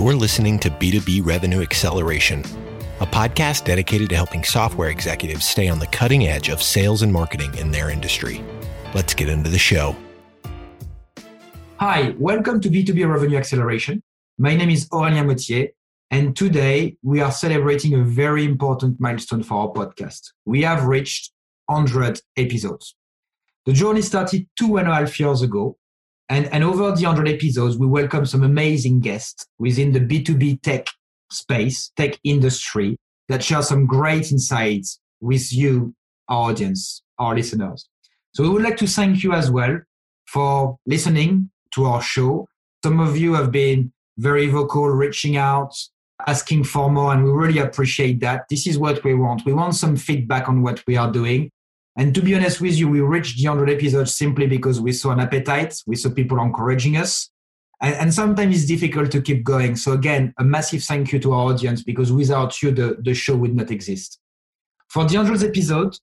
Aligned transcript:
You're 0.00 0.14
listening 0.14 0.58
to 0.60 0.70
B2B 0.70 1.26
Revenue 1.26 1.60
Acceleration, 1.60 2.40
a 3.00 3.06
podcast 3.06 3.66
dedicated 3.66 4.08
to 4.08 4.16
helping 4.16 4.42
software 4.42 4.88
executives 4.88 5.44
stay 5.44 5.68
on 5.68 5.78
the 5.78 5.86
cutting 5.88 6.26
edge 6.26 6.48
of 6.48 6.62
sales 6.62 7.02
and 7.02 7.12
marketing 7.12 7.54
in 7.58 7.70
their 7.70 7.90
industry. 7.90 8.42
Let's 8.94 9.12
get 9.12 9.28
into 9.28 9.50
the 9.50 9.58
show. 9.58 9.94
Hi, 11.76 12.14
welcome 12.18 12.62
to 12.62 12.70
B2B 12.70 13.06
Revenue 13.06 13.36
Acceleration. 13.36 14.02
My 14.38 14.56
name 14.56 14.70
is 14.70 14.88
Aurélien 14.88 15.26
Mottier, 15.26 15.68
and 16.10 16.34
today 16.34 16.96
we 17.02 17.20
are 17.20 17.30
celebrating 17.30 17.92
a 17.92 18.02
very 18.02 18.46
important 18.46 18.98
milestone 19.00 19.42
for 19.42 19.56
our 19.56 19.68
podcast. 19.68 20.30
We 20.46 20.62
have 20.62 20.86
reached 20.86 21.30
100 21.66 22.22
episodes. 22.38 22.96
The 23.66 23.74
journey 23.74 24.00
started 24.00 24.48
two 24.58 24.78
and 24.78 24.88
a 24.88 24.94
half 24.94 25.20
years 25.20 25.42
ago, 25.42 25.76
and, 26.30 26.46
and 26.52 26.62
over 26.62 26.92
the 26.92 27.06
100 27.06 27.28
episodes, 27.28 27.76
we 27.76 27.88
welcome 27.88 28.24
some 28.24 28.44
amazing 28.44 29.00
guests 29.00 29.44
within 29.58 29.92
the 29.92 29.98
B2B 29.98 30.62
tech 30.62 30.86
space, 31.28 31.90
tech 31.96 32.18
industry, 32.22 32.96
that 33.28 33.42
share 33.42 33.62
some 33.62 33.84
great 33.84 34.30
insights 34.30 35.00
with 35.20 35.52
you, 35.52 35.92
our 36.28 36.50
audience, 36.50 37.02
our 37.18 37.34
listeners. 37.34 37.88
So 38.32 38.44
we 38.44 38.48
would 38.48 38.62
like 38.62 38.76
to 38.76 38.86
thank 38.86 39.24
you 39.24 39.32
as 39.32 39.50
well 39.50 39.80
for 40.26 40.78
listening 40.86 41.50
to 41.74 41.86
our 41.86 42.00
show. 42.00 42.46
Some 42.84 43.00
of 43.00 43.16
you 43.16 43.34
have 43.34 43.50
been 43.50 43.92
very 44.16 44.46
vocal, 44.46 44.88
reaching 44.88 45.36
out, 45.36 45.74
asking 46.28 46.62
for 46.62 46.90
more, 46.90 47.12
and 47.12 47.24
we 47.24 47.30
really 47.30 47.58
appreciate 47.58 48.20
that. 48.20 48.44
This 48.48 48.68
is 48.68 48.78
what 48.78 49.02
we 49.02 49.14
want. 49.14 49.44
We 49.44 49.52
want 49.52 49.74
some 49.74 49.96
feedback 49.96 50.48
on 50.48 50.62
what 50.62 50.80
we 50.86 50.96
are 50.96 51.10
doing. 51.10 51.50
And 52.00 52.14
to 52.14 52.22
be 52.22 52.34
honest 52.34 52.62
with 52.62 52.78
you, 52.78 52.88
we 52.88 53.02
reached 53.02 53.36
the 53.36 53.46
100 53.46 53.68
episodes 53.68 54.14
simply 54.14 54.46
because 54.46 54.80
we 54.80 54.90
saw 54.90 55.10
an 55.10 55.20
appetite, 55.20 55.82
we 55.86 55.96
saw 55.96 56.08
people 56.08 56.40
encouraging 56.40 56.96
us. 56.96 57.28
And, 57.82 57.94
and, 57.94 58.14
sometimes 58.14 58.56
it's 58.56 58.64
difficult 58.64 59.10
to 59.10 59.20
keep 59.20 59.44
going. 59.44 59.76
So, 59.76 59.92
again, 59.92 60.32
a 60.38 60.44
massive 60.44 60.82
thank 60.82 61.12
you 61.12 61.18
to 61.18 61.34
our 61.34 61.52
audience 61.52 61.82
because 61.82 62.10
without 62.10 62.62
you, 62.62 62.70
the, 62.70 62.96
the 63.02 63.12
show 63.12 63.36
would 63.36 63.54
not 63.54 63.70
exist. 63.70 64.18
For 64.88 65.04
the 65.04 65.16
100th 65.16 65.46
episode, 65.46 65.94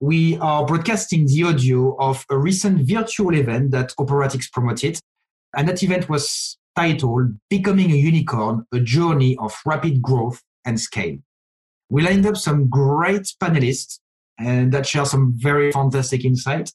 we 0.00 0.36
are 0.38 0.66
broadcasting 0.66 1.26
the 1.26 1.44
audio 1.44 1.96
of 2.00 2.26
a 2.30 2.36
recent 2.36 2.88
virtual 2.88 3.36
event 3.36 3.70
that 3.70 3.94
Operatix 3.96 4.50
promoted 4.50 4.98
and 5.56 5.68
that 5.68 5.84
event 5.84 6.08
was 6.08 6.58
titled 6.74 7.30
Becoming 7.48 7.92
a 7.92 7.96
Unicorn, 7.96 8.66
a 8.72 8.80
Journey 8.80 9.36
of 9.38 9.54
Rapid 9.64 10.02
Growth 10.02 10.42
and 10.64 10.80
Scale. 10.80 11.18
We 11.90 12.02
lined 12.02 12.26
up 12.26 12.36
some 12.36 12.68
great 12.68 13.32
panelists 13.40 14.00
and 14.38 14.72
that 14.72 14.86
shares 14.86 15.10
some 15.10 15.34
very 15.36 15.72
fantastic 15.72 16.24
insight. 16.24 16.72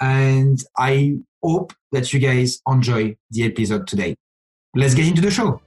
And 0.00 0.62
I 0.78 1.16
hope 1.42 1.72
that 1.92 2.12
you 2.12 2.20
guys 2.20 2.60
enjoy 2.68 3.16
the 3.30 3.44
episode 3.44 3.86
today. 3.86 4.16
Let's 4.74 4.94
get 4.94 5.06
into 5.06 5.20
the 5.20 5.30
show. 5.30 5.60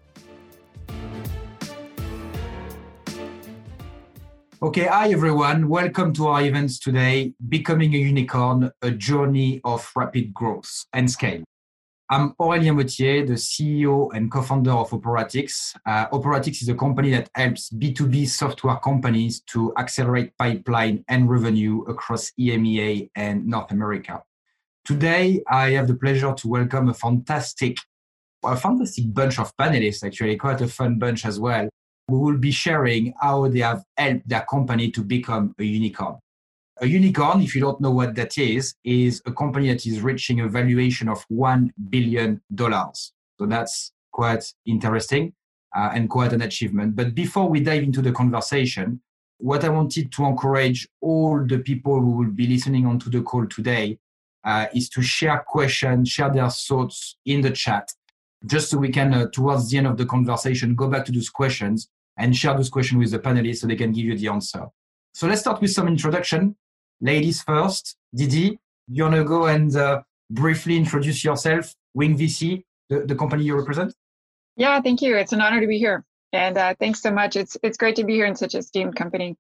Okay, 4.62 4.86
hi 4.86 5.12
everyone. 5.12 5.70
Welcome 5.70 6.12
to 6.14 6.28
our 6.28 6.42
events 6.42 6.80
today, 6.80 7.34
Becoming 7.50 7.94
a 7.94 8.00
Unicorn, 8.00 8.72
a 8.82 8.90
journey 8.90 9.62
of 9.64 9.92
rapid 9.96 10.34
growth 10.34 10.86
and 10.92 11.12
scale. 11.12 11.44
I'm 12.08 12.34
Aurélien 12.34 12.76
Mottier, 12.76 13.26
the 13.26 13.34
CEO 13.34 14.14
and 14.14 14.30
co-founder 14.30 14.70
of 14.70 14.92
Operatix. 14.92 15.76
Uh, 15.88 16.08
Operatix 16.10 16.62
is 16.62 16.70
a 16.70 16.76
company 16.76 17.10
that 17.10 17.32
helps 17.34 17.72
B2B 17.72 18.28
software 18.28 18.76
companies 18.76 19.42
to 19.48 19.74
accelerate 19.76 20.38
pipeline 20.38 21.04
and 21.08 21.28
revenue 21.28 21.82
across 21.88 22.32
EMEA 22.40 23.10
and 23.16 23.48
North 23.48 23.72
America. 23.72 24.22
Today, 24.86 25.42
I 25.50 25.72
have 25.72 25.88
the 25.88 25.96
pleasure 25.96 26.32
to 26.32 26.48
welcome 26.48 26.90
a 26.90 26.94
fantastic, 26.94 27.78
a 28.44 28.56
fantastic 28.56 29.12
bunch 29.12 29.40
of 29.40 29.58
panelists, 29.58 30.06
actually, 30.06 30.38
quite 30.38 30.62
a 30.62 30.68
fun 30.68 31.00
bunch 31.00 31.26
as 31.26 31.40
well. 31.40 31.68
We 32.08 32.20
will 32.20 32.38
be 32.38 32.52
sharing 32.52 33.16
how 33.20 33.48
they 33.48 33.62
have 33.62 33.84
helped 33.98 34.30
their 34.30 34.46
company 34.48 34.92
to 34.92 35.02
become 35.02 35.56
a 35.58 35.64
unicorn. 35.64 36.20
A 36.82 36.86
unicorn, 36.86 37.42
if 37.42 37.56
you 37.56 37.62
don't 37.62 37.80
know 37.80 37.92
what 37.92 38.16
that 38.16 38.38
is, 38.38 38.76
is 38.84 39.22
a 39.26 39.32
company 39.32 39.70
that 39.70 39.86
is 39.86 40.02
reaching 40.02 40.42
a 40.42 40.50
valuation 40.50 41.08
of 41.08 41.26
$1 41.30 41.70
billion. 41.90 42.42
So 42.58 43.46
that's 43.46 43.94
quite 44.12 44.44
interesting 44.66 45.34
uh, 45.74 45.92
and 45.94 46.10
quite 46.10 46.34
an 46.34 46.42
achievement. 46.42 46.96
But 46.96 47.16
before 47.16 47.48
we 47.48 47.62
dive 47.62 47.84
into 47.84 48.02
the 48.02 48.12
conversation, 48.12 49.02
what 49.38 49.64
I 49.64 49.70
wanted 49.70 50.12
to 50.14 50.26
encourage 50.26 50.88
all 51.00 51.46
the 51.46 51.60
people 51.60 52.00
who 52.00 52.12
will 52.12 52.32
be 52.32 52.48
listening 52.48 52.86
onto 52.86 53.10
the 53.10 53.22
call 53.22 53.46
today 53.48 53.98
uh, 54.44 54.68
is 54.74 54.90
to 54.90 55.02
share 55.02 55.46
questions, 55.48 56.10
share 56.10 56.32
their 56.32 56.50
thoughts 56.50 57.16
in 57.26 57.40
the 57.40 57.52
chat, 57.52 57.90
just 58.46 58.70
so 58.70 58.78
we 58.78 58.90
can, 58.90 59.14
uh, 59.14 59.28
towards 59.32 59.70
the 59.70 59.78
end 59.78 59.88
of 59.88 59.98
the 59.98 60.06
conversation, 60.06 60.76
go 60.76 60.90
back 60.90 61.06
to 61.06 61.12
those 61.14 61.30
questions 61.30 61.90
and 62.18 62.36
share 62.36 62.54
those 62.54 62.70
questions 62.70 63.00
with 63.00 63.12
the 63.12 63.20
panelists 63.20 63.60
so 63.60 63.68
they 63.68 63.76
can 63.76 63.92
give 63.94 64.06
you 64.06 64.18
the 64.18 64.28
answer. 64.28 64.66
So 65.14 65.28
let's 65.28 65.42
start 65.42 65.62
with 65.62 65.72
some 65.72 65.88
introduction 65.88 66.56
ladies 67.02 67.42
first. 67.42 67.96
Didi, 68.14 68.60
you 68.88 69.04
want 69.04 69.16
to 69.16 69.24
go 69.24 69.46
and 69.46 69.76
uh, 69.76 70.02
briefly 70.30 70.78
introduce 70.78 71.24
yourself, 71.24 71.74
Wing 71.94 72.18
VC, 72.18 72.64
the, 72.90 73.02
the 73.02 73.16
company 73.16 73.44
you 73.44 73.58
represent? 73.58 73.94
Yeah, 74.56 74.80
thank 74.82 75.02
you. 75.02 75.16
It's 75.18 75.34
an 75.34 75.42
honor 75.42 75.62
to 75.62 75.68
be 75.68 75.78
here. 75.78 76.06
And 76.32 76.58
uh, 76.58 76.76
thanks 76.80 77.02
so 77.02 77.12
much. 77.12 77.36
It's, 77.36 77.58
it's 77.64 77.78
great 77.78 77.96
to 77.98 78.04
be 78.04 78.14
here 78.14 78.26
in 78.26 78.36
such 78.36 78.56
a 78.56 78.60
esteemed 78.60 78.96
company. 78.96 79.38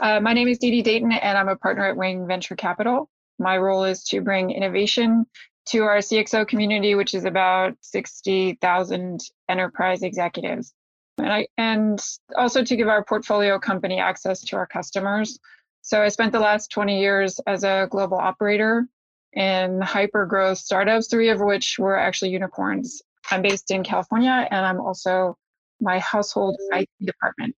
Uh, 0.00 0.20
my 0.20 0.32
name 0.32 0.48
is 0.48 0.58
Didi 0.58 0.82
Dayton, 0.82 1.12
and 1.12 1.36
I'm 1.36 1.48
a 1.48 1.56
partner 1.56 1.84
at 1.84 1.96
Wing 1.96 2.26
Venture 2.26 2.56
Capital. 2.56 3.08
My 3.38 3.58
role 3.58 3.84
is 3.84 4.04
to 4.04 4.20
bring 4.20 4.50
innovation 4.50 5.26
to 5.66 5.82
our 5.84 5.98
CXO 5.98 6.46
community, 6.46 6.94
which 6.94 7.14
is 7.14 7.24
about 7.24 7.74
60,000 7.80 9.20
enterprise 9.48 10.02
executives. 10.02 10.72
And, 11.18 11.32
I, 11.32 11.46
and 11.58 12.00
also 12.36 12.64
to 12.64 12.76
give 12.76 12.88
our 12.88 13.04
portfolio 13.04 13.58
company 13.58 14.00
access 14.00 14.40
to 14.42 14.56
our 14.56 14.66
customers 14.66 15.38
so 15.82 16.00
I 16.00 16.08
spent 16.08 16.30
the 16.30 16.38
last 16.38 16.70
20 16.70 17.00
years 17.00 17.40
as 17.46 17.64
a 17.64 17.88
global 17.90 18.16
operator 18.16 18.86
in 19.32 19.80
hyper 19.80 20.26
growth 20.26 20.58
startups, 20.58 21.08
three 21.08 21.28
of 21.28 21.40
which 21.40 21.76
were 21.78 21.98
actually 21.98 22.30
unicorns. 22.30 23.02
I'm 23.30 23.42
based 23.42 23.70
in 23.72 23.82
California 23.82 24.46
and 24.50 24.64
I'm 24.64 24.80
also 24.80 25.36
my 25.80 25.98
household 25.98 26.56
IT 26.72 26.88
department. 27.00 27.56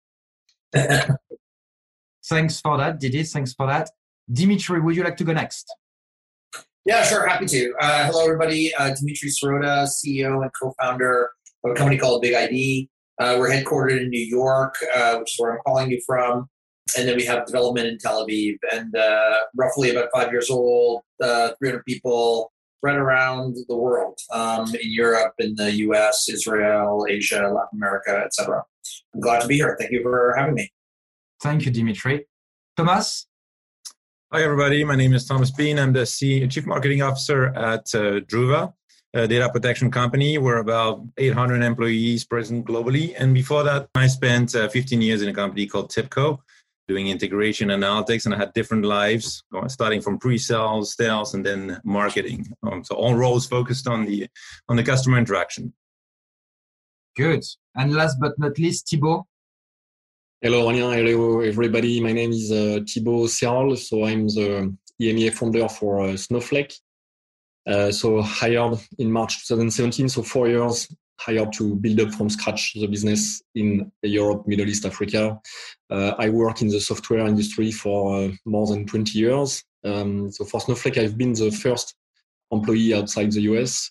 Thanks 2.26 2.60
for 2.60 2.78
that, 2.78 3.00
Didi. 3.00 3.24
Thanks 3.24 3.54
for 3.54 3.66
that. 3.66 3.90
Dimitri, 4.32 4.80
would 4.80 4.94
you 4.94 5.02
like 5.02 5.16
to 5.16 5.24
go 5.24 5.32
next? 5.32 5.74
Yeah, 6.84 7.02
sure. 7.04 7.26
Happy 7.26 7.46
to. 7.46 7.74
Uh, 7.80 8.06
hello, 8.06 8.22
everybody. 8.22 8.72
Uh, 8.74 8.94
Dimitri 8.94 9.30
Sirota, 9.30 9.88
CEO 9.88 10.42
and 10.42 10.50
co 10.60 10.72
founder 10.80 11.30
of 11.64 11.72
a 11.72 11.74
company 11.74 11.98
called 11.98 12.22
BigID. 12.22 12.88
Uh, 13.18 13.36
we're 13.38 13.50
headquartered 13.50 14.00
in 14.00 14.10
New 14.10 14.24
York, 14.24 14.76
uh, 14.94 15.16
which 15.16 15.32
is 15.32 15.36
where 15.38 15.54
I'm 15.54 15.58
calling 15.66 15.90
you 15.90 16.00
from 16.06 16.48
and 16.96 17.08
then 17.08 17.16
we 17.16 17.24
have 17.24 17.46
development 17.46 17.86
in 17.86 17.98
Tel 17.98 18.26
Aviv, 18.26 18.56
and 18.72 18.94
uh, 18.94 19.38
roughly 19.56 19.90
about 19.90 20.08
five 20.14 20.30
years 20.30 20.50
old, 20.50 21.02
uh, 21.22 21.50
300 21.58 21.84
people 21.84 22.52
spread 22.78 22.96
around 22.96 23.56
the 23.68 23.76
world 23.76 24.18
um, 24.32 24.66
in 24.74 24.92
Europe, 24.92 25.34
in 25.38 25.54
the 25.54 25.72
U.S., 25.86 26.28
Israel, 26.28 27.06
Asia, 27.08 27.42
Latin 27.42 27.78
America, 27.78 28.22
etc. 28.24 28.62
I'm 29.14 29.20
glad 29.20 29.42
to 29.42 29.46
be 29.46 29.56
here. 29.56 29.76
Thank 29.78 29.92
you 29.92 30.02
for 30.02 30.34
having 30.36 30.54
me. 30.54 30.70
Thank 31.40 31.64
you, 31.64 31.70
Dimitri. 31.70 32.26
Thomas. 32.76 33.26
Hi, 34.32 34.42
everybody. 34.42 34.82
My 34.82 34.96
name 34.96 35.12
is 35.12 35.26
Thomas 35.26 35.50
Been. 35.50 35.78
I'm 35.78 35.92
the 35.92 36.06
C- 36.06 36.46
Chief 36.48 36.66
Marketing 36.66 37.02
Officer 37.02 37.48
at 37.54 37.94
uh, 37.94 38.20
Druva, 38.30 38.72
a 39.12 39.28
data 39.28 39.50
protection 39.52 39.90
company. 39.90 40.38
We're 40.38 40.56
about 40.56 41.04
800 41.18 41.62
employees 41.62 42.24
present 42.24 42.64
globally. 42.66 43.14
And 43.18 43.34
before 43.34 43.62
that, 43.64 43.90
I 43.94 44.06
spent 44.06 44.54
uh, 44.54 44.68
15 44.68 45.02
years 45.02 45.22
in 45.22 45.28
a 45.28 45.34
company 45.34 45.66
called 45.66 45.90
TIBCO, 45.90 46.38
doing 46.88 47.08
integration 47.08 47.68
analytics 47.68 48.24
and 48.24 48.34
I 48.34 48.38
had 48.38 48.52
different 48.54 48.84
lives 48.84 49.44
starting 49.68 50.00
from 50.00 50.18
pre-sales, 50.18 50.94
sales, 50.94 51.34
and 51.34 51.44
then 51.44 51.80
marketing. 51.84 52.52
Um, 52.62 52.84
so 52.84 52.94
all 52.96 53.14
roles 53.14 53.46
focused 53.46 53.86
on 53.86 54.04
the 54.04 54.28
on 54.68 54.76
the 54.76 54.82
customer 54.82 55.18
interaction. 55.18 55.72
Good. 57.16 57.44
And 57.74 57.94
last 57.94 58.16
but 58.20 58.38
not 58.38 58.58
least, 58.58 58.88
Thibaut. 58.88 59.24
Hello, 60.40 60.66
Aurélien. 60.66 60.94
Hello, 60.96 61.40
everybody. 61.40 62.00
My 62.00 62.12
name 62.12 62.32
is 62.32 62.50
uh, 62.50 62.80
Thibaut 62.86 63.28
Ceyrolle. 63.28 63.78
So 63.78 64.04
I'm 64.04 64.26
the 64.28 64.74
EMEA 65.00 65.32
founder 65.32 65.68
for 65.68 66.00
uh, 66.00 66.16
Snowflake. 66.16 66.74
Uh, 67.64 67.92
so 67.92 68.20
hired 68.22 68.78
in 68.98 69.12
March 69.12 69.46
2017, 69.46 70.08
so 70.08 70.22
four 70.22 70.48
years 70.48 70.88
hired 71.18 71.52
to 71.54 71.76
build 71.76 72.00
up 72.00 72.12
from 72.12 72.28
scratch 72.28 72.74
the 72.74 72.86
business 72.86 73.42
in 73.54 73.90
Europe, 74.02 74.46
Middle 74.46 74.68
East, 74.68 74.84
Africa. 74.84 75.38
Uh, 75.90 76.14
I 76.18 76.28
work 76.30 76.62
in 76.62 76.68
the 76.68 76.80
software 76.80 77.26
industry 77.26 77.70
for 77.70 78.24
uh, 78.24 78.28
more 78.44 78.66
than 78.66 78.86
20 78.86 79.18
years. 79.18 79.62
Um, 79.84 80.30
so 80.30 80.44
for 80.44 80.60
Snowflake, 80.60 80.98
I've 80.98 81.18
been 81.18 81.32
the 81.32 81.50
first 81.50 81.94
employee 82.50 82.94
outside 82.94 83.32
the 83.32 83.42
US, 83.42 83.90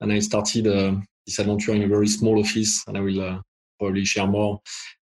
and 0.00 0.12
I 0.12 0.18
started 0.18 0.66
uh, 0.66 0.94
this 1.26 1.38
adventure 1.38 1.72
in 1.72 1.82
a 1.82 1.88
very 1.88 2.08
small 2.08 2.38
office, 2.40 2.84
and 2.86 2.96
I 2.96 3.00
will 3.00 3.20
uh, 3.20 3.38
probably 3.78 4.04
share 4.04 4.26
more 4.26 4.60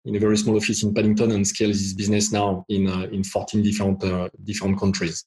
in 0.06 0.16
a 0.16 0.19
very 0.19 0.38
small 0.38 0.58
office 0.58 0.84
in 0.84 0.94
Paddington 0.94 1.31
and 1.31 1.48
scale 1.48 1.69
this 1.69 1.94
business 1.94 2.31
now 2.31 2.66
in 2.69 2.88
uh, 2.88 3.08
in 3.12 3.24
14 3.24 3.62
different 3.62 4.04
uh, 4.04 4.30
different 4.44 4.80
countries. 4.80 5.25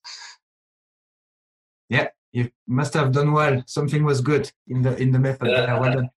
Yeah, 1.89 2.09
you 2.33 2.51
must 2.67 2.95
have 2.95 3.13
done 3.13 3.33
well. 3.33 3.63
Something 3.67 4.05
was 4.05 4.21
good 4.21 4.51
in 4.69 4.83
the 4.83 4.97
in 4.97 5.13
the 5.13 5.19
method. 5.19 5.49
well 5.49 5.93
done. 5.93 6.11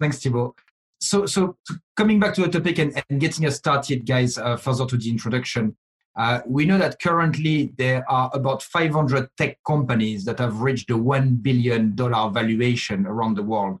Thanks, 0.00 0.18
Thibaut. 0.18 0.54
so, 0.98 1.26
so 1.26 1.56
coming 1.96 2.18
back 2.18 2.34
to 2.34 2.40
the 2.40 2.48
topic 2.48 2.78
and, 2.78 3.02
and 3.10 3.20
getting 3.20 3.46
us 3.46 3.56
started, 3.56 4.06
guys, 4.06 4.38
uh, 4.38 4.56
further 4.56 4.86
to 4.86 4.96
the 4.96 5.10
introduction, 5.10 5.76
uh, 6.16 6.40
we 6.46 6.64
know 6.64 6.78
that 6.78 7.00
currently 7.00 7.72
there 7.76 8.10
are 8.10 8.30
about 8.32 8.62
500 8.62 9.28
tech 9.36 9.58
companies 9.66 10.24
that 10.24 10.38
have 10.38 10.60
reached 10.60 10.90
a 10.90 10.94
$1 10.94 11.42
billion 11.42 11.94
valuation 11.94 13.06
around 13.06 13.36
the 13.36 13.42
world. 13.42 13.78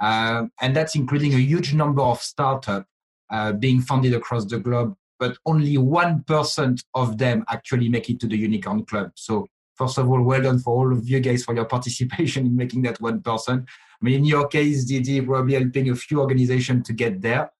Uh, 0.00 0.46
and 0.60 0.74
that's 0.74 0.94
including 0.94 1.34
a 1.34 1.38
huge 1.38 1.72
number 1.72 2.02
of 2.02 2.20
startups 2.20 2.86
uh, 3.30 3.52
being 3.52 3.80
funded 3.80 4.14
across 4.14 4.44
the 4.44 4.58
globe, 4.58 4.94
but 5.18 5.36
only 5.46 5.76
1% 5.76 6.84
of 6.94 7.18
them 7.18 7.44
actually 7.48 7.88
make 7.88 8.10
it 8.10 8.18
to 8.20 8.26
the 8.26 8.36
unicorn 8.36 8.84
club. 8.84 9.12
So, 9.14 9.46
first 9.76 9.98
of 9.98 10.10
all, 10.10 10.22
well 10.22 10.42
done 10.42 10.58
for 10.58 10.74
all 10.74 10.92
of 10.92 11.08
you 11.08 11.20
guys 11.20 11.44
for 11.44 11.54
your 11.54 11.64
participation 11.76 12.46
in 12.46 12.56
making 12.56 12.82
that 12.82 12.98
1%. 12.98 13.66
I 14.00 14.04
mean, 14.04 14.14
in 14.14 14.24
your 14.24 14.48
case, 14.48 14.84
Didi 14.84 15.20
probably 15.20 15.54
helping 15.54 15.90
a 15.90 15.94
few 15.94 16.20
organizations 16.20 16.86
to 16.86 16.92
get 16.92 17.20
there. 17.20 17.50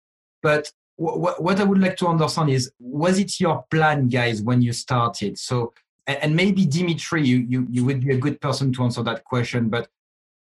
But 0.43 0.73
what, 0.97 1.43
what 1.43 1.61
I 1.61 1.65
would 1.65 1.81
like 1.81 1.97
to 1.99 2.07
understand 2.07 2.51
is, 2.51 2.73
was 2.79 3.19
it 3.19 3.41
your 3.41 3.65
plan, 3.71 4.09
guys, 4.09 4.43
when 4.43 4.63
you 4.63 4.73
started? 4.73 5.39
So, 5.39 5.73
and 6.07 6.35
maybe 6.35 6.65
Dimitri, 6.65 7.27
you, 7.27 7.39
you, 7.49 7.67
you 7.71 7.85
would 7.85 8.01
be 8.01 8.15
a 8.15 8.19
good 8.19 8.41
person 8.41 8.73
to 8.73 8.83
answer 8.85 9.03
that 9.03 9.25
question, 9.25 9.69
but 9.69 9.89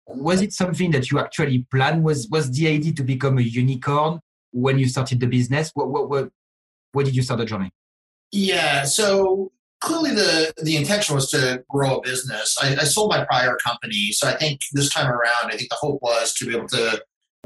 was 0.08 0.42
it 0.42 0.54
something 0.54 0.92
that 0.92 1.12
you 1.12 1.20
actually 1.20 1.66
planned? 1.72 2.04
Was, 2.04 2.28
was 2.30 2.52
the 2.52 2.68
idea 2.68 2.94
to 2.94 3.04
become 3.04 3.38
a 3.40 3.42
unicorn 3.42 4.20
when 4.52 4.80
you 4.80 4.88
started 4.88 5.20
the 5.20 5.28
business? 5.28 5.72
What, 5.74 5.90
what, 5.90 6.10
what, 6.10 6.30
what 6.92 7.06
did 7.06 7.16
you 7.16 7.24
start 7.24 7.40
the 7.40 7.46
journey? 7.46 7.72
Yeah, 8.32 8.84
so 8.84 9.52
clearly 9.82 10.12
the 10.12 10.54
the 10.64 10.78
intention 10.78 11.16
was 11.16 11.30
to 11.32 11.64
grow 11.70 11.98
a 11.98 12.02
business. 12.02 12.56
I, 12.62 12.76
I, 12.76 12.84
sold 12.84 13.12
my 13.12 13.26
prior 13.26 13.56
company, 13.64 14.12
so 14.12 14.28
I 14.28 14.36
think 14.36 14.62
this 14.74 14.94
time 14.94 15.10
around, 15.10 15.52
I 15.52 15.58
think 15.58 15.70
the 15.70 15.78
hope 15.80 16.00
was 16.02 16.34
to 16.36 16.46
be 16.46 16.56
able 16.56 16.68
to 16.70 17.02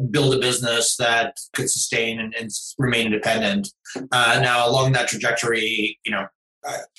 build 0.09 0.33
a 0.33 0.39
business 0.39 0.95
that 0.97 1.37
could 1.53 1.69
sustain 1.69 2.19
and, 2.19 2.33
and 2.33 2.49
remain 2.77 3.07
independent. 3.07 3.69
Uh, 4.11 4.39
now, 4.41 4.67
along 4.67 4.93
that 4.93 5.07
trajectory, 5.07 5.99
you 6.05 6.11
know, 6.11 6.25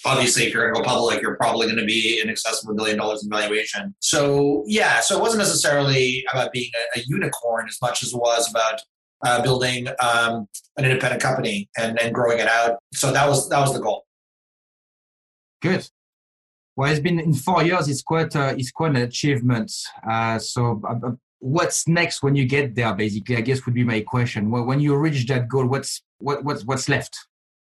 obviously, 0.05 0.45
if 0.45 0.53
you're 0.53 0.71
going 0.71 0.75
to 0.75 0.81
go 0.81 0.87
public, 0.87 1.23
you're 1.23 1.37
probably 1.37 1.67
going 1.67 1.79
to 1.79 1.85
be 1.85 2.21
in 2.23 2.29
excess 2.29 2.63
of 2.63 2.71
a 2.71 2.75
billion 2.75 2.99
dollars 2.99 3.25
in 3.25 3.31
valuation. 3.31 3.95
So, 4.01 4.65
yeah, 4.67 5.01
so 5.01 5.17
it 5.17 5.21
wasn't 5.21 5.39
necessarily 5.39 6.25
about 6.33 6.53
being 6.53 6.71
a, 6.95 7.01
a 7.01 7.03
unicorn 7.07 7.67
as 7.69 7.79
much 7.81 8.03
as 8.03 8.13
it 8.13 8.19
was 8.19 8.51
about 8.51 8.81
uh, 9.25 9.43
building 9.43 9.89
um, 10.01 10.49
an 10.77 10.85
independent 10.85 11.23
company 11.23 11.69
and, 11.79 11.99
and 12.01 12.15
growing 12.15 12.39
it 12.39 12.49
out. 12.49 12.79
So 12.93 13.13
that 13.13 13.29
was 13.29 13.49
that 13.49 13.61
was 13.61 13.73
the 13.73 13.81
goal. 13.81 14.05
Good. 15.63 15.89
Well, 16.77 16.91
it's 16.91 17.01
been 17.01 17.21
in 17.21 17.35
four 17.35 17.63
years. 17.63 17.89
It's 17.89 18.03
quite 18.03 18.35
uh, 18.35 18.55
it's 18.57 18.73
quite 18.73 18.91
an 18.91 18.97
achievement. 18.97 19.73
Uh, 20.09 20.39
so, 20.39 20.81
uh, 20.85 21.07
uh, 21.07 21.13
what's 21.39 21.87
next 21.87 22.23
when 22.23 22.35
you 22.35 22.47
get 22.47 22.75
there? 22.75 22.93
Basically, 22.95 23.37
I 23.37 23.43
guess 23.43 23.65
would 23.65 23.75
be 23.75 23.85
my 23.85 24.01
question. 24.01 24.51
Well, 24.51 24.65
when 24.65 24.81
you 24.81 24.97
reach 24.97 25.27
that 25.29 25.49
goal, 25.49 25.67
what's 25.67 26.03
what 26.19 26.45
what's 26.45 26.65
what's 26.65 26.89
left? 26.89 27.17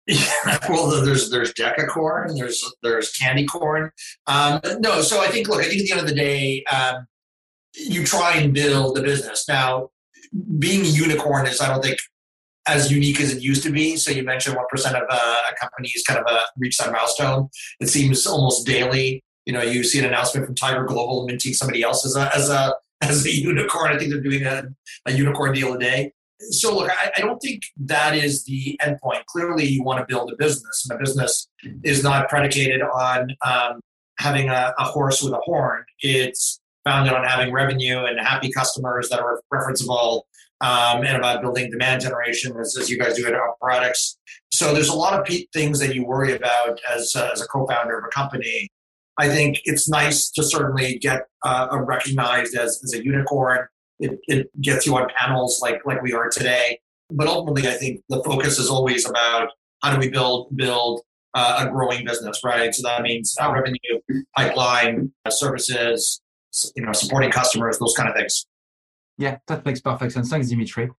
Yeah, 0.07 0.57
well, 0.69 1.01
there's 1.01 1.29
there's 1.29 1.53
decacorn, 1.53 2.37
there's 2.37 2.63
there's 2.83 3.11
candy 3.13 3.45
corn. 3.45 3.91
Um, 4.27 4.59
no, 4.79 5.01
so 5.01 5.21
I 5.21 5.27
think 5.27 5.47
look, 5.47 5.61
I 5.61 5.65
think 5.65 5.81
at 5.81 5.85
the 5.85 5.91
end 5.91 6.01
of 6.01 6.07
the 6.07 6.15
day, 6.15 6.63
um, 6.65 7.07
you 7.75 8.03
try 8.05 8.37
and 8.37 8.53
build 8.53 8.97
a 8.97 9.01
business. 9.01 9.47
Now, 9.47 9.89
being 10.59 10.81
a 10.81 10.89
unicorn 10.89 11.47
is, 11.47 11.61
I 11.61 11.69
don't 11.69 11.83
think, 11.83 11.99
as 12.67 12.91
unique 12.91 13.19
as 13.19 13.33
it 13.33 13.41
used 13.41 13.63
to 13.63 13.71
be. 13.71 13.95
So 13.97 14.11
you 14.11 14.23
mentioned 14.23 14.55
one 14.55 14.65
of 14.95 15.03
uh, 15.09 15.41
companies 15.59 16.03
kind 16.07 16.19
of 16.19 16.25
a 16.31 16.39
reach 16.57 16.77
that 16.77 16.91
milestone. 16.91 17.49
It 17.79 17.87
seems 17.87 18.25
almost 18.25 18.65
daily. 18.65 19.23
You 19.45 19.53
know, 19.53 19.61
you 19.61 19.83
see 19.83 19.99
an 19.99 20.05
announcement 20.05 20.45
from 20.45 20.55
Tiger 20.55 20.83
Global 20.85 21.25
minting 21.25 21.53
somebody 21.53 21.83
else 21.83 22.05
as 22.05 22.15
a 22.15 22.35
as 22.35 22.49
a 22.49 22.75
as 23.01 23.25
a 23.25 23.31
unicorn. 23.31 23.91
I 23.91 23.97
think 23.97 24.11
they're 24.11 24.21
doing 24.21 24.45
a, 24.45 24.63
a 25.05 25.11
unicorn 25.11 25.53
deal 25.53 25.73
a 25.73 25.79
day. 25.79 26.13
So 26.49 26.75
look, 26.75 26.89
I, 26.89 27.11
I 27.17 27.21
don't 27.21 27.39
think 27.39 27.61
that 27.77 28.15
is 28.15 28.43
the 28.45 28.79
endpoint. 28.81 29.25
Clearly, 29.27 29.65
you 29.65 29.83
want 29.83 29.99
to 29.99 30.05
build 30.05 30.31
a 30.31 30.35
business, 30.35 30.85
and 30.87 30.99
a 30.99 31.01
business 31.01 31.47
is 31.83 32.03
not 32.03 32.27
predicated 32.29 32.81
on 32.81 33.29
um, 33.45 33.79
having 34.17 34.49
a, 34.49 34.73
a 34.77 34.83
horse 34.83 35.21
with 35.21 35.33
a 35.33 35.39
horn. 35.43 35.83
It's 35.99 36.59
founded 36.83 37.13
on 37.13 37.23
having 37.23 37.53
revenue 37.53 38.05
and 38.05 38.19
happy 38.19 38.51
customers 38.51 39.09
that 39.09 39.19
are 39.19 39.41
referenceable 39.51 40.23
um, 40.61 41.03
and 41.03 41.17
about 41.17 41.41
building 41.41 41.69
demand 41.69 42.01
generation 42.01 42.55
as, 42.59 42.77
as 42.79 42.89
you 42.89 42.97
guys 42.97 43.15
do 43.15 43.27
at 43.27 43.33
our 43.33 43.55
products. 43.61 44.17
So 44.51 44.73
there's 44.73 44.89
a 44.89 44.95
lot 44.95 45.19
of 45.19 45.27
things 45.53 45.79
that 45.79 45.93
you 45.95 46.05
worry 46.05 46.33
about 46.33 46.79
as, 46.93 47.13
uh, 47.15 47.29
as 47.33 47.41
a 47.41 47.47
co-founder 47.47 47.97
of 47.97 48.05
a 48.05 48.07
company. 48.09 48.69
I 49.17 49.29
think 49.29 49.61
it's 49.65 49.87
nice 49.89 50.29
to 50.31 50.43
certainly 50.43 50.97
get 50.99 51.23
uh, 51.43 51.67
recognized 51.85 52.55
as, 52.55 52.81
as 52.83 52.93
a 52.93 53.03
unicorn. 53.03 53.67
It, 53.99 54.19
it 54.27 54.61
gets 54.61 54.85
you 54.85 54.95
on 54.97 55.07
panels 55.17 55.59
like 55.61 55.81
like 55.85 56.01
we 56.01 56.11
are 56.13 56.29
today. 56.29 56.79
But 57.09 57.27
ultimately, 57.27 57.69
I 57.69 57.73
think 57.73 58.01
the 58.09 58.21
focus 58.23 58.59
is 58.59 58.69
always 58.69 59.07
about 59.07 59.49
how 59.81 59.93
do 59.93 59.99
we 59.99 60.09
build 60.09 60.55
build 60.57 61.01
uh, 61.33 61.65
a 61.65 61.71
growing 61.71 62.03
business, 62.05 62.41
right? 62.43 62.73
So 62.73 62.81
that 62.87 63.03
means 63.03 63.35
uh, 63.41 63.51
revenue, 63.51 64.23
pipeline, 64.35 65.11
uh, 65.25 65.29
services, 65.29 66.21
you 66.75 66.85
know, 66.85 66.93
supporting 66.93 67.31
customers, 67.31 67.77
those 67.79 67.93
kind 67.95 68.09
of 68.09 68.15
things. 68.15 68.45
Yeah, 69.17 69.37
that 69.47 69.65
makes 69.65 69.81
perfect 69.81 70.11
sense. 70.11 70.29
Thanks, 70.29 70.49
Dimitri. 70.49 70.89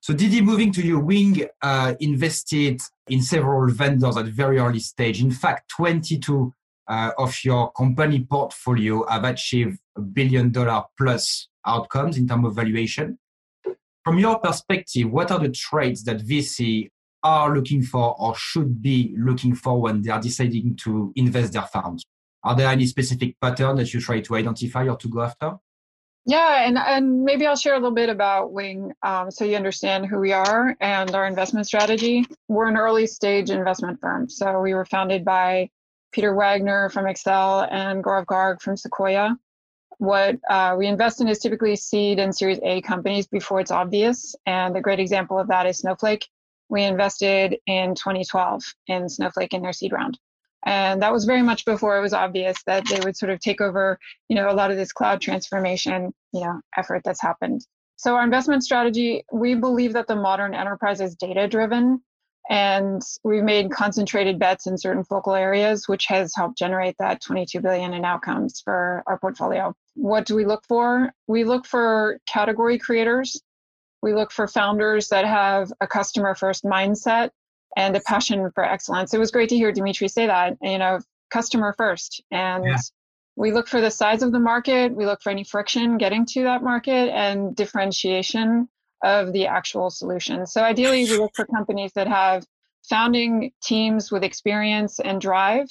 So 0.00 0.14
Didi, 0.14 0.40
moving 0.40 0.72
to 0.72 0.82
you, 0.82 1.00
Wing 1.00 1.46
uh, 1.60 1.94
invested 2.00 2.80
in 3.08 3.22
several 3.22 3.70
vendors 3.72 4.16
at 4.16 4.26
very 4.26 4.58
early 4.58 4.80
stage. 4.80 5.20
In 5.20 5.30
fact, 5.30 5.70
22 5.76 6.52
uh, 6.86 7.10
of 7.18 7.36
your 7.44 7.72
company 7.72 8.26
portfolio 8.28 9.06
have 9.08 9.24
achieved 9.24 9.78
a 9.96 10.00
billion 10.00 10.52
dollar 10.52 10.84
plus 10.98 11.48
outcomes 11.66 12.18
in 12.18 12.28
terms 12.28 12.46
of 12.46 12.54
valuation. 12.54 13.18
From 14.04 14.18
your 14.18 14.38
perspective, 14.38 15.10
what 15.10 15.30
are 15.30 15.38
the 15.38 15.48
traits 15.48 16.02
that 16.04 16.18
VC 16.18 16.90
are 17.22 17.54
looking 17.54 17.82
for 17.82 18.14
or 18.20 18.34
should 18.36 18.82
be 18.82 19.14
looking 19.18 19.54
for 19.54 19.80
when 19.80 20.02
they 20.02 20.10
are 20.10 20.20
deciding 20.20 20.76
to 20.76 21.12
invest 21.16 21.54
their 21.54 21.62
funds? 21.62 22.04
Are 22.42 22.54
there 22.54 22.68
any 22.68 22.84
specific 22.86 23.40
pattern 23.40 23.76
that 23.76 23.94
you 23.94 24.00
try 24.00 24.20
to 24.20 24.36
identify 24.36 24.86
or 24.86 24.98
to 24.98 25.08
go 25.08 25.22
after? 25.22 25.54
Yeah, 26.26 26.66
and, 26.66 26.78
and 26.78 27.22
maybe 27.24 27.46
I'll 27.46 27.56
share 27.56 27.74
a 27.74 27.78
little 27.78 27.94
bit 27.94 28.08
about 28.08 28.50
Wing 28.50 28.92
um, 29.02 29.30
so 29.30 29.44
you 29.44 29.56
understand 29.56 30.06
who 30.06 30.18
we 30.18 30.32
are 30.32 30.74
and 30.80 31.14
our 31.14 31.26
investment 31.26 31.66
strategy. 31.66 32.24
We're 32.48 32.68
an 32.68 32.78
early 32.78 33.06
stage 33.06 33.50
investment 33.50 34.00
firm. 34.00 34.30
So 34.30 34.60
we 34.60 34.72
were 34.72 34.86
founded 34.86 35.24
by 35.24 35.68
Peter 36.12 36.34
Wagner 36.34 36.88
from 36.88 37.04
Accel 37.04 37.70
and 37.70 38.02
Gaurav 38.02 38.24
Garg 38.24 38.62
from 38.62 38.76
Sequoia. 38.76 39.36
What 39.98 40.36
uh, 40.48 40.74
we 40.78 40.86
invest 40.86 41.20
in 41.20 41.28
is 41.28 41.40
typically 41.40 41.76
seed 41.76 42.18
and 42.18 42.34
Series 42.34 42.58
A 42.62 42.80
companies 42.80 43.26
before 43.26 43.60
it's 43.60 43.70
obvious. 43.70 44.34
And 44.46 44.74
a 44.76 44.80
great 44.80 45.00
example 45.00 45.38
of 45.38 45.48
that 45.48 45.66
is 45.66 45.78
Snowflake. 45.78 46.26
We 46.70 46.84
invested 46.84 47.58
in 47.66 47.94
2012 47.94 48.62
in 48.86 49.10
Snowflake 49.10 49.52
in 49.52 49.60
their 49.60 49.74
seed 49.74 49.92
round 49.92 50.18
and 50.64 51.02
that 51.02 51.12
was 51.12 51.24
very 51.24 51.42
much 51.42 51.64
before 51.64 51.96
it 51.98 52.00
was 52.00 52.12
obvious 52.12 52.56
that 52.66 52.86
they 52.88 53.00
would 53.04 53.16
sort 53.16 53.30
of 53.30 53.40
take 53.40 53.60
over 53.60 53.98
you 54.28 54.36
know 54.36 54.50
a 54.50 54.54
lot 54.54 54.70
of 54.70 54.76
this 54.76 54.92
cloud 54.92 55.20
transformation 55.20 56.12
you 56.32 56.40
know 56.40 56.60
effort 56.76 57.02
that's 57.04 57.20
happened. 57.20 57.64
So 57.96 58.16
our 58.16 58.24
investment 58.24 58.64
strategy 58.64 59.24
we 59.32 59.54
believe 59.54 59.92
that 59.92 60.06
the 60.06 60.16
modern 60.16 60.54
enterprise 60.54 61.00
is 61.00 61.14
data 61.14 61.46
driven 61.48 62.00
and 62.50 63.00
we've 63.22 63.42
made 63.42 63.70
concentrated 63.70 64.38
bets 64.38 64.66
in 64.66 64.76
certain 64.76 65.04
focal 65.04 65.34
areas 65.34 65.88
which 65.88 66.06
has 66.06 66.34
helped 66.34 66.58
generate 66.58 66.96
that 66.98 67.22
22 67.22 67.60
billion 67.60 67.94
in 67.94 68.04
outcomes 68.04 68.60
for 68.62 69.02
our 69.06 69.18
portfolio. 69.18 69.74
What 69.94 70.26
do 70.26 70.34
we 70.34 70.44
look 70.44 70.64
for? 70.66 71.12
We 71.26 71.44
look 71.44 71.66
for 71.66 72.18
category 72.26 72.78
creators. 72.78 73.40
We 74.02 74.12
look 74.12 74.32
for 74.32 74.46
founders 74.46 75.08
that 75.08 75.24
have 75.24 75.72
a 75.80 75.86
customer 75.86 76.34
first 76.34 76.64
mindset 76.64 77.30
and 77.76 77.96
a 77.96 78.00
passion 78.00 78.50
for 78.54 78.64
excellence. 78.64 79.14
It 79.14 79.18
was 79.18 79.30
great 79.30 79.48
to 79.50 79.56
hear 79.56 79.72
Dimitri 79.72 80.08
say 80.08 80.26
that, 80.26 80.56
you 80.62 80.78
know, 80.78 81.00
customer 81.30 81.74
first. 81.76 82.22
And 82.30 82.64
yeah. 82.64 82.76
we 83.36 83.52
look 83.52 83.68
for 83.68 83.80
the 83.80 83.90
size 83.90 84.22
of 84.22 84.32
the 84.32 84.38
market, 84.38 84.94
we 84.94 85.06
look 85.06 85.22
for 85.22 85.30
any 85.30 85.44
friction 85.44 85.98
getting 85.98 86.26
to 86.26 86.44
that 86.44 86.62
market 86.62 87.10
and 87.12 87.54
differentiation 87.56 88.68
of 89.02 89.32
the 89.32 89.46
actual 89.46 89.90
solution. 89.90 90.46
So 90.46 90.62
ideally, 90.62 91.04
we 91.04 91.18
look 91.18 91.32
for 91.34 91.44
companies 91.46 91.92
that 91.94 92.06
have 92.06 92.44
founding 92.88 93.52
teams 93.62 94.10
with 94.10 94.24
experience 94.24 95.00
and 95.00 95.20
drive. 95.20 95.68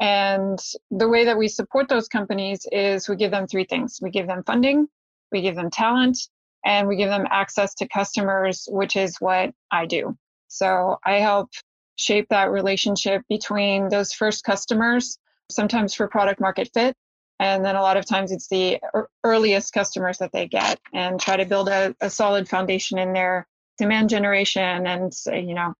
And 0.00 0.58
the 0.90 1.08
way 1.08 1.24
that 1.26 1.38
we 1.38 1.48
support 1.48 1.88
those 1.88 2.08
companies 2.08 2.66
is 2.72 3.08
we 3.08 3.16
give 3.16 3.30
them 3.30 3.46
three 3.46 3.64
things 3.64 4.00
we 4.02 4.10
give 4.10 4.26
them 4.26 4.42
funding, 4.44 4.88
we 5.30 5.40
give 5.40 5.54
them 5.54 5.70
talent, 5.70 6.18
and 6.64 6.88
we 6.88 6.96
give 6.96 7.10
them 7.10 7.26
access 7.30 7.74
to 7.74 7.88
customers, 7.88 8.66
which 8.70 8.96
is 8.96 9.16
what 9.20 9.52
I 9.70 9.86
do. 9.86 10.16
So 10.54 10.98
I 11.04 11.14
help 11.14 11.50
shape 11.96 12.28
that 12.30 12.50
relationship 12.50 13.22
between 13.28 13.88
those 13.88 14.12
first 14.12 14.44
customers, 14.44 15.18
sometimes 15.50 15.94
for 15.94 16.06
product 16.08 16.40
market 16.40 16.70
fit. 16.72 16.94
And 17.40 17.64
then 17.64 17.74
a 17.74 17.82
lot 17.82 17.96
of 17.96 18.06
times 18.06 18.30
it's 18.30 18.48
the 18.48 18.80
earliest 19.24 19.72
customers 19.72 20.18
that 20.18 20.30
they 20.32 20.46
get 20.46 20.78
and 20.92 21.20
try 21.20 21.36
to 21.36 21.44
build 21.44 21.68
a, 21.68 21.94
a 22.00 22.08
solid 22.08 22.48
foundation 22.48 22.98
in 22.98 23.12
their 23.12 23.46
demand 23.78 24.08
generation 24.10 24.86
and, 24.86 25.12
you 25.26 25.54
know, 25.54 25.74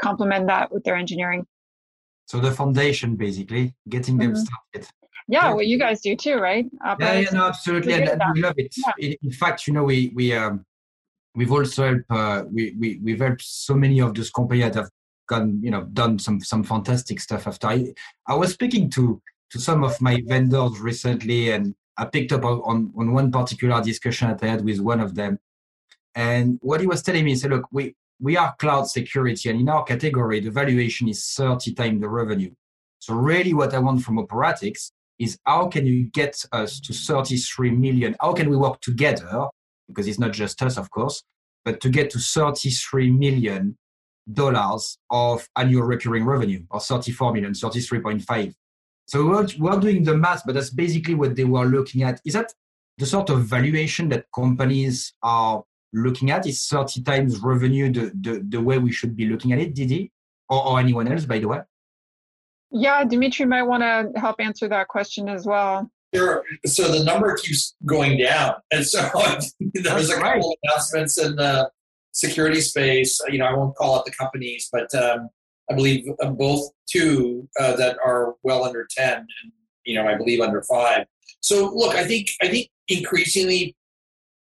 complement 0.00 0.46
that 0.46 0.72
with 0.72 0.84
their 0.84 0.96
engineering. 0.96 1.46
So 2.26 2.40
the 2.40 2.52
foundation, 2.52 3.16
basically, 3.16 3.74
getting 3.88 4.16
them 4.16 4.32
mm-hmm. 4.32 4.42
started. 4.72 4.90
Yeah, 5.28 5.52
well, 5.52 5.62
you 5.62 5.78
guys 5.78 6.00
do 6.00 6.16
too, 6.16 6.36
right? 6.36 6.66
yeah, 6.98 7.18
yeah, 7.18 7.30
no, 7.32 7.48
absolutely, 7.48 7.92
and, 7.92 8.08
and 8.08 8.22
we 8.34 8.40
love 8.40 8.54
it. 8.56 8.74
Yeah. 8.76 8.92
In, 8.98 9.16
in, 9.22 9.30
fact, 9.32 9.66
you 9.66 9.72
know, 9.72 9.84
we 9.84 10.12
we 10.14 10.32
um, 10.32 10.64
we've 11.36 11.52
also 11.52 11.84
helped 11.84 12.04
uh, 12.10 12.44
we, 12.50 12.74
we 12.78 13.00
we've 13.02 13.20
helped 13.20 13.42
so 13.42 13.74
many 13.74 14.00
of 14.00 14.14
those 14.14 14.30
companies 14.30 14.64
that 14.64 14.74
have 14.74 14.90
gone 15.28 15.60
you 15.62 15.70
know 15.70 15.84
done 15.92 16.18
some 16.18 16.40
some 16.40 16.64
fantastic 16.64 17.20
stuff 17.20 17.46
after 17.46 17.68
I, 17.68 17.92
I 18.26 18.34
was 18.34 18.52
speaking 18.52 18.90
to 18.90 19.20
to 19.50 19.60
some 19.60 19.84
of 19.84 20.00
my 20.00 20.22
vendors 20.26 20.80
recently 20.80 21.50
and 21.50 21.74
I 21.96 22.04
picked 22.04 22.32
up 22.32 22.44
on, 22.44 22.92
on 22.96 23.12
one 23.12 23.30
particular 23.30 23.80
discussion 23.82 24.28
that 24.28 24.42
I 24.42 24.48
had 24.48 24.64
with 24.64 24.80
one 24.80 25.00
of 25.00 25.14
them. 25.14 25.38
And 26.14 26.58
what 26.62 26.80
he 26.80 26.86
was 26.86 27.02
telling 27.02 27.24
me, 27.24 27.34
said, 27.34 27.50
look, 27.50 27.66
we, 27.70 27.94
we 28.20 28.36
are 28.36 28.54
cloud 28.58 28.84
security 28.84 29.48
and 29.50 29.60
in 29.60 29.68
our 29.68 29.84
category, 29.84 30.40
the 30.40 30.50
valuation 30.50 31.08
is 31.08 31.32
30 31.34 31.74
times 31.74 32.00
the 32.00 32.08
revenue. 32.08 32.50
So 32.98 33.14
really 33.14 33.54
what 33.54 33.74
I 33.74 33.78
want 33.78 34.02
from 34.02 34.18
Operatix 34.18 34.90
is 35.18 35.38
how 35.46 35.68
can 35.68 35.86
you 35.86 36.04
get 36.10 36.44
us 36.52 36.80
to 36.80 36.92
33 36.92 37.70
million? 37.70 38.16
How 38.20 38.32
can 38.32 38.50
we 38.50 38.56
work 38.56 38.80
together? 38.80 39.46
Because 39.88 40.06
it's 40.08 40.18
not 40.18 40.32
just 40.32 40.60
us, 40.62 40.78
of 40.78 40.90
course, 40.90 41.22
but 41.64 41.80
to 41.80 41.88
get 41.88 42.10
to 42.10 42.18
33 42.18 43.10
million 43.10 43.76
dollars 44.32 44.98
of 45.10 45.48
annual 45.56 45.82
recurring 45.82 46.24
revenue 46.24 46.62
or 46.70 46.80
34 46.80 47.32
million, 47.32 47.52
33.5. 47.52 48.54
So 49.06 49.24
we're, 49.26 49.46
we're 49.58 49.80
doing 49.80 50.02
the 50.02 50.16
math, 50.16 50.42
but 50.44 50.54
that's 50.54 50.70
basically 50.70 51.14
what 51.14 51.36
they 51.36 51.44
were 51.44 51.66
looking 51.66 52.02
at. 52.02 52.20
Is 52.24 52.34
that 52.34 52.52
the 52.98 53.06
sort 53.06 53.30
of 53.30 53.44
valuation 53.44 54.08
that 54.08 54.26
companies 54.34 55.14
are 55.22 55.62
looking 55.92 56.30
at? 56.30 56.46
Is 56.46 56.66
30 56.66 57.02
times 57.02 57.38
revenue 57.38 57.92
the, 57.92 58.12
the, 58.20 58.44
the 58.48 58.60
way 58.60 58.78
we 58.78 58.90
should 58.90 59.16
be 59.16 59.26
looking 59.26 59.52
at 59.52 59.60
it, 59.60 59.74
Didi? 59.74 60.10
Or, 60.48 60.66
or 60.66 60.80
anyone 60.80 61.08
else, 61.08 61.24
by 61.24 61.38
the 61.38 61.48
way? 61.48 61.60
Yeah, 62.70 63.04
Dimitri 63.04 63.46
might 63.46 63.62
want 63.62 63.82
to 63.82 64.20
help 64.20 64.36
answer 64.40 64.68
that 64.68 64.88
question 64.88 65.28
as 65.28 65.46
well. 65.46 65.90
Sure. 66.16 66.44
So 66.64 66.90
the 66.90 67.04
number 67.04 67.34
keeps 67.36 67.74
going 67.84 68.18
down. 68.18 68.54
And 68.70 68.86
so 68.86 69.08
there's 69.74 70.10
a 70.10 70.14
couple 70.14 70.50
of 70.50 70.56
announcements 70.64 71.18
in 71.18 71.36
the 71.36 71.70
security 72.12 72.60
space. 72.60 73.20
You 73.28 73.38
know, 73.38 73.46
I 73.46 73.52
won't 73.54 73.76
call 73.76 73.98
out 73.98 74.04
the 74.04 74.12
companies, 74.12 74.68
but 74.72 74.92
um, 74.94 75.28
I 75.70 75.74
believe 75.74 76.06
uh, 76.22 76.30
both 76.30 76.70
two 76.88 77.48
uh, 77.60 77.76
that 77.76 77.98
are 78.04 78.34
well 78.42 78.64
under 78.64 78.86
10 78.96 79.12
and, 79.12 79.26
you 79.84 79.94
know, 79.94 80.08
I 80.08 80.16
believe 80.16 80.40
under 80.40 80.62
five. 80.62 81.06
So 81.40 81.70
look, 81.74 81.94
I 81.94 82.04
think, 82.04 82.28
I 82.42 82.48
think 82.48 82.68
increasingly 82.88 83.76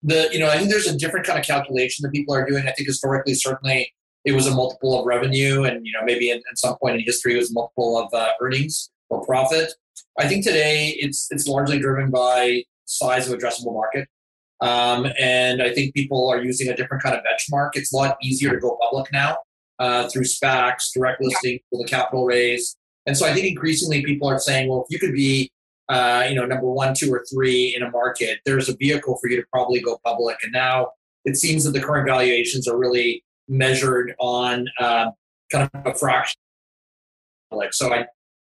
the, 0.02 0.28
you 0.32 0.38
know, 0.38 0.48
I 0.48 0.58
think 0.58 0.70
there's 0.70 0.86
a 0.86 0.96
different 0.96 1.26
kind 1.26 1.38
of 1.38 1.44
calculation 1.44 2.02
that 2.02 2.12
people 2.12 2.34
are 2.34 2.46
doing. 2.46 2.68
I 2.68 2.72
think 2.72 2.86
historically, 2.86 3.34
certainly 3.34 3.92
it 4.24 4.32
was 4.32 4.46
a 4.46 4.54
multiple 4.54 5.00
of 5.00 5.06
revenue 5.06 5.64
and, 5.64 5.84
you 5.84 5.92
know, 5.92 6.04
maybe 6.04 6.30
at, 6.30 6.38
at 6.38 6.58
some 6.58 6.76
point 6.78 6.96
in 6.96 7.02
history 7.04 7.34
it 7.34 7.38
was 7.38 7.50
a 7.50 7.54
multiple 7.54 7.98
of 7.98 8.12
uh, 8.14 8.30
earnings 8.40 8.90
or 9.10 9.24
profit. 9.24 9.72
I 10.18 10.28
think 10.28 10.44
today 10.44 10.94
it's, 10.98 11.28
it's 11.30 11.46
largely 11.46 11.78
driven 11.78 12.10
by 12.10 12.64
size 12.84 13.30
of 13.30 13.38
addressable 13.38 13.74
market. 13.74 14.08
Um, 14.60 15.06
and 15.18 15.62
I 15.62 15.74
think 15.74 15.94
people 15.94 16.28
are 16.30 16.42
using 16.42 16.68
a 16.68 16.76
different 16.76 17.02
kind 17.02 17.16
of 17.16 17.22
benchmark. 17.22 17.70
It's 17.74 17.92
a 17.92 17.96
lot 17.96 18.16
easier 18.22 18.50
to 18.50 18.58
go 18.58 18.78
public 18.82 19.12
now 19.12 19.36
uh, 19.78 20.08
through 20.08 20.24
SPACs, 20.24 20.92
direct 20.94 21.20
listing 21.20 21.58
with 21.70 21.86
a 21.86 21.88
capital 21.88 22.24
raise. 22.24 22.76
And 23.06 23.16
so 23.16 23.26
I 23.26 23.34
think 23.34 23.46
increasingly 23.46 24.02
people 24.02 24.28
are 24.28 24.38
saying, 24.38 24.68
well, 24.68 24.86
if 24.88 24.94
you 24.94 24.98
could 24.98 25.14
be, 25.14 25.50
uh, 25.88 26.24
you 26.28 26.34
know, 26.34 26.46
number 26.46 26.70
one, 26.70 26.94
two, 26.94 27.12
or 27.12 27.24
three 27.30 27.74
in 27.76 27.82
a 27.82 27.90
market, 27.90 28.38
there's 28.46 28.68
a 28.68 28.76
vehicle 28.76 29.18
for 29.20 29.28
you 29.28 29.36
to 29.36 29.46
probably 29.52 29.80
go 29.80 29.98
public. 30.04 30.38
And 30.42 30.52
now 30.52 30.88
it 31.24 31.36
seems 31.36 31.64
that 31.64 31.72
the 31.72 31.80
current 31.80 32.06
valuations 32.06 32.66
are 32.66 32.78
really 32.78 33.22
measured 33.48 34.14
on 34.18 34.66
uh, 34.80 35.10
kind 35.52 35.68
of 35.74 35.86
a 35.86 35.94
fraction. 35.94 36.40
So 37.70 37.92
I, 37.92 38.06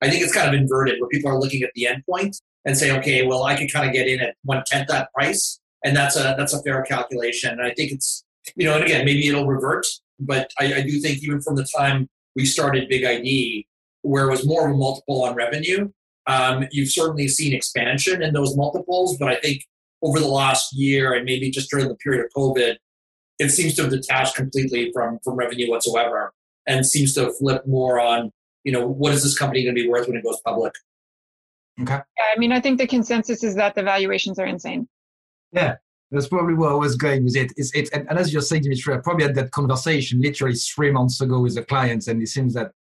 I 0.01 0.09
think 0.09 0.23
it's 0.23 0.33
kind 0.33 0.47
of 0.47 0.59
inverted 0.59 0.99
where 0.99 1.09
people 1.09 1.31
are 1.31 1.39
looking 1.39 1.63
at 1.63 1.71
the 1.75 1.87
endpoint 1.89 2.39
and 2.65 2.77
say, 2.77 2.95
okay, 2.97 3.25
well, 3.25 3.43
I 3.43 3.55
could 3.55 3.71
kind 3.71 3.87
of 3.87 3.93
get 3.93 4.07
in 4.07 4.19
at 4.19 4.35
one 4.43 4.63
tenth 4.67 4.89
that 4.89 5.11
price, 5.13 5.59
and 5.83 5.95
that's 5.95 6.15
a 6.15 6.35
that's 6.37 6.53
a 6.53 6.61
fair 6.63 6.83
calculation. 6.83 7.51
And 7.51 7.61
I 7.61 7.73
think 7.73 7.91
it's 7.91 8.23
you 8.55 8.65
know, 8.65 8.75
and 8.75 8.83
again, 8.83 9.05
maybe 9.05 9.27
it'll 9.27 9.47
revert 9.47 9.85
but 10.19 10.51
I, 10.59 10.75
I 10.75 10.81
do 10.81 10.99
think 10.99 11.23
even 11.23 11.41
from 11.41 11.55
the 11.55 11.67
time 11.77 12.09
we 12.35 12.45
started 12.45 12.89
BigID, 12.89 13.65
where 14.01 14.27
it 14.27 14.31
was 14.31 14.45
more 14.45 14.67
of 14.67 14.75
a 14.75 14.77
multiple 14.77 15.23
on 15.23 15.35
revenue, 15.35 15.89
um, 16.27 16.67
you've 16.71 16.89
certainly 16.89 17.27
seen 17.27 17.53
expansion 17.53 18.21
in 18.21 18.33
those 18.33 18.55
multiples. 18.55 19.17
But 19.17 19.29
I 19.29 19.35
think 19.35 19.63
over 20.01 20.19
the 20.19 20.27
last 20.27 20.73
year 20.73 21.13
and 21.13 21.25
maybe 21.25 21.49
just 21.49 21.69
during 21.69 21.87
the 21.87 21.95
period 21.95 22.25
of 22.25 22.31
COVID, 22.35 22.75
it 23.39 23.49
seems 23.49 23.75
to 23.75 23.83
have 23.83 23.91
detached 23.91 24.35
completely 24.35 24.91
from 24.93 25.19
from 25.23 25.35
revenue 25.35 25.69
whatsoever, 25.69 26.33
and 26.67 26.85
seems 26.85 27.13
to 27.13 27.31
flip 27.33 27.65
more 27.67 27.99
on 27.99 28.31
you 28.67 28.73
know 28.73 28.85
what 28.85 29.13
is 29.13 29.23
this 29.23 29.37
company 29.37 29.63
going 29.63 29.73
to 29.73 29.81
be 29.81 29.87
worth 29.87 30.07
when 30.09 30.17
it 30.17 30.23
goes 30.25 30.41
public. 30.41 30.73
Okay. 31.81 31.93
Yeah, 31.93 32.25
I 32.35 32.37
mean, 32.37 32.51
I 32.51 32.59
think 32.59 32.79
the 32.79 32.87
consensus 32.87 33.41
is 33.41 33.55
that 33.55 33.75
the 33.75 33.83
valuations 33.83 34.39
are 34.39 34.45
insane. 34.45 34.89
Yeah, 35.53 35.75
that's 36.11 36.27
probably 36.27 36.55
where 36.55 36.71
I 36.71 36.73
was 36.73 36.97
going 36.97 37.23
with 37.23 37.37
it. 37.37 37.53
It's, 37.55 37.73
it's, 37.73 37.89
and 37.91 38.09
as 38.09 38.33
you're 38.33 38.41
saying, 38.41 38.63
Dimitri, 38.63 38.93
I 38.93 38.97
probably 38.97 39.23
had 39.23 39.35
that 39.35 39.51
conversation 39.51 40.21
literally 40.21 40.55
three 40.55 40.91
months 40.91 41.21
ago 41.21 41.39
with 41.39 41.55
the 41.55 41.63
clients, 41.63 42.09
and 42.09 42.21
it 42.21 42.27
seems 42.27 42.53
that 42.55 42.71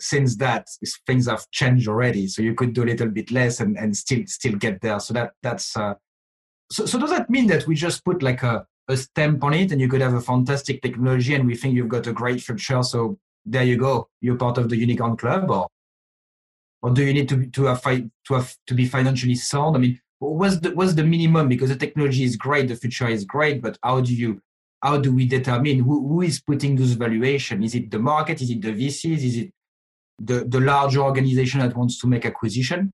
since 0.00 0.36
that 0.38 0.66
things 1.06 1.26
have 1.28 1.48
changed 1.52 1.86
already. 1.86 2.26
So 2.26 2.42
you 2.42 2.54
could 2.54 2.72
do 2.72 2.82
a 2.82 2.90
little 2.90 3.08
bit 3.08 3.30
less 3.30 3.60
and, 3.60 3.78
and 3.78 3.96
still 3.96 4.24
still 4.26 4.56
get 4.56 4.80
there. 4.80 4.98
So 4.98 5.14
that 5.14 5.30
that's 5.44 5.76
uh, 5.76 5.94
so. 6.72 6.86
So 6.86 6.98
does 6.98 7.10
that 7.10 7.30
mean 7.30 7.46
that 7.46 7.68
we 7.68 7.76
just 7.76 8.04
put 8.04 8.20
like 8.20 8.42
a, 8.42 8.66
a 8.88 8.96
stamp 8.96 9.44
on 9.44 9.54
it, 9.54 9.70
and 9.70 9.80
you 9.80 9.88
could 9.88 10.00
have 10.00 10.14
a 10.14 10.20
fantastic 10.20 10.82
technology, 10.82 11.34
and 11.36 11.46
we 11.46 11.54
think 11.54 11.74
you've 11.74 11.94
got 11.96 12.08
a 12.08 12.12
great 12.12 12.40
future? 12.40 12.82
So 12.82 13.18
there 13.46 13.64
you 13.64 13.76
go, 13.76 14.08
you're 14.20 14.36
part 14.36 14.58
of 14.58 14.68
the 14.68 14.76
unicorn 14.76 15.16
club, 15.16 15.50
or 15.50 15.68
or 16.82 16.90
do 16.90 17.04
you 17.04 17.14
need 17.14 17.28
to 17.28 17.46
to 17.46 17.64
have 17.64 17.82
to 17.82 18.34
have 18.34 18.54
to 18.66 18.74
be 18.74 18.86
financially 18.86 19.36
sound? 19.36 19.76
I 19.76 19.80
mean, 19.80 20.00
what's 20.18 20.58
the 20.58 20.70
what's 20.74 20.94
the 20.94 21.04
minimum? 21.04 21.48
Because 21.48 21.70
the 21.70 21.76
technology 21.76 22.24
is 22.24 22.36
great 22.36 22.68
the 22.68 22.76
future 22.76 23.08
is 23.08 23.24
great 23.24 23.62
but 23.62 23.78
how 23.82 24.00
do 24.00 24.14
you 24.14 24.40
how 24.82 24.98
do 24.98 25.12
we 25.12 25.26
determine 25.26 25.80
who, 25.80 26.06
who 26.08 26.22
is 26.22 26.40
putting 26.40 26.76
those 26.76 26.92
valuation? 26.92 27.62
Is 27.62 27.74
it 27.74 27.90
the 27.90 27.98
market? 27.98 28.42
Is 28.42 28.50
it 28.50 28.62
the 28.62 28.72
vcs 28.72 29.24
is 29.24 29.36
it 29.38 29.50
the 30.18 30.44
the 30.48 30.60
larger 30.60 31.00
organization 31.00 31.60
that 31.60 31.76
wants 31.76 31.98
to 32.00 32.06
make 32.06 32.24
acquisition? 32.24 32.92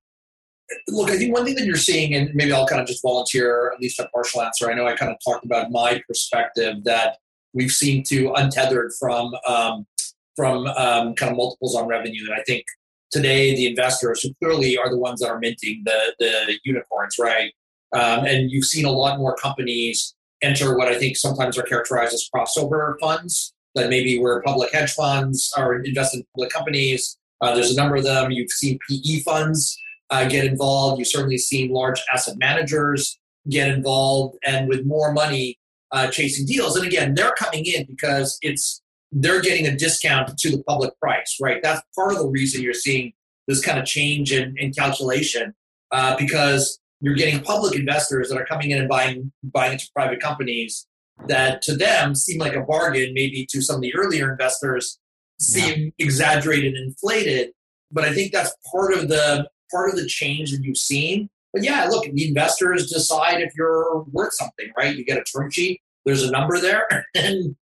Look 0.89 1.11
i 1.11 1.17
think 1.17 1.35
one 1.35 1.45
thing 1.45 1.57
that 1.57 1.67
you're 1.67 1.77
seeing 1.77 2.15
and 2.15 2.35
maybe 2.35 2.53
i'll 2.53 2.67
kind 2.67 2.81
of 2.81 2.87
just 2.87 3.03
volunteer 3.03 3.73
at 3.75 3.81
least 3.81 4.01
a 4.01 4.09
partial 4.09 4.43
answer. 4.43 4.71
I 4.71 4.75
know 4.75 4.87
i 4.87 4.95
kind 4.95 5.13
of 5.13 5.19
talked 5.23 5.45
about 5.45 5.71
my 5.71 6.03
perspective 6.09 6.85
that 6.85 7.19
we've 7.53 7.71
seen 7.71 8.03
to 8.05 8.33
untethered 8.33 8.93
from 8.99 9.35
um, 9.47 9.87
from 10.37 10.67
um, 10.67 11.15
kind 11.15 11.31
of 11.31 11.37
multiples 11.37 11.75
on 11.77 11.87
revenue 11.87 12.25
and 12.27 12.35
i 12.35 12.43
think 12.45 12.65
today 13.13 13.55
the 13.55 13.67
investors 13.67 14.23
who 14.23 14.35
clearly 14.43 14.77
are 14.77 14.91
the 14.91 14.99
ones 14.99 15.21
that 15.21 15.29
are 15.29 15.39
minting 15.39 15.83
the, 15.85 16.15
the 16.19 16.59
unicorns, 16.65 17.17
right? 17.21 17.53
Um, 17.93 18.25
and 18.25 18.51
you've 18.51 18.65
seen 18.65 18.87
a 18.87 18.91
lot 18.91 19.19
more 19.19 19.37
companies 19.37 20.15
enter 20.43 20.77
what 20.77 20.89
I 20.89 20.99
think 20.99 21.17
sometimes 21.17 21.57
are 21.59 21.63
characterized 21.63 22.15
as 22.15 22.29
crossover 22.35 22.95
funds, 23.01 23.53
that 23.75 23.91
maybe 23.91 24.19
where 24.19 24.43
public 24.43 24.73
hedge 24.73 24.93
funds 24.93 25.53
are 25.57 25.75
invested 25.83 26.19
in 26.19 26.27
public 26.35 26.51
companies. 26.51 27.17
Uh, 27.41 27.55
there's 27.55 27.71
a 27.71 27.77
number 27.77 27.97
of 27.97 28.05
them. 28.05 28.31
You've 28.31 28.51
seen 28.51 28.79
PE 28.89 29.21
funds 29.21 29.79
uh, 30.11 30.27
get 30.27 30.45
involved. 30.45 30.99
You've 30.99 31.09
certainly 31.09 31.39
seen 31.39 31.71
large 31.71 32.01
asset 32.13 32.39
managers 32.39 33.19
get 33.49 33.69
involved, 33.69 34.37
and 34.47 34.69
with 34.69 34.87
more 34.87 35.13
money 35.13 35.59
uh, 35.91 36.09
chasing 36.09 36.47
deals. 36.47 36.77
And 36.77 36.87
again, 36.87 37.15
they're 37.15 37.33
coming 37.33 37.65
in 37.67 37.85
because 37.87 38.39
it's 38.41 38.82
they're 39.13 39.43
getting 39.43 39.67
a 39.67 39.77
discount 39.77 40.37
to 40.39 40.51
the 40.51 40.63
public 40.65 40.99
price, 40.99 41.37
right? 41.41 41.63
That's 41.63 41.83
part 41.95 42.13
of 42.13 42.19
the 42.19 42.29
reason 42.29 42.63
you're 42.63 42.73
seeing 42.73 43.13
this 43.47 43.65
kind 43.65 43.79
of 43.79 43.85
change 43.85 44.33
in, 44.33 44.55
in 44.57 44.73
calculation 44.73 45.55
uh, 45.91 46.17
because 46.17 46.81
you're 47.01 47.15
getting 47.15 47.43
public 47.43 47.75
investors 47.79 48.31
that 48.31 48.39
are 48.39 48.47
coming 48.47 48.71
in 48.71 48.79
and 48.79 48.89
buying 48.89 49.33
buying 49.43 49.73
into 49.73 49.87
private 49.95 50.21
companies 50.21 50.87
that 51.29 51.63
to 51.63 51.77
them 51.77 52.15
seem 52.15 52.39
like 52.39 52.55
a 52.55 52.63
bargain, 52.63 53.13
maybe 53.13 53.47
to 53.51 53.61
some 53.61 53.77
of 53.77 53.83
the 53.83 53.95
earlier 53.95 54.31
investors 54.31 54.99
seem 55.39 55.93
yeah. 55.99 56.07
exaggerated 56.07 56.75
and 56.75 56.89
inflated. 56.89 57.51
But 57.91 58.05
I 58.05 58.15
think 58.15 58.33
that's 58.33 58.55
part 58.73 58.95
of 58.95 59.09
the 59.09 59.49
part 59.71 59.91
of 59.91 59.97
the 59.97 60.07
change 60.07 60.53
that 60.53 60.63
you've 60.63 60.79
seen. 60.79 61.29
But 61.53 61.65
yeah, 61.65 61.85
look, 61.85 62.05
the 62.11 62.29
investors 62.29 62.91
decide 62.91 63.41
if 63.41 63.53
you're 63.55 64.05
worth 64.11 64.33
something, 64.35 64.73
right? 64.77 64.97
You 64.97 65.05
get 65.05 65.19
a 65.19 65.25
term 65.25 65.51
sheet, 65.51 65.83
there's 66.07 66.23
a 66.23 66.31
number 66.31 66.59
there, 66.59 67.07
and 67.15 67.57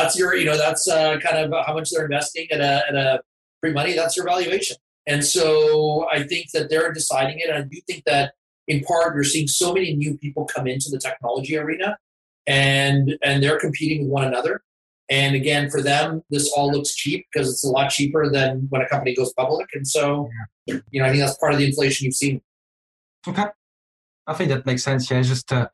that's 0.00 0.18
your, 0.18 0.34
you 0.34 0.44
know, 0.44 0.56
that's 0.56 0.88
uh, 0.88 1.18
kind 1.18 1.38
of 1.38 1.66
how 1.66 1.74
much 1.74 1.90
they're 1.90 2.04
investing 2.04 2.46
at 2.50 2.60
a, 2.60 2.82
at 2.88 2.94
a 2.94 3.22
pre-money. 3.60 3.94
That's 3.94 4.16
your 4.16 4.26
valuation. 4.26 4.76
And 5.06 5.24
so 5.24 6.06
I 6.12 6.24
think 6.24 6.50
that 6.52 6.68
they're 6.68 6.92
deciding 6.92 7.38
it. 7.38 7.48
And 7.48 7.58
I 7.58 7.62
do 7.62 7.80
think 7.86 8.04
that 8.06 8.34
in 8.66 8.82
part 8.82 9.14
you're 9.14 9.24
seeing 9.24 9.46
so 9.46 9.72
many 9.72 9.94
new 9.94 10.18
people 10.18 10.44
come 10.46 10.66
into 10.66 10.88
the 10.90 10.98
technology 10.98 11.56
arena 11.56 11.96
and 12.46 13.16
and 13.22 13.42
they're 13.42 13.58
competing 13.58 14.04
with 14.04 14.10
one 14.10 14.24
another. 14.24 14.62
And 15.08 15.36
again, 15.36 15.70
for 15.70 15.80
them, 15.80 16.22
this 16.30 16.52
all 16.56 16.72
looks 16.72 16.94
cheap 16.94 17.26
because 17.32 17.48
it's 17.48 17.64
a 17.64 17.68
lot 17.68 17.90
cheaper 17.90 18.28
than 18.28 18.66
when 18.70 18.82
a 18.82 18.88
company 18.88 19.14
goes 19.14 19.32
public. 19.34 19.68
And 19.72 19.86
so, 19.86 20.28
yeah. 20.66 20.78
you 20.90 21.00
know, 21.00 21.06
I 21.06 21.10
think 21.10 21.20
that's 21.20 21.38
part 21.38 21.52
of 21.52 21.58
the 21.60 21.66
inflation 21.66 22.06
you've 22.06 22.14
seen. 22.14 22.40
Okay, 23.28 23.44
I 24.26 24.34
think 24.34 24.48
that 24.50 24.66
makes 24.66 24.82
sense. 24.82 25.08
Yeah, 25.08 25.22
just 25.22 25.52
uh, 25.52 25.68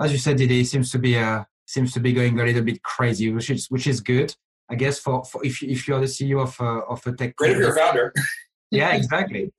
as 0.00 0.10
you 0.10 0.18
said, 0.18 0.40
it 0.40 0.64
seems 0.66 0.90
to 0.92 0.98
be 0.98 1.16
a 1.16 1.46
seems 1.66 1.92
to 1.92 2.00
be 2.00 2.12
going 2.12 2.38
a 2.38 2.44
little 2.44 2.62
bit 2.62 2.82
crazy, 2.82 3.30
which 3.30 3.50
is 3.50 3.66
which 3.70 3.86
is 3.86 4.00
good, 4.00 4.34
I 4.70 4.76
guess. 4.76 4.98
For, 4.98 5.24
for 5.24 5.44
if 5.44 5.62
if 5.62 5.86
you're 5.86 6.00
the 6.00 6.06
CEO 6.06 6.42
of 6.42 6.58
a, 6.60 6.84
of 6.86 7.06
a 7.06 7.12
tech, 7.12 7.36
great 7.36 7.52
if 7.52 7.58
you're 7.58 7.76
a 7.76 7.78
founder. 7.78 8.12
yeah, 8.70 8.94
exactly. 8.94 9.52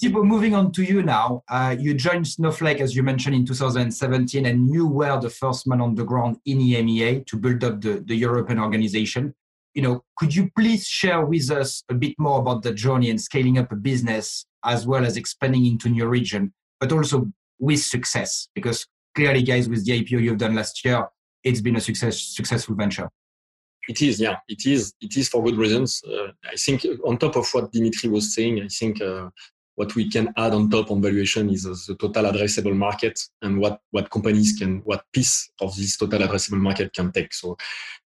Thibaut, 0.00 0.24
moving 0.24 0.54
on 0.54 0.72
to 0.72 0.82
you 0.82 1.02
now. 1.02 1.42
Uh, 1.48 1.76
you 1.78 1.94
joined 1.94 2.26
Snowflake, 2.26 2.80
as 2.80 2.96
you 2.96 3.02
mentioned, 3.02 3.34
in 3.34 3.44
2017, 3.44 4.46
and 4.46 4.72
you 4.72 4.86
were 4.86 5.20
the 5.20 5.30
first 5.30 5.66
man 5.66 5.80
on 5.80 5.94
the 5.94 6.04
ground 6.04 6.38
in 6.46 6.58
EMEA 6.58 7.26
to 7.26 7.36
build 7.36 7.62
up 7.64 7.80
the, 7.80 8.02
the 8.06 8.14
European 8.14 8.58
organization. 8.58 9.34
You 9.74 9.82
know, 9.82 10.04
could 10.16 10.34
you 10.34 10.50
please 10.56 10.86
share 10.86 11.26
with 11.26 11.50
us 11.50 11.82
a 11.88 11.94
bit 11.94 12.14
more 12.18 12.38
about 12.38 12.62
the 12.62 12.72
journey 12.72 13.10
and 13.10 13.20
scaling 13.20 13.58
up 13.58 13.72
a 13.72 13.76
business 13.76 14.46
as 14.64 14.86
well 14.86 15.04
as 15.04 15.16
expanding 15.16 15.66
into 15.66 15.88
new 15.88 16.06
region, 16.06 16.52
but 16.78 16.92
also 16.92 17.32
with 17.58 17.80
success? 17.80 18.48
Because 18.54 18.86
clearly, 19.16 19.42
guys, 19.42 19.68
with 19.68 19.84
the 19.84 20.00
IPO 20.00 20.22
you've 20.22 20.38
done 20.38 20.54
last 20.54 20.84
year, 20.84 21.08
it's 21.44 21.60
been 21.60 21.76
a 21.76 21.80
success, 21.80 22.20
successful 22.20 22.74
venture. 22.74 23.08
It 23.86 24.00
is, 24.00 24.18
yeah, 24.18 24.36
it 24.48 24.64
is. 24.66 24.94
It 25.00 25.16
is 25.16 25.28
for 25.28 25.44
good 25.44 25.58
reasons. 25.58 26.02
Uh, 26.04 26.28
I 26.50 26.56
think 26.56 26.86
on 27.04 27.18
top 27.18 27.36
of 27.36 27.46
what 27.52 27.70
Dimitri 27.70 28.08
was 28.08 28.34
saying, 28.34 28.62
I 28.62 28.68
think 28.68 29.02
uh, 29.02 29.28
what 29.76 29.94
we 29.94 30.08
can 30.08 30.32
add 30.36 30.54
on 30.54 30.70
top 30.70 30.90
on 30.90 31.02
valuation 31.02 31.50
is 31.50 31.66
uh, 31.66 31.74
the 31.88 31.96
total 31.96 32.24
addressable 32.24 32.74
market 32.74 33.20
and 33.42 33.58
what 33.58 33.80
what 33.90 34.08
companies 34.10 34.56
can, 34.58 34.78
what 34.84 35.04
piece 35.12 35.50
of 35.60 35.76
this 35.76 35.96
total 35.96 36.20
addressable 36.20 36.60
market 36.60 36.92
can 36.92 37.12
take. 37.12 37.34
So, 37.34 37.56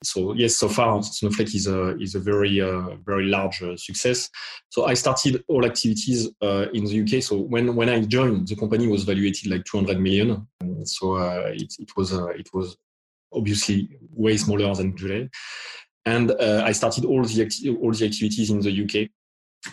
so 0.03 0.33
yes, 0.33 0.57
so 0.57 0.69
far 0.69 1.03
Snowflake 1.03 1.55
is 1.55 1.67
a 1.67 1.99
is 1.99 2.15
a 2.15 2.21
very 2.21 2.61
uh, 2.61 2.97
very 3.05 3.27
large 3.27 3.63
uh, 3.63 3.77
success. 3.77 4.31
So 4.71 4.87
I 4.87 4.95
started 4.95 5.45
all 5.49 5.67
activities 5.67 6.29
uh, 6.43 6.67
in 6.73 6.85
the 6.85 7.03
UK. 7.03 7.23
So 7.23 7.37
when 7.37 7.75
when 7.75 7.89
I 7.89 8.01
joined, 8.01 8.49
the 8.49 8.57
company 8.57 8.87
was 8.87 9.05
valued 9.05 9.35
like 9.47 9.65
200 9.65 10.01
million. 10.01 10.47
So 10.85 11.17
it 11.49 11.75
it 11.79 11.91
was 11.97 12.13
it 12.13 12.49
was 12.55 12.77
obviously 13.33 13.89
way 14.13 14.37
smaller 14.37 14.75
than 14.75 14.97
today. 14.97 15.29
And 16.05 16.31
uh, 16.31 16.63
I 16.65 16.73
started 16.73 17.05
all 17.05 17.23
the 17.25 17.43
acti- 17.43 17.77
all 17.77 17.93
the 17.93 18.07
activities 18.07 18.51
in 18.51 18.61
the 18.61 18.85
UK. 18.85 19.11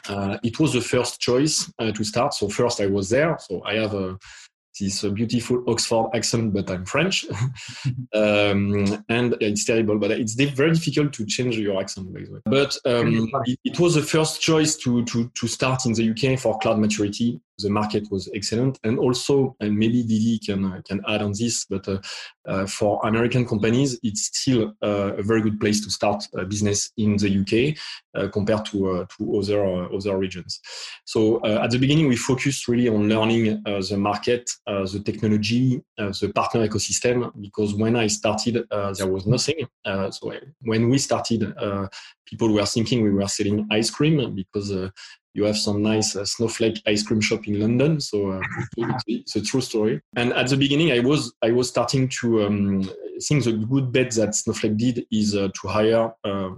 Uh, 0.09 0.37
it 0.43 0.59
was 0.59 0.73
the 0.73 0.81
first 0.81 1.19
choice 1.19 1.71
uh, 1.77 1.91
to 1.91 2.03
start. 2.03 2.33
So 2.33 2.49
first 2.49 2.81
I 2.81 2.87
was 2.87 3.09
there. 3.09 3.37
So 3.39 3.61
I 3.63 3.75
have 3.75 3.93
a 3.93 4.17
this 4.79 5.03
beautiful 5.03 5.63
Oxford 5.67 6.07
accent, 6.13 6.53
but 6.53 6.69
I'm 6.69 6.85
French, 6.85 7.25
um, 8.13 9.03
and 9.09 9.35
it's 9.39 9.65
terrible. 9.65 9.99
But 9.99 10.11
it's 10.11 10.33
very 10.33 10.71
difficult 10.71 11.13
to 11.13 11.25
change 11.25 11.57
your 11.57 11.79
accent, 11.79 12.13
by 12.13 12.21
the 12.21 12.31
way. 12.31 12.39
But 12.45 12.77
um, 12.85 13.29
it, 13.45 13.59
it, 13.63 13.79
was 13.79 13.95
the 13.95 14.01
first 14.01 14.41
choice 14.41 14.75
to 14.77 15.05
to 15.05 15.29
to 15.29 15.47
start 15.47 15.85
in 15.85 15.93
the 15.93 16.09
UK 16.09 16.39
for 16.39 16.57
cloud 16.59 16.79
maturity. 16.79 17.39
The 17.59 17.69
market 17.69 18.09
was 18.11 18.29
excellent, 18.33 18.79
and 18.83 18.97
also, 18.97 19.55
and 19.59 19.77
maybe 19.77 20.03
Didi 20.03 20.39
can 20.39 20.81
can 20.87 21.01
add 21.07 21.21
on 21.21 21.33
this, 21.33 21.65
but 21.65 21.87
uh, 21.87 21.99
uh, 22.47 22.65
for 22.65 22.99
American 23.05 23.45
companies, 23.45 23.99
it's 24.03 24.25
still 24.37 24.73
uh, 24.81 25.13
a 25.17 25.23
very 25.23 25.41
good 25.41 25.59
place 25.59 25.83
to 25.83 25.89
start 25.89 26.23
a 26.35 26.45
business 26.45 26.91
in 26.97 27.15
the 27.17 27.29
UK 27.39 27.77
uh, 28.15 28.27
compared 28.29 28.65
to 28.65 28.89
uh, 28.89 29.05
to 29.17 29.37
other 29.37 29.65
uh, 29.65 29.95
other 29.95 30.17
regions. 30.17 30.59
So 31.05 31.45
at 31.45 31.71
the 31.71 31.79
beginning, 31.79 32.07
we 32.07 32.15
focused 32.15 32.67
really 32.67 32.89
on 32.89 33.07
learning 33.07 33.61
the 33.63 33.97
market 33.97 34.49
the 34.65 35.01
technology, 35.03 35.81
the 35.97 36.31
partner 36.33 36.67
ecosystem, 36.67 37.31
because 37.41 37.73
when 37.73 37.95
I 37.95 38.07
started, 38.07 38.65
there 38.97 39.07
was 39.07 39.25
nothing. 39.25 39.67
so 39.85 40.33
when 40.61 40.89
we 40.89 40.97
started, 40.97 41.53
people 42.25 42.53
were 42.53 42.65
thinking 42.65 43.03
we 43.03 43.11
were 43.11 43.27
selling 43.27 43.67
ice 43.71 43.89
cream 43.89 44.35
because 44.35 44.71
you 45.33 45.43
have 45.45 45.57
some 45.57 45.81
nice 45.81 46.15
uh, 46.15 46.25
snowflake 46.25 46.81
ice 46.85 47.03
cream 47.03 47.21
shop 47.21 47.47
in 47.47 47.59
London. 47.59 47.99
So 47.99 48.31
uh, 48.31 48.41
it's 49.07 49.35
a 49.35 49.41
true 49.41 49.61
story. 49.61 50.01
And 50.15 50.31
at 50.33 50.47
the 50.49 50.57
beginning, 50.57 50.91
I 50.91 50.99
was 50.99 51.33
I 51.41 51.51
was 51.51 51.69
starting 51.69 52.07
to 52.21 52.43
um, 52.43 52.89
think 53.27 53.43
the 53.43 53.53
good 53.53 53.91
bet 53.91 54.11
that 54.11 54.35
Snowflake 54.35 54.77
did 54.77 55.05
is 55.11 55.35
uh, 55.35 55.49
to 55.61 55.67
hire 55.67 56.11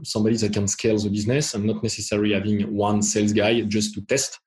somebody 0.03 0.38
that 0.38 0.53
can 0.53 0.67
scale 0.67 0.98
the 0.98 1.10
business 1.10 1.53
and 1.53 1.65
not 1.65 1.84
necessarily 1.84 2.34
having 2.34 2.75
one 2.75 3.01
sales 3.01 3.34
guy 3.34 3.62
just 3.62 3.94
to 3.96 4.01
test. 4.01 4.39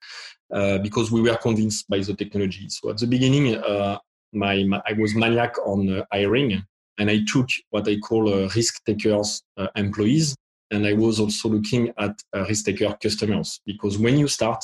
Uh, 0.51 0.79
because 0.79 1.11
we 1.11 1.21
were 1.21 1.37
convinced 1.37 1.87
by 1.87 1.99
the 1.99 2.13
technology. 2.15 2.67
So 2.69 2.89
at 2.89 2.97
the 2.97 3.05
beginning, 3.05 3.55
uh, 3.55 3.99
my, 4.33 4.63
my, 4.63 4.81
I 4.87 4.93
was 4.93 5.13
maniac 5.13 5.53
on 5.63 5.87
uh, 5.87 6.05
hiring, 6.11 6.63
and 6.97 7.11
I 7.11 7.19
took 7.31 7.47
what 7.69 7.87
I 7.87 7.97
call 7.99 8.47
risk 8.47 8.83
takers 8.83 9.43
employees 9.75 10.35
and 10.71 10.85
I 10.85 10.93
was 10.93 11.19
also 11.19 11.49
looking 11.49 11.93
at 11.97 12.21
uh, 12.35 12.45
risk 12.47 12.65
taker 12.65 12.95
customers 13.01 13.59
because 13.65 13.97
when 13.97 14.17
you 14.17 14.27
start, 14.27 14.63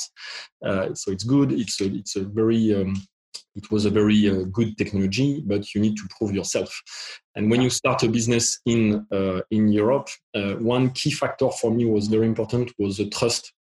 uh, 0.64 0.94
so 0.94 1.10
it's 1.10 1.24
good. 1.24 1.52
It's 1.52 1.80
a, 1.80 1.86
it's 1.86 2.16
a 2.16 2.24
very 2.24 2.74
um, 2.74 3.02
it 3.54 3.70
was 3.70 3.86
a 3.86 3.90
very 3.90 4.28
uh, 4.28 4.44
good 4.52 4.76
technology, 4.76 5.42
but 5.44 5.74
you 5.74 5.80
need 5.80 5.96
to 5.96 6.08
prove 6.16 6.34
yourself. 6.34 6.70
And 7.34 7.50
when 7.50 7.62
you 7.62 7.70
start 7.70 8.02
a 8.02 8.08
business 8.08 8.60
in 8.66 9.06
in 9.50 9.68
Europe, 9.68 10.08
one 10.58 10.90
key 10.90 11.10
factor 11.10 11.50
for 11.50 11.70
me 11.70 11.84
was 11.86 12.08
very 12.08 12.26
important 12.26 12.72
was 12.78 12.98
the 12.98 13.08
trust 13.08 13.52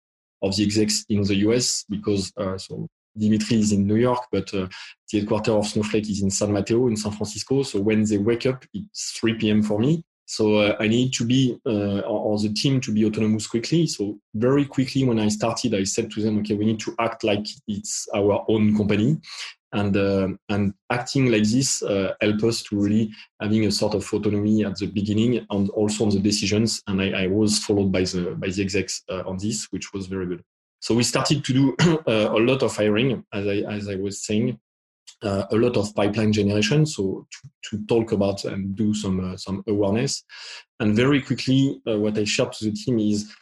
of 0.42 0.56
the 0.56 0.64
execs 0.64 1.06
in 1.10 1.24
the 1.24 1.36
US 1.48 1.86
because 1.90 2.32
uh, 2.38 2.58
so 2.58 2.88
Dimitri 3.18 3.60
is 3.60 3.72
in 3.72 3.88
New 3.88 3.96
York, 3.96 4.24
but 4.32 4.54
uh, 4.54 4.68
the 5.12 5.20
headquarters 5.20 5.54
of 5.54 5.68
Snowflake 5.68 6.10
is 6.10 6.22
in 6.22 6.30
San 6.30 6.52
Mateo 6.52 6.88
in 6.88 6.98
San 6.98 7.14
Francisco. 7.14 7.64
So 7.64 7.80
when 7.80 8.04
they 8.04 8.18
wake 8.18 8.46
up, 8.46 8.66
it's 8.74 9.12
3 9.12 9.36
p.m. 9.36 9.64
for 9.64 9.80
me. 9.80 10.04
So 10.26 10.56
uh, 10.56 10.76
I 10.80 10.88
need 10.88 11.14
to 11.14 11.26
be, 11.26 11.58
uh, 11.66 12.00
or 12.00 12.40
the 12.40 12.52
team 12.54 12.82
to 12.82 12.92
be 12.92 13.06
autonomous 13.06 13.46
quickly. 13.46 13.86
So 13.86 14.20
very 14.34 14.66
quickly 14.66 15.06
when 15.06 15.20
I 15.20 15.28
started, 15.28 15.76
I 15.76 15.84
said 15.84 16.10
to 16.12 16.22
them, 16.22 16.40
okay, 16.40 16.56
we 16.56 16.66
need 16.66 16.80
to 16.82 16.96
act 17.00 17.24
like 17.24 17.46
it's 17.68 18.08
our 18.14 18.44
own 18.48 18.76
company 18.76 19.18
and 19.76 19.98
uh, 19.98 20.30
and 20.50 20.74
acting 20.90 21.32
like 21.32 21.44
this 21.44 21.84
uh, 21.84 22.14
help 22.22 22.44
us 22.44 22.64
to 22.64 22.80
really 22.80 23.12
having 23.42 23.66
a 23.66 23.72
sort 23.72 23.94
of 23.94 24.12
autonomy 24.14 24.64
at 24.64 24.78
the 24.78 24.88
beginning 24.88 25.46
and 25.50 25.70
also 25.72 26.06
on 26.06 26.10
the 26.10 26.20
decisions. 26.20 26.82
And 26.88 27.02
I, 27.02 27.24
I 27.24 27.28
was 27.28 27.60
followed 27.60 27.92
by 27.92 28.04
the 28.04 28.36
by 28.40 28.48
the 28.48 28.62
execs 28.62 29.04
uh, 29.10 29.24
on 29.28 29.38
this, 29.38 29.68
which 29.72 29.94
was 29.94 30.08
very 30.08 30.26
good. 30.26 30.42
So 30.80 30.96
we 30.96 31.04
started 31.04 31.44
to 31.44 31.54
do 31.54 31.76
uh, 32.08 32.30
a 32.32 32.40
lot 32.40 32.64
of 32.64 32.76
hiring, 32.76 33.24
as 33.34 33.48
I 33.48 33.58
as 33.70 33.90
I 33.90 33.96
was 33.96 34.24
saying, 34.24 34.60
uh, 35.26 35.46
a 35.52 35.56
lot 35.56 35.76
of 35.76 35.94
pipeline 35.96 36.32
generation. 36.32 36.86
So 36.86 37.28
to, 37.32 37.50
to 37.70 37.86
talk 37.88 38.12
about 38.12 38.46
and 38.46 38.76
do 38.76 38.94
some 38.94 39.34
uh, 39.34 39.38
some 39.38 39.64
awareness, 39.68 40.24
and 40.80 40.96
very 40.96 41.22
quickly, 41.22 41.82
what 41.86 42.18
I 42.18 42.24
shared 42.24 42.54
to 42.54 42.66
the 42.66 42.72
team 42.72 43.00
is 43.00 43.34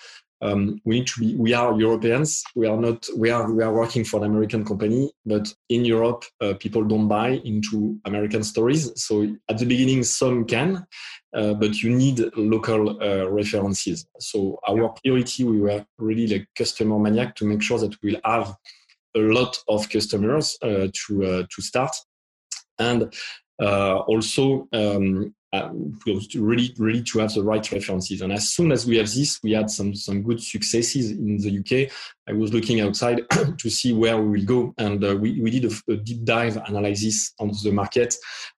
um, 0.44 0.82
we 0.84 1.00
need 1.00 1.08
to 1.08 1.20
be 1.20 1.36
we 1.36 1.54
are 1.54 1.80
europeans. 1.80 2.44
We 2.56 2.68
are 2.68 2.78
not 2.78 3.08
we 3.16 3.30
are 3.30 3.52
we 3.52 3.64
are 3.64 3.74
working 3.74 4.04
for 4.04 4.18
an 4.18 4.30
american 4.30 4.66
company 4.66 5.12
but 5.26 5.54
in 5.70 5.86
europe 5.86 6.26
uh, 6.42 6.54
people 6.60 6.84
don't 6.84 7.08
buy 7.08 7.42
into 7.46 7.98
american 8.06 8.44
stories. 8.44 8.92
So 8.96 9.14
at 9.50 9.58
the 9.58 9.66
beginning 9.66 10.04
some 10.04 10.46
can 10.46 10.86
uh, 11.34 11.54
but 11.54 11.82
you 11.82 11.90
need 11.96 12.20
local 12.36 13.02
uh, 13.02 13.26
references. 13.30 14.06
So 14.20 14.60
our 14.68 14.90
priority 15.02 15.46
we 15.46 15.62
were 15.62 15.86
really 15.98 16.28
like 16.28 16.48
customer 16.56 17.00
maniac 17.00 17.36
to 17.38 17.46
make 17.46 17.62
sure 17.62 17.80
that 17.80 17.96
we'll 18.04 18.22
have 18.26 18.54
a 19.16 19.20
lot 19.20 19.58
of 19.68 19.90
customers 19.90 20.58
uh, 20.62 20.88
to 20.94 21.24
uh, 21.24 21.44
to 21.50 21.62
start 21.62 21.96
and 22.80 23.14
uh, 23.62 23.98
also 24.00 24.68
um, 24.74 25.34
really, 26.36 26.74
really 26.78 27.04
to 27.04 27.20
have 27.20 27.34
the 27.34 27.44
right 27.44 27.72
references. 27.72 28.22
And 28.22 28.34
as 28.34 28.50
soon 28.50 28.72
as 28.72 28.88
we 28.88 28.98
have 28.98 29.12
this, 29.14 29.40
we 29.44 29.52
had 29.52 29.70
some 29.70 29.94
some 29.94 30.24
good 30.24 30.42
successes 30.42 31.12
in 31.12 31.38
the 31.38 31.60
UK. 31.60 31.92
I 32.28 32.34
was 32.34 32.54
looking 32.54 32.82
outside 32.82 33.22
to 33.58 33.70
see 33.70 33.94
where 33.94 34.20
we 34.20 34.40
will 34.40 34.46
go, 34.46 34.74
and 34.78 35.04
uh, 35.04 35.16
we, 35.16 35.40
we 35.42 35.52
did 35.52 35.72
a, 35.72 35.92
a, 35.92 35.98
deep 35.98 36.24
dive 36.24 36.58
analysis 36.68 37.34
on 37.40 37.52
the 37.64 37.72
market. 37.72 38.16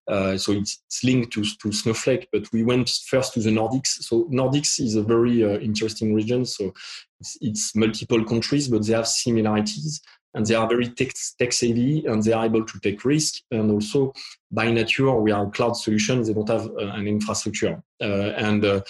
Uh, 0.08 0.38
so 0.38 0.54
it's, 0.54 0.84
it's, 0.86 1.04
linked 1.04 1.34
to, 1.34 1.44
to 1.62 1.72
Snowflake, 1.72 2.28
but 2.32 2.48
we 2.54 2.64
went 2.64 2.90
first 3.08 3.34
to 3.34 3.40
the 3.40 3.50
Nordics. 3.50 4.04
So 4.04 4.26
Nordics 4.26 4.80
is 4.80 4.96
a 4.96 5.04
very 5.04 5.44
uh, 5.44 5.58
interesting 5.60 6.14
region. 6.14 6.46
So 6.46 6.74
it's, 7.20 7.38
it's 7.42 7.76
multiple 7.76 8.24
countries, 8.24 8.68
but 8.68 8.86
they 8.86 8.94
have 8.94 9.08
similarities 9.08 10.02
and 10.36 10.46
they 10.46 10.54
are 10.54 10.68
very 10.68 10.90
tech, 10.90 11.12
tech 11.40 11.54
savvy 11.54 12.06
and 12.06 12.22
they 12.22 12.34
are 12.34 12.46
able 12.46 12.66
to 12.66 12.80
take 12.82 13.04
risk. 13.06 13.42
And 13.52 13.72
also, 13.72 14.14
by 14.52 14.70
nature, 14.70 15.12
we 15.16 15.32
are 15.32 15.48
a 15.48 15.50
cloud 15.50 15.74
solution. 15.74 16.22
They 16.22 16.34
don't 16.34 16.50
have 16.50 16.68
uh, 16.68 16.92
an 16.94 17.08
infrastructure. 17.08 17.82
Uh, 18.02 18.34
and 18.38 18.64
uh, 18.64 18.82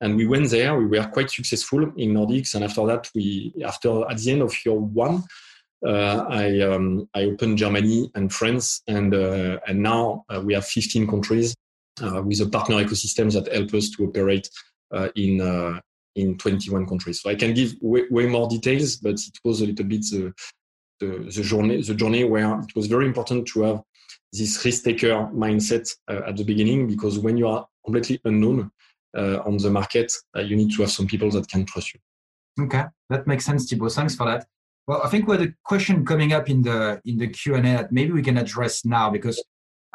and 0.00 0.16
we 0.16 0.26
went 0.26 0.50
there. 0.50 0.76
We 0.76 0.86
were 0.86 1.06
quite 1.06 1.30
successful 1.30 1.82
in 1.96 2.14
Nordics. 2.14 2.54
And 2.54 2.64
after 2.64 2.86
that, 2.86 3.10
we 3.14 3.52
after 3.64 4.08
at 4.08 4.18
the 4.18 4.30
end 4.30 4.42
of 4.42 4.54
year 4.64 4.74
one, 4.74 5.24
uh, 5.86 6.24
I 6.28 6.60
um, 6.60 7.08
I 7.14 7.24
opened 7.24 7.58
Germany 7.58 8.10
and 8.14 8.32
France, 8.32 8.82
and 8.86 9.12
uh, 9.14 9.58
and 9.66 9.82
now 9.82 10.24
uh, 10.28 10.40
we 10.40 10.54
have 10.54 10.66
15 10.66 11.08
countries 11.08 11.54
with 12.00 12.40
a 12.40 12.48
partner 12.48 12.76
ecosystem 12.76 13.32
that 13.32 13.52
help 13.52 13.74
us 13.74 13.90
to 13.90 14.06
operate 14.06 14.48
in 15.14 15.40
in 16.14 16.36
21 16.36 16.86
countries. 16.86 17.22
So 17.22 17.30
I 17.30 17.34
can 17.34 17.54
give 17.54 17.74
way, 17.80 18.02
way, 18.10 18.26
more 18.26 18.46
details, 18.46 18.96
but 18.96 19.14
it 19.14 19.38
was 19.44 19.62
a 19.62 19.66
little 19.66 19.86
bit 19.86 20.02
the, 20.10 20.34
the, 21.02 21.30
the 21.36 21.42
journey, 21.42 21.82
the 21.82 21.94
journey 21.94 22.24
where 22.24 22.60
it 22.60 22.76
was 22.76 22.86
very 22.86 23.06
important 23.06 23.46
to 23.48 23.62
have 23.62 23.82
this 24.32 24.64
risk 24.64 24.84
taker 24.84 25.28
mindset 25.34 25.90
uh, 26.08 26.22
at 26.28 26.36
the 26.36 26.44
beginning 26.44 26.86
because 26.86 27.18
when 27.18 27.36
you 27.36 27.46
are 27.48 27.66
completely 27.84 28.20
unknown 28.24 28.70
uh, 29.16 29.38
on 29.44 29.56
the 29.58 29.70
market, 29.70 30.12
uh, 30.36 30.40
you 30.40 30.56
need 30.56 30.72
to 30.72 30.82
have 30.82 30.90
some 30.90 31.06
people 31.06 31.30
that 31.30 31.48
can 31.48 31.66
trust 31.66 31.94
you. 31.94 32.00
Okay, 32.64 32.84
that 33.10 33.26
makes 33.26 33.44
sense, 33.44 33.68
Thibaut. 33.68 33.92
Thanks 33.92 34.14
for 34.14 34.26
that. 34.26 34.46
Well, 34.86 35.00
I 35.04 35.08
think 35.08 35.26
we 35.26 35.36
have 35.36 35.46
a 35.46 35.54
question 35.64 36.04
coming 36.04 36.32
up 36.32 36.50
in 36.50 36.62
the 36.62 37.00
in 37.04 37.16
the 37.18 37.28
Q 37.28 37.54
and 37.54 37.66
A 37.66 37.72
that 37.78 37.92
maybe 37.92 38.12
we 38.12 38.22
can 38.22 38.36
address 38.36 38.84
now 38.84 39.10
because 39.10 39.42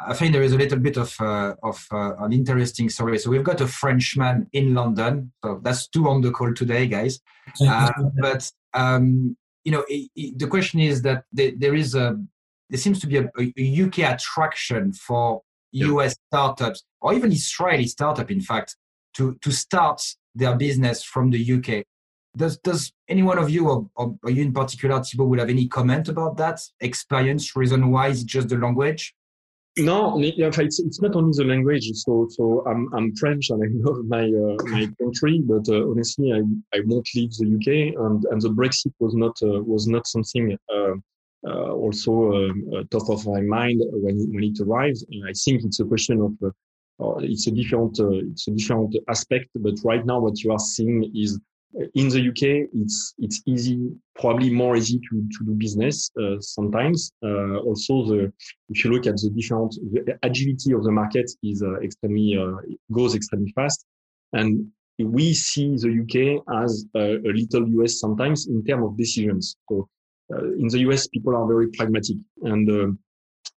I 0.00 0.14
think 0.14 0.32
there 0.32 0.42
is 0.42 0.52
a 0.52 0.56
little 0.56 0.78
bit 0.78 0.96
of 0.96 1.14
uh, 1.20 1.54
of 1.62 1.84
uh, 1.92 2.14
an 2.18 2.32
interesting 2.32 2.88
story. 2.88 3.18
So 3.18 3.30
we've 3.30 3.44
got 3.44 3.60
a 3.60 3.66
Frenchman 3.66 4.48
in 4.52 4.74
London. 4.74 5.32
So 5.44 5.60
that's 5.62 5.88
two 5.88 6.08
on 6.08 6.20
the 6.20 6.30
call 6.30 6.52
today, 6.54 6.86
guys. 6.86 7.20
Uh, 7.66 7.90
but 8.20 8.50
um, 8.74 9.34
you 9.68 9.72
know, 9.72 9.84
it, 9.86 10.10
it, 10.16 10.38
the 10.38 10.46
question 10.46 10.80
is 10.80 11.02
that 11.02 11.24
there, 11.30 11.52
there 11.54 11.74
is 11.74 11.94
a 11.94 12.16
there 12.70 12.78
seems 12.78 13.00
to 13.00 13.06
be 13.06 13.18
a, 13.18 13.30
a 13.38 13.82
UK 13.84 13.98
attraction 14.14 14.94
for 14.94 15.42
US 15.72 16.16
startups 16.28 16.84
or 17.02 17.12
even 17.12 17.30
Israeli 17.30 17.86
startup, 17.86 18.30
in 18.30 18.40
fact, 18.40 18.76
to 19.16 19.36
to 19.42 19.50
start 19.52 20.00
their 20.34 20.56
business 20.56 21.04
from 21.04 21.28
the 21.28 21.42
UK. 21.56 21.84
Does 22.34 22.56
does 22.68 22.92
any 23.08 23.22
one 23.22 23.36
of 23.36 23.50
you 23.50 23.68
or, 23.68 23.90
or, 23.94 24.30
you 24.30 24.42
in 24.42 24.54
particular, 24.54 25.02
Thibaut, 25.02 25.28
would 25.28 25.38
have 25.38 25.50
any 25.50 25.68
comment 25.68 26.08
about 26.08 26.38
that 26.38 26.58
experience? 26.80 27.54
Reason 27.54 27.90
why 27.90 28.08
is 28.08 28.22
it 28.22 28.26
just 28.26 28.48
the 28.48 28.56
language? 28.56 29.14
No, 29.78 30.18
it's, 30.20 30.80
it's 30.80 31.00
not 31.00 31.14
only 31.14 31.32
the 31.36 31.44
language. 31.44 31.88
So, 31.92 32.26
so 32.30 32.64
I'm, 32.66 32.88
I'm 32.94 33.14
French 33.14 33.50
and 33.50 33.62
I 33.62 33.68
love 33.88 34.04
my 34.08 34.24
uh, 34.24 34.56
my 34.66 34.88
country, 35.00 35.40
but 35.44 35.68
uh, 35.68 35.88
honestly, 35.88 36.32
I, 36.32 36.40
I 36.76 36.80
won't 36.86 37.08
leave 37.14 37.30
the 37.32 37.46
UK. 37.46 37.94
And, 37.96 38.24
and 38.30 38.42
the 38.42 38.50
Brexit 38.50 38.92
was 38.98 39.14
not 39.14 39.36
uh, 39.42 39.62
was 39.62 39.86
not 39.86 40.06
something 40.06 40.56
uh, 40.72 40.94
uh, 41.46 41.72
also 41.72 42.32
um, 42.32 42.68
uh, 42.74 42.82
top 42.90 43.08
of 43.08 43.26
my 43.26 43.40
mind 43.40 43.80
when 43.92 44.16
when 44.32 44.44
it 44.44 44.60
arrives. 44.60 45.04
I 45.26 45.32
think 45.32 45.64
it's 45.64 45.80
a 45.80 45.84
question 45.84 46.20
of 46.20 47.22
it's 47.22 47.46
a 47.46 47.52
different 47.52 47.98
it's 48.00 48.48
a 48.48 48.50
different 48.50 48.96
aspect. 49.08 49.48
But 49.54 49.74
right 49.84 50.04
now, 50.04 50.18
what 50.20 50.42
you 50.42 50.50
are 50.52 50.58
seeing 50.58 51.10
is 51.14 51.38
in 51.94 52.08
the 52.08 52.28
UK, 52.28 52.68
it's 52.72 53.14
it's 53.18 53.42
easy, 53.46 53.90
probably 54.18 54.50
more 54.50 54.76
easy 54.76 54.98
to, 54.98 55.28
to 55.38 55.44
do 55.44 55.52
business 55.52 56.10
uh, 56.20 56.40
sometimes. 56.40 57.12
Uh, 57.22 57.56
also, 57.58 58.06
the 58.06 58.32
if 58.70 58.84
you 58.84 58.90
look 58.90 59.06
at 59.06 59.16
the 59.16 59.30
different 59.30 59.74
the 59.92 60.18
agility 60.22 60.72
of 60.72 60.82
the 60.84 60.90
market 60.90 61.30
is 61.42 61.62
uh, 61.62 61.78
extremely 61.80 62.36
uh, 62.38 62.56
goes 62.92 63.14
extremely 63.14 63.52
fast, 63.52 63.84
and 64.32 64.66
we 64.98 65.34
see 65.34 65.76
the 65.76 65.92
UK 66.02 66.42
as 66.64 66.86
a, 66.96 67.16
a 67.18 67.32
little 67.32 67.68
US 67.82 68.00
sometimes 68.00 68.48
in 68.48 68.64
terms 68.64 68.84
of 68.86 68.96
decisions. 68.96 69.56
So 69.68 69.88
uh, 70.32 70.52
in 70.54 70.68
the 70.68 70.80
US, 70.88 71.06
people 71.08 71.36
are 71.36 71.46
very 71.46 71.68
pragmatic, 71.68 72.16
and 72.42 72.70
uh, 72.70 72.92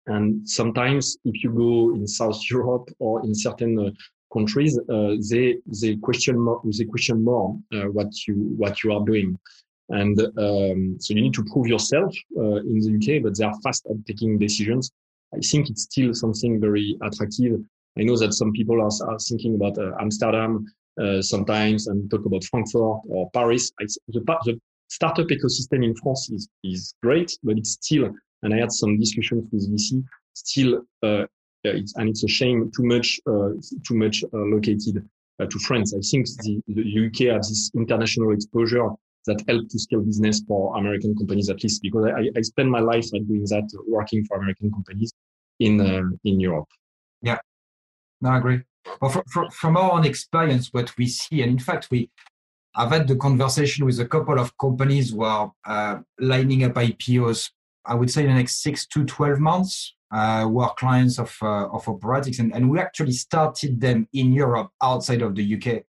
and 0.06 0.48
sometimes 0.48 1.18
if 1.26 1.44
you 1.44 1.50
go 1.50 1.94
in 1.94 2.06
South 2.06 2.40
Europe 2.50 2.88
or 3.00 3.22
in 3.24 3.34
certain 3.34 3.94
countries, 4.32 4.78
uh, 4.78 5.16
they 5.30 5.58
they 5.80 5.96
question 5.96 6.38
more 6.38 6.60
they 6.64 6.84
question 6.84 7.24
more 7.24 7.58
uh, 7.74 7.88
what 7.96 8.26
you 8.26 8.34
what 8.56 8.82
you 8.82 8.92
are 8.92 9.04
doing, 9.04 9.38
and 9.90 10.20
um, 10.20 10.96
so 11.00 11.14
you 11.14 11.22
need 11.22 11.34
to 11.34 11.44
prove 11.44 11.66
yourself 11.66 12.14
uh, 12.36 12.60
in 12.70 12.78
the 12.80 12.92
UK, 12.96 13.22
but 13.22 13.36
they 13.36 13.44
are 13.44 13.60
fast 13.62 13.86
at 13.90 14.06
taking 14.06 14.38
decisions. 14.38 14.90
I 15.34 15.40
think 15.40 15.68
it's 15.68 15.82
still 15.82 16.14
something 16.14 16.60
very 16.60 16.96
attractive. 17.02 17.60
I 17.98 18.02
know 18.02 18.16
that 18.16 18.32
some 18.32 18.52
people 18.52 18.80
are, 18.80 19.10
are 19.10 19.18
thinking 19.18 19.56
about 19.56 19.76
Amsterdam 20.00 20.64
sometimes 21.20 21.86
and 21.86 22.10
talk 22.10 22.24
about 22.24 22.44
Frankfurt 22.44 23.00
or 23.08 23.30
Paris. 23.32 23.72
I, 23.80 23.84
the, 24.08 24.20
the 24.44 24.58
startup 24.88 25.26
ecosystem 25.26 25.84
in 25.84 25.94
France 25.94 26.30
is, 26.30 26.48
is 26.64 26.94
great, 27.02 27.38
but 27.42 27.58
it's 27.58 27.72
still, 27.72 28.10
and 28.42 28.54
I 28.54 28.58
had 28.58 28.72
some 28.72 28.98
discussions 28.98 29.44
with 29.52 29.70
VC, 29.70 30.04
still 30.34 30.82
uh, 31.02 31.24
it's, 31.74 31.94
and 31.96 32.08
it's 32.08 32.24
a 32.24 32.28
shame 32.28 32.70
too 32.74 32.84
much 32.84 33.20
uh, 33.26 33.50
too 33.86 33.94
much 33.94 34.24
uh, 34.24 34.38
located 34.38 35.08
uh, 35.40 35.46
to 35.46 35.58
France. 35.58 35.94
I 35.94 36.00
think 36.00 36.26
the, 36.42 36.62
the 36.68 37.06
UK 37.06 37.34
has 37.34 37.48
this 37.48 37.70
international 37.76 38.32
exposure 38.32 38.88
that 39.26 39.42
help 39.48 39.68
to 39.68 39.78
scale 39.78 40.00
business 40.00 40.42
for 40.46 40.76
American 40.76 41.14
companies 41.16 41.50
at 41.50 41.62
least 41.62 41.82
because 41.82 42.06
I, 42.06 42.30
I 42.36 42.40
spend 42.42 42.70
my 42.70 42.80
life 42.80 43.10
doing 43.10 43.44
that, 43.50 43.68
working 43.86 44.24
for 44.24 44.38
American 44.38 44.70
companies 44.70 45.12
in 45.58 45.80
in 46.24 46.40
Europe. 46.40 46.68
Yeah, 47.22 47.38
no, 48.20 48.30
I 48.30 48.38
agree. 48.38 48.62
Well, 49.00 49.22
from 49.52 49.76
our 49.76 49.92
own 49.92 50.04
experience, 50.04 50.68
what 50.72 50.96
we 50.96 51.06
see, 51.06 51.42
and 51.42 51.52
in 51.52 51.58
fact, 51.58 51.88
we 51.90 52.10
I've 52.74 52.90
had 52.90 53.08
the 53.08 53.16
conversation 53.16 53.84
with 53.84 53.98
a 54.00 54.06
couple 54.06 54.38
of 54.38 54.56
companies 54.56 55.10
who 55.10 55.24
are 55.24 55.52
uh, 55.66 55.98
lining 56.20 56.64
up 56.64 56.74
IPOs. 56.74 57.50
I 57.84 57.94
would 57.94 58.10
say 58.10 58.22
in 58.22 58.28
the 58.28 58.34
next 58.34 58.62
six 58.62 58.86
to 58.88 59.04
twelve 59.04 59.40
months 59.40 59.94
uh, 60.10 60.44
who 60.44 60.60
are 60.60 60.74
clients 60.74 61.18
of 61.18 61.36
uh, 61.42 61.68
of 61.68 61.84
Operatix, 61.84 62.38
and, 62.38 62.54
and 62.54 62.70
we 62.70 62.78
actually 62.78 63.12
started 63.12 63.80
them 63.80 64.08
in 64.12 64.32
Europe 64.32 64.70
outside 64.82 65.22
of 65.22 65.34
the 65.34 65.54
UK. 65.54 65.82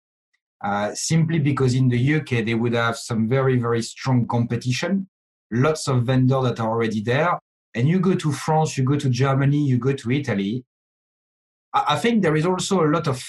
Uh, 0.63 0.91
simply 0.95 1.37
because 1.37 1.75
in 1.75 1.87
the 1.87 2.15
UK 2.15 2.43
they 2.43 2.55
would 2.55 2.73
have 2.73 2.97
some 2.97 3.29
very 3.29 3.57
very 3.57 3.81
strong 3.81 4.25
competition, 4.27 5.07
lots 5.51 5.87
of 5.87 6.03
vendors 6.03 6.43
that 6.43 6.59
are 6.59 6.69
already 6.69 7.01
there, 7.01 7.39
and 7.75 7.87
you 7.87 7.99
go 7.99 8.15
to 8.15 8.31
France, 8.31 8.77
you 8.77 8.83
go 8.83 8.97
to 8.97 9.09
Germany, 9.09 9.57
you 9.57 9.77
go 9.77 9.93
to 9.93 10.11
Italy. 10.11 10.65
I, 11.73 11.85
I 11.89 11.95
think 11.97 12.23
there 12.23 12.35
is 12.35 12.45
also 12.45 12.83
a 12.83 12.89
lot 12.89 13.07
of 13.07 13.23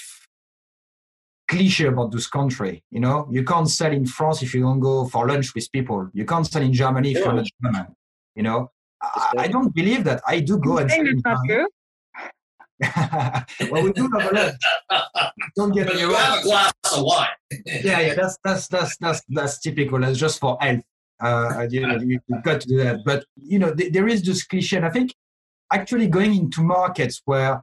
cliche 1.47 1.85
about 1.85 2.11
this 2.11 2.27
country. 2.27 2.83
You 2.89 3.01
know, 3.01 3.27
you 3.31 3.43
can't 3.43 3.69
sell 3.69 3.91
in 3.91 4.05
France 4.05 4.41
if 4.41 4.53
you 4.53 4.61
don't 4.61 4.79
go 4.79 5.05
for 5.07 5.27
lunch 5.27 5.53
with 5.53 5.71
people. 5.71 6.09
You 6.13 6.25
can't 6.25 6.47
sell 6.47 6.61
in 6.61 6.73
Germany 6.73 7.11
if 7.11 7.17
yeah. 7.17 7.25
you're 7.25 7.33
not 7.33 7.47
German. 7.61 7.95
You 8.35 8.43
know, 8.43 8.71
I, 9.15 9.33
I, 9.37 9.47
don't 9.47 9.73
believe 9.73 10.03
that. 10.05 10.21
I 10.27 10.39
do 10.39 10.57
go 10.57 10.77
and. 10.77 10.91
It's 10.91 11.21
not 11.23 11.39
true. 11.47 11.67
well, 13.71 13.83
we 13.83 13.91
do 13.91 14.09
have 14.17 14.31
a 14.31 14.53
lot. 14.89 15.33
Don't 15.55 15.73
get 15.73 15.87
but 15.87 15.95
me 15.95 16.01
you 16.01 16.13
wrong. 16.13 16.21
have 16.21 16.39
a 16.39 16.43
glass 16.43 16.73
of 16.95 17.03
wine. 17.03 17.27
yeah, 17.65 17.99
yeah, 17.99 18.13
that's 18.13 18.37
that's 18.43 18.67
that's 18.67 18.95
that's 18.97 19.21
that's 19.27 19.59
typical. 19.59 19.99
That's 19.99 20.17
just 20.17 20.39
for 20.39 20.57
health. 20.61 20.81
Uh, 21.21 21.67
you 21.69 21.85
know, 21.85 21.97
you, 21.99 22.21
have 22.31 22.43
got 22.43 22.61
to 22.61 22.67
do 22.67 22.77
that. 22.77 23.01
But 23.03 23.25
you 23.35 23.59
know, 23.59 23.73
th- 23.73 23.91
there 23.91 24.07
is 24.07 24.23
this 24.23 24.45
cliche, 24.45 24.77
and 24.77 24.85
I 24.85 24.91
think 24.91 25.13
actually 25.73 26.07
going 26.07 26.33
into 26.33 26.61
markets 26.61 27.21
where 27.25 27.61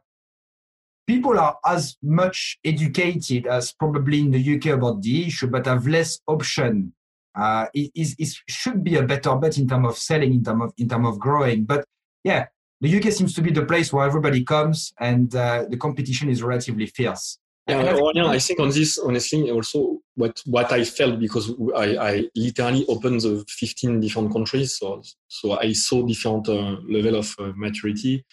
people 1.07 1.39
are 1.39 1.57
as 1.65 1.97
much 2.03 2.59
educated 2.63 3.47
as 3.47 3.73
probably 3.73 4.21
in 4.21 4.33
the 4.33 4.57
UK 4.57 4.67
about 4.67 5.01
the 5.01 5.27
issue, 5.27 5.47
but 5.47 5.65
have 5.65 5.87
less 5.87 6.21
option 6.27 6.93
uh, 7.37 7.67
is, 7.75 8.17
is 8.19 8.41
should 8.49 8.83
be 8.83 8.97
a 8.97 9.03
better 9.03 9.37
bet 9.37 9.59
in 9.59 9.69
terms 9.69 9.89
of 9.89 9.99
selling, 9.99 10.33
in 10.33 10.45
terms 10.45 10.63
of 10.65 10.73
in 10.79 10.89
terms 10.89 11.09
of 11.09 11.19
growing. 11.19 11.65
But 11.65 11.85
yeah, 12.25 12.47
the 12.81 12.97
UK 12.97 13.13
seems 13.13 13.35
to 13.35 13.43
be 13.43 13.51
the 13.51 13.65
place 13.65 13.93
where 13.93 14.07
everybody 14.07 14.45
comes, 14.45 14.93
and 14.99 15.35
uh, 15.35 15.65
the 15.69 15.77
competition 15.77 16.29
is 16.29 16.43
relatively 16.43 16.87
fierce. 16.87 17.39
Yeah, 17.69 17.81
I, 17.81 18.35
I 18.35 18.39
think 18.39 18.61
on 18.61 18.71
this, 18.71 18.97
honestly, 18.97 19.51
also 19.51 19.99
what 20.15 20.41
what 20.47 20.71
I 20.73 20.85
felt 20.85 21.19
because 21.19 21.53
I, 21.75 21.97
I 21.97 22.25
literally 22.37 22.87
opened 22.87 23.23
the 23.23 23.45
15 23.49 24.01
different 24.01 24.33
countries, 24.33 24.79
so 24.79 25.03
so 25.29 25.59
I 25.59 25.73
saw 25.73 26.07
different 26.07 26.49
uh, 26.49 26.77
level 26.89 27.17
of 27.17 27.35
uh, 27.39 27.53
maturity. 27.57 28.25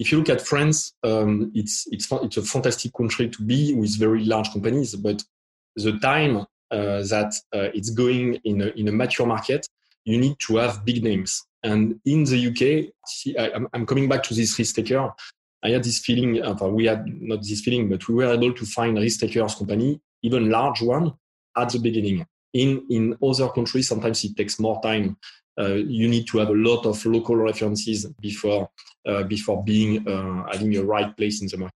If 0.00 0.10
you 0.10 0.18
look 0.18 0.30
at 0.30 0.40
France, 0.40 0.94
um, 1.04 1.52
it's 1.54 1.86
it's 1.92 2.10
it's 2.10 2.36
a 2.38 2.42
fantastic 2.42 2.92
country 2.92 3.28
to 3.28 3.42
be 3.42 3.72
with 3.74 3.96
very 3.98 4.24
large 4.24 4.50
companies, 4.52 4.96
but 4.96 5.22
the 5.76 5.98
time 6.00 6.44
that 6.72 7.34
uh, 7.54 7.68
it's 7.74 7.90
going 7.90 8.34
in 8.44 8.62
a, 8.62 8.66
in 8.68 8.88
a 8.88 8.92
mature 8.92 9.26
market, 9.26 9.66
you 10.04 10.18
need 10.18 10.36
to 10.46 10.56
have 10.56 10.84
big 10.84 11.02
names. 11.02 11.44
And 11.62 12.00
in 12.04 12.24
the 12.24 12.48
UK, 12.48 12.92
I, 13.38 13.66
am 13.74 13.86
coming 13.86 14.08
back 14.08 14.22
to 14.24 14.34
this 14.34 14.58
risk 14.58 14.74
taker. 14.76 15.12
I 15.62 15.70
had 15.70 15.84
this 15.84 16.00
feeling, 16.00 16.42
uh, 16.42 16.54
we 16.66 16.86
had 16.86 17.06
not 17.06 17.42
this 17.42 17.60
feeling, 17.60 17.88
but 17.88 18.06
we 18.08 18.16
were 18.16 18.32
able 18.32 18.52
to 18.52 18.66
find 18.66 18.98
risk 18.98 19.20
takers 19.20 19.54
company, 19.54 20.00
even 20.22 20.50
large 20.50 20.82
one, 20.82 21.12
at 21.56 21.70
the 21.70 21.78
beginning. 21.78 22.26
In 22.52 22.84
in 22.90 23.16
other 23.22 23.48
countries, 23.48 23.88
sometimes 23.88 24.24
it 24.24 24.36
takes 24.36 24.58
more 24.58 24.80
time. 24.82 25.16
Uh, 25.58 25.74
you 25.74 26.08
need 26.08 26.26
to 26.26 26.38
have 26.38 26.48
a 26.48 26.54
lot 26.54 26.84
of 26.86 27.04
local 27.06 27.36
references 27.36 28.06
before 28.20 28.68
uh, 29.08 29.22
before 29.22 29.62
being 29.62 30.06
uh, 30.08 30.44
having 30.50 30.76
a 30.76 30.82
right 30.82 31.16
place 31.16 31.40
in 31.40 31.48
the 31.48 31.56
market. 31.56 31.74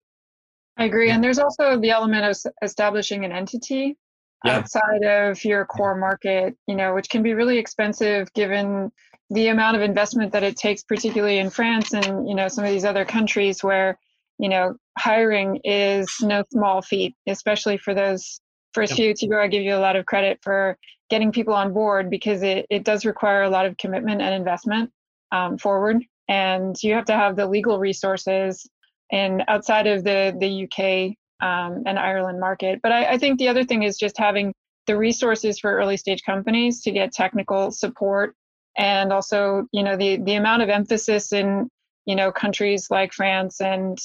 I 0.77 0.85
agree, 0.85 1.11
and 1.11 1.23
there's 1.23 1.37
also 1.37 1.79
the 1.79 1.91
element 1.91 2.25
of 2.25 2.53
establishing 2.63 3.25
an 3.25 3.31
entity 3.31 3.97
yeah. 4.43 4.57
outside 4.57 5.03
of 5.03 5.43
your 5.43 5.65
core 5.65 5.95
market, 5.95 6.55
you 6.67 6.75
know, 6.75 6.93
which 6.93 7.09
can 7.09 7.23
be 7.23 7.33
really 7.33 7.57
expensive 7.57 8.31
given 8.33 8.91
the 9.29 9.47
amount 9.47 9.75
of 9.75 9.81
investment 9.81 10.31
that 10.33 10.43
it 10.43 10.57
takes, 10.57 10.83
particularly 10.83 11.39
in 11.39 11.49
France 11.49 11.93
and, 11.93 12.27
you 12.27 12.35
know, 12.35 12.47
some 12.47 12.63
of 12.63 12.71
these 12.71 12.85
other 12.85 13.05
countries 13.05 13.63
where, 13.63 13.97
you 14.37 14.49
know, 14.49 14.75
hiring 14.97 15.59
is 15.63 16.07
no 16.21 16.43
small 16.51 16.81
feat, 16.81 17.15
especially 17.27 17.77
for 17.77 17.93
those 17.93 18.39
first 18.73 18.93
few. 18.93 19.13
Thibaut, 19.13 19.39
I 19.39 19.47
give 19.47 19.63
you 19.63 19.75
a 19.75 19.77
lot 19.77 19.95
of 19.95 20.05
credit 20.05 20.39
for 20.41 20.77
getting 21.09 21.31
people 21.31 21.53
on 21.53 21.73
board 21.73 22.09
because 22.09 22.43
it, 22.43 22.65
it 22.69 22.83
does 22.83 23.05
require 23.05 23.43
a 23.43 23.49
lot 23.49 23.65
of 23.65 23.77
commitment 23.77 24.21
and 24.21 24.33
investment 24.33 24.91
um, 25.31 25.57
forward. 25.57 26.03
And 26.27 26.75
you 26.81 26.93
have 26.93 27.05
to 27.05 27.13
have 27.13 27.35
the 27.35 27.47
legal 27.47 27.79
resources 27.79 28.67
and 29.11 29.43
outside 29.47 29.87
of 29.87 30.03
the, 30.03 30.35
the 30.39 30.63
UK 30.65 31.15
um, 31.41 31.83
and 31.85 31.99
Ireland 31.99 32.39
market. 32.39 32.79
But 32.81 32.91
I, 32.91 33.13
I 33.13 33.17
think 33.17 33.39
the 33.39 33.47
other 33.47 33.63
thing 33.63 33.83
is 33.83 33.97
just 33.97 34.17
having 34.17 34.53
the 34.87 34.97
resources 34.97 35.59
for 35.59 35.75
early 35.75 35.97
stage 35.97 36.23
companies 36.23 36.81
to 36.81 36.91
get 36.91 37.13
technical 37.13 37.71
support 37.71 38.35
and 38.77 39.13
also 39.13 39.67
you 39.71 39.83
know 39.83 39.95
the 39.95 40.17
the 40.17 40.33
amount 40.33 40.61
of 40.61 40.69
emphasis 40.69 41.31
in 41.31 41.69
you 42.05 42.15
know 42.15 42.31
countries 42.31 42.87
like 42.89 43.13
France. 43.13 43.61
And 43.61 43.97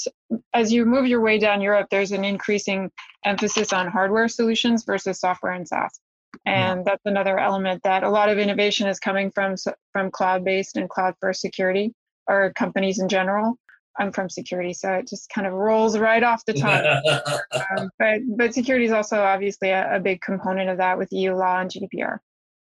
as 0.54 0.72
you 0.72 0.84
move 0.84 1.06
your 1.06 1.20
way 1.20 1.38
down 1.38 1.60
Europe 1.60 1.88
there's 1.90 2.12
an 2.12 2.24
increasing 2.24 2.90
emphasis 3.24 3.72
on 3.72 3.88
hardware 3.88 4.28
solutions 4.28 4.84
versus 4.84 5.20
software 5.20 5.52
and 5.52 5.66
SaaS. 5.66 5.98
And 6.44 6.84
that's 6.84 7.04
another 7.06 7.38
element 7.38 7.82
that 7.84 8.04
a 8.04 8.10
lot 8.10 8.28
of 8.28 8.38
innovation 8.38 8.86
is 8.86 9.00
coming 9.00 9.30
from 9.30 9.54
from 9.92 10.10
cloud 10.10 10.44
based 10.44 10.76
and 10.76 10.88
cloud 10.88 11.14
first 11.20 11.40
security 11.40 11.92
or 12.28 12.52
companies 12.54 12.98
in 12.98 13.08
general 13.08 13.56
I'm 13.98 14.12
from 14.12 14.30
security, 14.30 14.72
so 14.72 14.92
it 14.92 15.08
just 15.08 15.28
kind 15.30 15.46
of 15.46 15.52
rolls 15.52 15.98
right 15.98 16.22
off 16.22 16.44
the 16.46 16.54
tongue. 16.54 17.02
um, 17.78 17.90
but 17.98 18.20
but 18.36 18.54
security 18.54 18.84
is 18.84 18.92
also 18.92 19.20
obviously 19.20 19.70
a, 19.70 19.96
a, 19.96 20.00
big 20.00 20.20
component 20.20 20.70
of 20.70 20.78
that 20.78 20.98
with 20.98 21.12
EU 21.12 21.34
law 21.34 21.60
and 21.60 21.70
GDPR. 21.70 22.18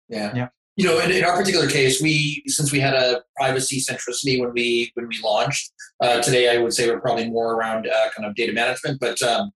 Yeah. 0.09 0.33
Yeah. 0.35 0.49
you 0.77 0.87
know, 0.87 0.99
in, 1.01 1.11
in, 1.11 1.25
our 1.25 1.37
particular 1.37 1.69
case, 1.69 2.01
we 2.01 2.43
since 2.47 2.71
we 2.71 2.81
had 2.81 2.95
a 2.95 3.23
privacy 3.37 3.81
centricity 3.81 4.41
when 4.41 4.53
we 4.53 4.91
when 4.95 5.09
we 5.09 5.19
launched. 5.23 5.73
Uh, 6.01 6.21
today, 6.23 6.55
I 6.55 6.61
would 6.61 6.73
say 6.73 6.89
we're 6.89 7.01
probably 7.01 7.29
more 7.31 7.55
around 7.55 7.87
uh, 7.87 8.11
kind 8.17 8.29
of 8.29 8.35
data 8.35 8.53
management, 8.53 9.01
but 9.01 9.21
um, 9.23 9.51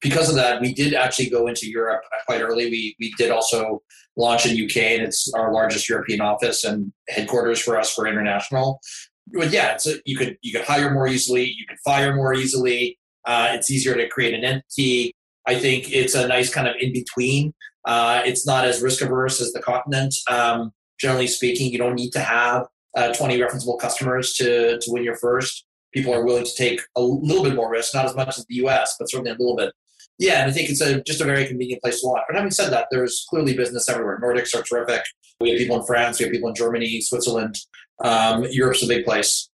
because 0.00 0.28
of 0.28 0.36
that, 0.36 0.60
we 0.60 0.72
did 0.72 0.94
actually 0.94 1.30
go 1.30 1.46
into 1.46 1.68
Europe 1.68 2.02
quite 2.26 2.42
early. 2.42 2.70
We 2.70 2.94
we 3.00 3.12
did 3.18 3.30
also 3.30 3.82
launch 4.16 4.46
in 4.46 4.52
UK, 4.52 4.76
and 4.76 5.02
it's 5.02 5.32
our 5.34 5.52
largest 5.52 5.88
European 5.88 6.20
office 6.20 6.62
and 6.64 6.92
headquarters 7.08 7.60
for 7.60 7.78
us 7.78 7.92
for 7.92 8.06
international. 8.06 8.80
But 9.32 9.50
yeah, 9.50 9.76
a, 9.86 9.90
you 10.04 10.16
could 10.16 10.36
you 10.42 10.52
could 10.52 10.64
hire 10.64 10.92
more 10.92 11.08
easily, 11.08 11.44
you 11.44 11.66
could 11.66 11.78
fire 11.84 12.14
more 12.14 12.34
easily. 12.34 12.98
Uh, 13.24 13.48
it's 13.52 13.70
easier 13.70 13.94
to 13.94 14.08
create 14.08 14.34
an 14.34 14.44
entity. 14.44 15.14
I 15.46 15.56
think 15.56 15.92
it's 15.92 16.14
a 16.14 16.26
nice 16.26 16.52
kind 16.52 16.68
of 16.68 16.74
in 16.78 16.92
between. 16.92 17.54
Uh, 17.84 18.22
it's 18.24 18.46
not 18.46 18.64
as 18.64 18.82
risk 18.82 19.02
averse 19.02 19.40
as 19.40 19.52
the 19.52 19.60
continent. 19.60 20.14
Um, 20.30 20.72
generally 20.98 21.26
speaking, 21.26 21.70
you 21.70 21.78
don't 21.78 21.94
need 21.94 22.10
to 22.12 22.20
have 22.20 22.66
uh, 22.96 23.12
20 23.12 23.38
referenceable 23.38 23.78
customers 23.78 24.32
to, 24.34 24.78
to 24.78 24.90
win 24.90 25.04
your 25.04 25.16
first. 25.16 25.66
People 25.92 26.14
are 26.14 26.24
willing 26.24 26.44
to 26.44 26.54
take 26.54 26.80
a 26.96 27.02
little 27.02 27.42
bit 27.42 27.54
more 27.54 27.70
risk, 27.70 27.94
not 27.94 28.04
as 28.04 28.14
much 28.14 28.38
as 28.38 28.44
the 28.48 28.56
US, 28.66 28.96
but 28.98 29.10
certainly 29.10 29.30
a 29.30 29.34
little 29.34 29.56
bit. 29.56 29.72
Yeah, 30.18 30.42
and 30.42 30.50
I 30.50 30.54
think 30.54 30.70
it's 30.70 30.80
a, 30.80 31.02
just 31.02 31.20
a 31.20 31.24
very 31.24 31.46
convenient 31.46 31.82
place 31.82 32.00
to 32.00 32.06
launch. 32.06 32.22
But 32.28 32.36
having 32.36 32.52
said 32.52 32.70
that, 32.70 32.86
there's 32.90 33.26
clearly 33.28 33.56
business 33.56 33.88
everywhere. 33.88 34.20
Nordics 34.22 34.54
are 34.54 34.62
terrific. 34.62 35.02
We 35.40 35.50
have 35.50 35.58
people 35.58 35.78
in 35.78 35.86
France, 35.86 36.18
we 36.18 36.24
have 36.24 36.32
people 36.32 36.48
in 36.48 36.54
Germany, 36.54 37.00
Switzerland. 37.00 37.56
Um, 38.02 38.44
Europe's 38.50 38.82
a 38.82 38.86
big 38.86 39.04
place. 39.04 39.50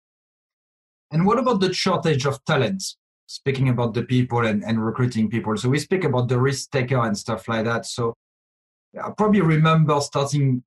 And 1.12 1.26
what 1.26 1.40
about 1.40 1.62
the 1.62 1.74
shortage 1.74 2.26
of 2.26 2.44
talent? 2.46 2.84
speaking 3.28 3.70
about 3.70 3.94
the 3.94 4.04
people 4.04 4.46
and, 4.46 4.64
and 4.64 4.84
recruiting 4.84 5.30
people. 5.30 5.58
So 5.58 5.70
we 5.70 5.80
speak 5.80 6.04
about 6.04 6.28
the 6.28 6.40
risk 6.40 6.72
taker 6.72 7.00
and 7.00 7.18
stuff 7.18 7.48
like 7.48 7.66
that. 7.66 7.86
So 7.86 8.14
I 9.02 9.12
probably 9.18 9.42
remember 9.42 10.00
starting 10.02 10.64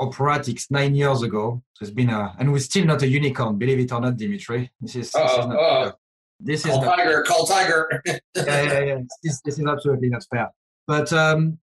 Operatix 0.00 0.70
nine 0.70 0.94
years 0.94 1.22
ago. 1.22 1.62
So 1.74 1.84
it's 1.84 1.94
been 1.94 2.10
a, 2.10 2.34
and 2.38 2.52
we're 2.52 2.58
still 2.58 2.84
not 2.84 3.02
a 3.02 3.08
unicorn, 3.08 3.58
believe 3.58 3.80
it 3.80 3.92
or 3.92 4.00
not, 4.00 4.16
Dimitri. 4.16 4.70
This 4.80 4.96
is, 4.96 5.12
this 5.12 5.32
is 5.32 5.46
not, 5.46 5.56
uh, 5.56 5.92
this 6.40 6.64
call 6.64 6.80
is 6.80 6.86
not, 6.86 6.96
tiger, 6.96 7.22
call 7.22 7.46
tiger. 7.46 8.02
yeah, 8.06 8.20
yeah, 8.34 8.80
yeah. 8.80 8.98
This, 9.22 9.40
this 9.42 9.58
is 9.58 9.66
absolutely 9.66 10.08
not 10.08 10.24
fair. 10.30 10.50
But 10.86 11.12
um, 11.12 11.58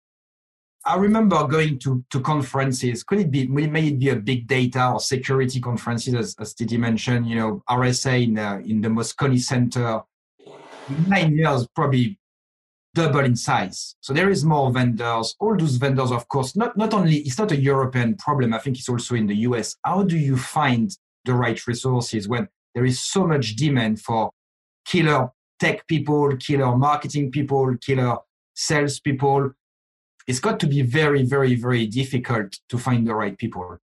I 0.87 0.97
remember 0.97 1.45
going 1.49 1.81
to, 1.81 2.05
to 2.11 2.21
conferences. 2.21 3.03
Could 3.03 3.19
it 3.19 3.31
be, 3.31 3.49
may 3.49 3.89
it 3.89 3.99
be 3.99 4.11
a 4.11 4.17
big 4.17 4.47
data 4.47 4.93
or 4.93 5.01
security 5.01 5.61
conferences, 5.61 6.15
as, 6.15 6.37
as 6.39 6.55
Didi 6.55 6.79
mentioned, 6.79 7.29
you 7.29 7.35
know, 7.35 7.63
RSA 7.69 8.23
in, 8.23 8.39
uh, 8.39 8.61
in 8.65 8.81
the 8.81 8.89
Moscone 8.89 9.41
Center 9.41 10.03
nine 11.09 11.37
years, 11.37 11.67
probably 11.75 12.21
double 12.95 13.21
in 13.21 13.35
size. 13.35 13.97
So 14.01 14.13
there 14.13 14.31
is 14.31 14.45
more 14.45 14.73
vendors. 14.73 15.35
All 15.41 15.57
those 15.57 15.77
vendors, 15.77 16.13
of 16.13 16.29
course, 16.29 16.55
not, 16.55 16.77
not 16.77 16.95
only, 16.95 17.17
it's 17.17 17.39
not 17.39 17.51
a 17.51 17.61
European 17.61 18.17
problem, 18.17 18.55
I 18.55 18.59
think 18.59 18.79
it's 18.79 18.89
also 18.89 19.17
in 19.17 19.27
the 19.27 19.37
US. 19.49 19.77
How 19.85 20.05
do 20.05 20.17
you 20.17 20.37
find 20.37 20.97
the 21.25 21.35
right 21.35 21.67
resources 21.67 22.29
when 22.29 22.49
there 22.77 22.85
is 22.85 23.03
so 23.03 23.27
much 23.27 23.57
demand 23.57 24.01
for 24.01 24.31
killer 24.87 25.31
tech 25.59 25.87
people, 25.89 26.37
killer 26.37 26.77
marketing 26.77 27.33
people, 27.33 27.77
killer 27.85 28.19
sales 28.55 29.01
people? 29.01 29.51
It's 30.27 30.41
got 30.41 30.59
to 30.61 30.67
be 30.67 30.83
very, 30.83 31.23
very, 31.23 31.55
very 31.55 31.87
difficult 31.87 32.59
to 32.69 32.79
find 32.79 33.07
the 33.07 33.15
right 33.15 33.37
people. 33.39 33.79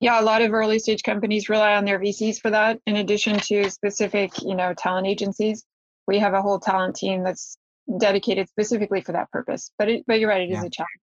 Yeah, 0.00 0.20
a 0.20 0.22
lot 0.22 0.42
of 0.42 0.52
early 0.52 0.78
stage 0.78 1.02
companies 1.02 1.48
rely 1.48 1.74
on 1.74 1.84
their 1.84 1.98
VCs 1.98 2.40
for 2.40 2.50
that, 2.50 2.80
in 2.86 2.96
addition 2.96 3.38
to 3.38 3.70
specific, 3.70 4.32
you 4.42 4.54
know, 4.54 4.72
talent 4.74 5.06
agencies 5.06 5.64
we 6.10 6.18
have 6.18 6.34
a 6.34 6.42
whole 6.42 6.58
talent 6.58 6.96
team 6.96 7.22
that's 7.22 7.56
dedicated 7.98 8.48
specifically 8.48 9.00
for 9.00 9.12
that 9.12 9.30
purpose. 9.30 9.70
But 9.78 9.88
it, 9.88 10.04
but 10.06 10.18
you're 10.18 10.28
right, 10.28 10.42
it 10.42 10.50
yeah. 10.50 10.58
is 10.58 10.64
a 10.64 10.70
challenge. 10.70 11.00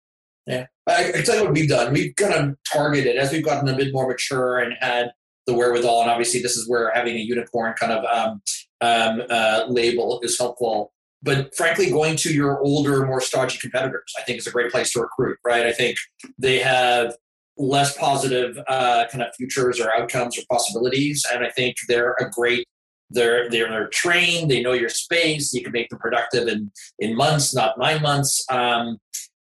Yeah, 0.47 0.65
I, 0.87 1.19
I 1.19 1.21
tell 1.21 1.35
you 1.35 1.43
what 1.43 1.53
we've 1.53 1.69
done. 1.69 1.93
We've 1.93 2.15
kind 2.15 2.33
of 2.33 2.55
targeted 2.71 3.15
as 3.15 3.31
we've 3.31 3.45
gotten 3.45 3.69
a 3.69 3.75
bit 3.75 3.93
more 3.93 4.07
mature 4.07 4.59
and 4.59 4.73
had 4.79 5.11
the 5.47 5.53
wherewithal, 5.53 6.01
and 6.01 6.09
obviously 6.09 6.41
this 6.41 6.57
is 6.57 6.67
where 6.67 6.91
having 6.93 7.15
a 7.15 7.19
unicorn 7.19 7.73
kind 7.73 7.91
of 7.91 8.03
um, 8.05 8.41
um, 8.81 9.21
uh, 9.29 9.65
label 9.67 10.19
is 10.23 10.37
helpful. 10.37 10.91
But 11.23 11.55
frankly, 11.55 11.89
going 11.89 12.17
to 12.17 12.33
your 12.33 12.61
older, 12.61 13.05
more 13.05 13.21
stodgy 13.21 13.57
competitors, 13.57 14.13
I 14.19 14.23
think 14.23 14.39
is 14.39 14.47
a 14.47 14.51
great 14.51 14.71
place 14.71 14.91
to 14.93 15.01
recruit. 15.01 15.37
Right? 15.43 15.65
I 15.65 15.71
think 15.71 15.97
they 16.37 16.59
have 16.59 17.15
less 17.57 17.97
positive 17.97 18.57
uh, 18.67 19.05
kind 19.11 19.23
of 19.23 19.33
futures 19.35 19.79
or 19.79 19.95
outcomes 19.95 20.37
or 20.37 20.41
possibilities, 20.51 21.25
and 21.33 21.45
I 21.45 21.49
think 21.49 21.75
they're 21.87 22.15
a 22.19 22.29
great 22.29 22.67
they're, 23.11 23.49
they're, 23.49 23.87
trained, 23.89 24.49
they 24.49 24.61
know 24.61 24.73
your 24.73 24.89
space, 24.89 25.53
you 25.53 25.61
can 25.61 25.71
make 25.71 25.89
them 25.89 25.99
productive 25.99 26.47
in, 26.47 26.71
in 26.99 27.15
months, 27.15 27.53
not 27.53 27.77
nine 27.77 28.01
months. 28.01 28.43
Um, 28.49 28.97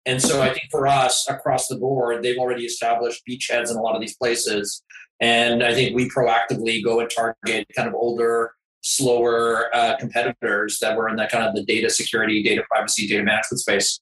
and 0.05 0.21
so 0.21 0.43
I 0.43 0.49
think 0.49 0.65
for 0.71 0.87
us 0.87 1.29
across 1.29 1.69
the 1.69 1.77
board, 1.77 2.23
they've 2.23 2.39
already 2.39 2.65
established 2.65 3.23
beachheads 3.29 3.71
in 3.71 3.77
a 3.77 3.81
lot 3.81 3.95
of 3.95 4.01
these 4.01 4.17
places. 4.17 4.83
And 5.21 5.63
I 5.63 5.75
think 5.75 5.95
we 5.95 6.09
proactively 6.09 6.83
go 6.83 6.99
and 6.99 7.09
target 7.09 7.69
kind 7.77 7.89
of 7.89 7.95
older, 7.95 8.53
slower 8.83 9.75
uh, 9.75 9.97
competitors 9.97 10.79
that 10.81 10.97
were 10.97 11.09
in 11.09 11.16
that 11.16 11.31
kind 11.31 11.45
of 11.45 11.55
the 11.55 11.64
data 11.64 11.88
security, 11.88 12.42
data 12.42 12.62
privacy, 12.71 13.09
data 13.09 13.23
management 13.23 13.61
space. 13.61 14.01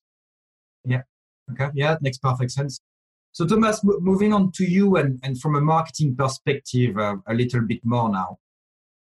Yeah. 0.84 1.02
Okay. 1.52 1.68
Yeah, 1.74 1.96
makes 2.00 2.18
perfect 2.18 2.50
sense. 2.50 2.80
So, 3.32 3.46
Thomas, 3.46 3.80
moving 3.84 4.32
on 4.32 4.50
to 4.52 4.64
you 4.64 4.96
and, 4.96 5.20
and 5.22 5.40
from 5.40 5.54
a 5.54 5.60
marketing 5.60 6.16
perspective, 6.16 6.98
uh, 6.98 7.16
a 7.28 7.34
little 7.34 7.60
bit 7.60 7.80
more 7.84 8.10
now 8.10 8.38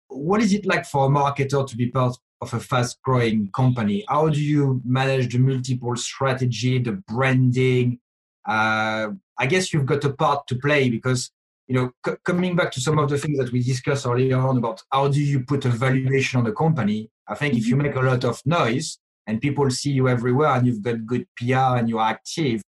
what 0.10 0.41
is 0.41 0.53
it 0.53 0.65
like 0.65 0.86
for 0.86 1.05
a 1.05 1.10
marketer 1.10 1.67
to 1.67 1.77
be 1.77 1.88
part 1.88 2.17
of 2.41 2.53
a 2.53 2.60
fast 2.60 3.01
growing 3.03 3.49
company? 3.55 4.03
How 4.08 4.29
do 4.29 4.41
you 4.41 4.82
manage 4.84 5.32
the 5.32 5.39
multiple 5.39 5.95
strategy, 5.95 6.79
the 6.79 6.93
branding? 7.08 7.99
Uh, 8.45 9.10
I 9.38 9.45
guess 9.45 9.71
you've 9.71 9.86
got 9.86 10.03
a 10.03 10.13
part 10.13 10.47
to 10.47 10.55
play 10.55 10.89
because, 10.89 11.32
you 11.69 11.75
know, 11.75 11.91
c- 12.05 12.17
coming 12.25 12.55
back 12.55 12.71
to 12.71 12.82
some 12.82 12.97
of 12.97 13.10
the 13.10 13.17
things 13.17 13.38
that 13.38 13.51
we 13.51 13.62
discussed 13.62 14.08
earlier 14.08 14.38
on 14.38 14.58
about 14.58 14.82
how 14.91 15.08
do 15.08 15.23
you 15.23 15.41
put 15.41 15.63
a 15.65 15.69
valuation 15.69 16.39
on 16.39 16.43
the 16.43 16.51
company? 16.51 17.10
I 17.27 17.36
think 17.36 17.53
if 17.53 17.67
you 17.67 17.75
make 17.75 17.95
a 17.95 18.01
lot 18.01 18.25
of 18.25 18.41
noise 18.45 18.97
and 19.27 19.39
people 19.39 19.69
see 19.69 19.91
you 19.91 20.10
everywhere 20.10 20.49
and 20.49 20.65
you've 20.65 20.82
got 20.82 21.05
good 21.05 21.27
PR 21.38 21.77
and 21.77 21.88
you're 21.88 22.01
active, 22.01 22.63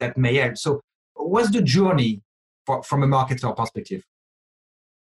that 0.00 0.18
may 0.18 0.34
help. 0.34 0.58
So, 0.58 0.80
what's 1.14 1.50
the 1.50 1.62
journey 1.62 2.22
for, 2.66 2.82
from 2.82 3.04
a 3.04 3.06
marketer 3.06 3.56
perspective? 3.56 4.02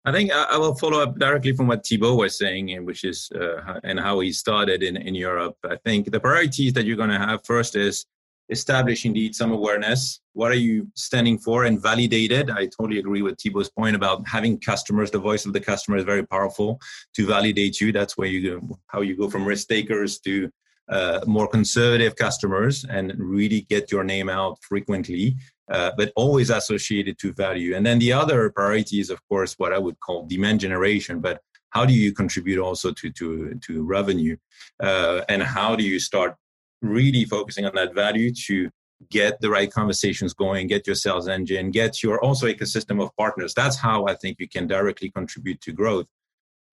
I 0.05 0.13
think 0.13 0.31
I, 0.31 0.57
will 0.57 0.77
follow 0.77 1.03
up 1.03 1.19
directly 1.19 1.53
from 1.53 1.67
what 1.67 1.85
Thibaut 1.85 2.17
was 2.17 2.39
saying, 2.39 2.71
and 2.71 2.87
which 2.87 3.03
is 3.03 3.31
uh, 3.35 3.81
and 3.83 3.99
how 3.99 4.21
he 4.21 4.33
started 4.33 4.85
in, 4.85 4.97
in 4.97 5.17
Europe. 5.17 5.57
I 5.69 5.77
think 5.85 6.13
the 6.13 6.21
priorities 6.21 6.73
that 6.75 6.87
you're 6.87 6.97
going 6.97 7.11
to 7.11 7.19
have 7.19 7.45
first 7.45 7.75
is 7.75 8.07
establish 8.51 9.05
indeed 9.05 9.35
some 9.35 9.53
awareness. 9.53 10.21
What 10.33 10.53
are 10.53 10.63
you 10.69 10.89
standing 10.95 11.39
for 11.39 11.65
and 11.65 11.83
validate 11.83 12.33
it? 12.33 12.51
I 12.51 12.67
totally 12.67 12.99
agree 12.99 13.23
with 13.23 13.39
Thibaut's 13.39 13.69
point 13.69 13.97
about 13.97 14.27
having 14.27 14.59
customers. 14.59 15.11
The 15.11 15.19
voice 15.19 15.47
of 15.47 15.53
the 15.53 15.61
customer 15.61 15.97
is 15.97 16.05
very 16.05 16.27
powerful 16.27 16.81
to 17.17 17.27
validate 17.27 17.81
you. 17.81 17.93
That's 17.93 18.17
where 18.17 18.29
you 18.29 18.61
go, 18.61 18.79
how 18.89 19.01
you 19.01 19.17
go 19.17 19.29
from 19.29 19.45
risk 19.45 19.69
takers 19.69 20.19
to 20.21 20.51
uh, 20.89 21.21
more 21.27 21.47
conservative 21.49 22.17
customers 22.17 22.85
and 22.89 23.13
really 23.19 23.63
get 23.63 23.93
your 23.93 24.05
name 24.05 24.31
out 24.31 24.59
frequently 24.63 25.37
uh, 25.71 25.93
but 25.97 26.13
always 26.17 26.51
associated 26.51 27.19
to 27.19 27.33
value. 27.33 27.77
And 27.77 27.85
then 27.85 27.99
the 27.99 28.13
other 28.13 28.51
priority 28.51 29.01
is, 29.01 29.11
of 29.11 29.21
course, 29.29 29.55
what 29.59 29.73
I 29.73 29.79
would 29.79 30.01
call 30.01 30.27
demand 30.27 30.61
generation. 30.61 31.21
But 31.21 31.41
how 31.71 31.85
do 31.85 31.93
you 31.93 32.13
contribute 32.13 32.59
also 32.59 32.93
to 32.93 33.11
to 33.11 33.55
to 33.67 33.85
revenue, 33.85 34.37
uh, 34.83 35.23
and 35.29 35.43
how 35.43 35.77
do 35.77 35.85
you 35.85 36.01
start 36.01 36.35
really 36.83 37.25
focusing 37.25 37.65
on 37.65 37.75
that 37.75 37.95
value 37.95 38.33
to 38.47 38.71
get 39.11 39.41
the 39.41 39.51
right 39.51 39.71
conversations 39.71 40.35
going, 40.35 40.67
get 40.67 40.87
your 40.87 40.97
sales 40.97 41.29
engine, 41.29 41.71
get 41.71 42.03
your 42.03 42.23
also 42.25 42.47
ecosystem 42.47 43.03
of 43.03 43.15
partners. 43.17 43.55
That's 43.55 43.77
how 43.77 44.07
I 44.07 44.15
think 44.15 44.39
you 44.41 44.49
can 44.49 44.67
directly 44.67 45.11
contribute 45.11 45.61
to 45.63 45.73
growth. 45.73 46.07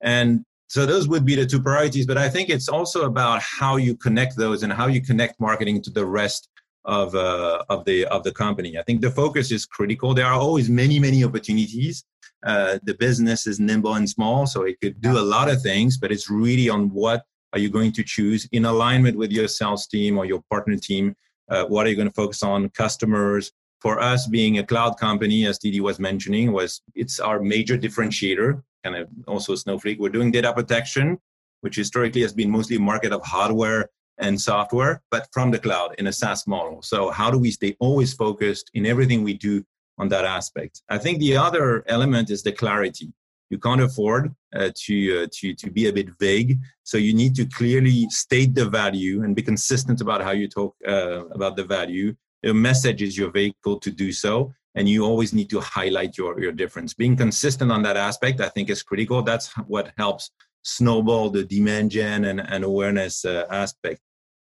And 0.01 0.43
so 0.67 0.85
those 0.85 1.07
would 1.07 1.25
be 1.25 1.35
the 1.35 1.45
two 1.45 1.61
priorities. 1.61 2.07
But 2.07 2.17
I 2.17 2.29
think 2.29 2.49
it's 2.49 2.67
also 2.67 3.05
about 3.05 3.41
how 3.41 3.75
you 3.77 3.95
connect 3.95 4.35
those 4.37 4.63
and 4.63 4.73
how 4.73 4.87
you 4.87 5.01
connect 5.01 5.39
marketing 5.39 5.81
to 5.83 5.91
the 5.91 6.05
rest 6.05 6.49
of 6.85 7.15
uh, 7.15 7.63
of 7.69 7.85
the 7.85 8.05
of 8.05 8.23
the 8.23 8.31
company. 8.31 8.77
I 8.77 8.83
think 8.83 9.01
the 9.01 9.11
focus 9.11 9.51
is 9.51 9.65
critical. 9.65 10.13
There 10.13 10.25
are 10.25 10.39
always 10.39 10.69
many 10.69 10.99
many 10.99 11.23
opportunities. 11.23 12.03
Uh, 12.45 12.77
the 12.83 12.93
business 12.93 13.47
is 13.47 13.59
nimble 13.59 13.95
and 13.95 14.07
small, 14.07 14.45
so 14.45 14.63
it 14.63 14.79
could 14.79 15.01
do 15.01 15.17
a 15.17 15.21
lot 15.21 15.49
of 15.49 15.61
things, 15.61 15.97
but 15.97 16.11
it's 16.11 16.29
really 16.29 16.69
on 16.69 16.89
what 16.89 17.23
are 17.55 17.59
you 17.59 17.69
going 17.69 17.93
to 17.93 18.03
choose 18.03 18.47
in 18.51 18.65
alignment 18.65 19.17
with 19.17 19.31
your 19.31 19.47
sales 19.47 19.87
team 19.87 20.17
or 20.17 20.25
your 20.25 20.43
partner 20.51 20.75
team. 20.75 21.15
Uh, 21.49 21.63
what 21.65 21.87
are 21.87 21.89
you 21.89 21.95
going 21.95 22.09
to 22.09 22.13
focus 22.13 22.43
on? 22.43 22.69
Customers. 22.69 23.51
For 23.79 23.99
us, 23.99 24.27
being 24.27 24.57
a 24.57 24.63
cloud 24.63 24.97
company, 24.97 25.45
as 25.45 25.57
Didi 25.59 25.79
was 25.79 25.99
mentioning, 25.99 26.51
was 26.51 26.81
it's 26.95 27.19
our 27.19 27.39
major 27.39 27.77
differentiator. 27.77 28.61
Kind 28.83 28.95
of 28.97 29.07
also 29.27 29.55
Snowflake. 29.55 29.99
We're 29.99 30.09
doing 30.09 30.31
data 30.31 30.51
protection, 30.53 31.17
which 31.61 31.75
historically 31.75 32.21
has 32.21 32.33
been 32.33 32.49
mostly 32.49 32.75
a 32.75 32.79
market 32.79 33.13
of 33.13 33.23
hardware 33.23 33.89
and 34.17 34.39
software, 34.39 35.01
but 35.11 35.27
from 35.31 35.51
the 35.51 35.59
cloud 35.59 35.95
in 35.97 36.07
a 36.07 36.13
SaaS 36.13 36.47
model. 36.47 36.81
So, 36.81 37.09
how 37.11 37.29
do 37.29 37.37
we 37.37 37.51
stay 37.51 37.75
always 37.79 38.13
focused 38.13 38.71
in 38.73 38.85
everything 38.85 39.23
we 39.23 39.35
do 39.35 39.63
on 39.97 40.09
that 40.09 40.25
aspect? 40.25 40.81
I 40.89 40.97
think 40.97 41.19
the 41.19 41.37
other 41.37 41.83
element 41.87 42.29
is 42.31 42.43
the 42.43 42.51
clarity. 42.51 43.13
You 43.49 43.59
can't 43.59 43.81
afford 43.81 44.33
uh, 44.55 44.71
to, 44.85 45.23
uh, 45.23 45.27
to, 45.31 45.53
to 45.53 45.69
be 45.71 45.87
a 45.87 45.93
bit 45.93 46.09
vague. 46.19 46.59
So, 46.83 46.97
you 46.97 47.13
need 47.13 47.35
to 47.35 47.45
clearly 47.45 48.09
state 48.09 48.55
the 48.55 48.65
value 48.65 49.23
and 49.23 49.35
be 49.35 49.43
consistent 49.43 50.01
about 50.01 50.21
how 50.23 50.31
you 50.31 50.47
talk 50.47 50.75
uh, 50.87 51.25
about 51.27 51.55
the 51.55 51.63
value. 51.63 52.15
your 52.45 52.53
message 52.53 53.01
is 53.01 53.17
your 53.17 53.31
vehicle 53.31 53.79
to 53.79 53.91
do 53.91 54.11
so 54.11 54.53
and 54.75 54.87
you 54.87 55.03
always 55.03 55.33
need 55.33 55.49
to 55.49 55.59
highlight 55.59 56.17
your, 56.17 56.39
your 56.39 56.51
difference 56.51 56.93
being 56.93 57.15
consistent 57.15 57.71
on 57.71 57.81
that 57.81 57.97
aspect 57.97 58.39
i 58.39 58.49
think 58.49 58.69
is 58.69 58.83
critical 58.83 59.21
that's 59.23 59.51
what 59.67 59.91
helps 59.97 60.31
snowball 60.61 61.29
the 61.29 61.43
demand 61.43 61.89
gen 61.89 62.25
and, 62.25 62.39
and 62.39 62.63
awareness 62.63 63.25
uh, 63.25 63.45
aspect 63.49 63.99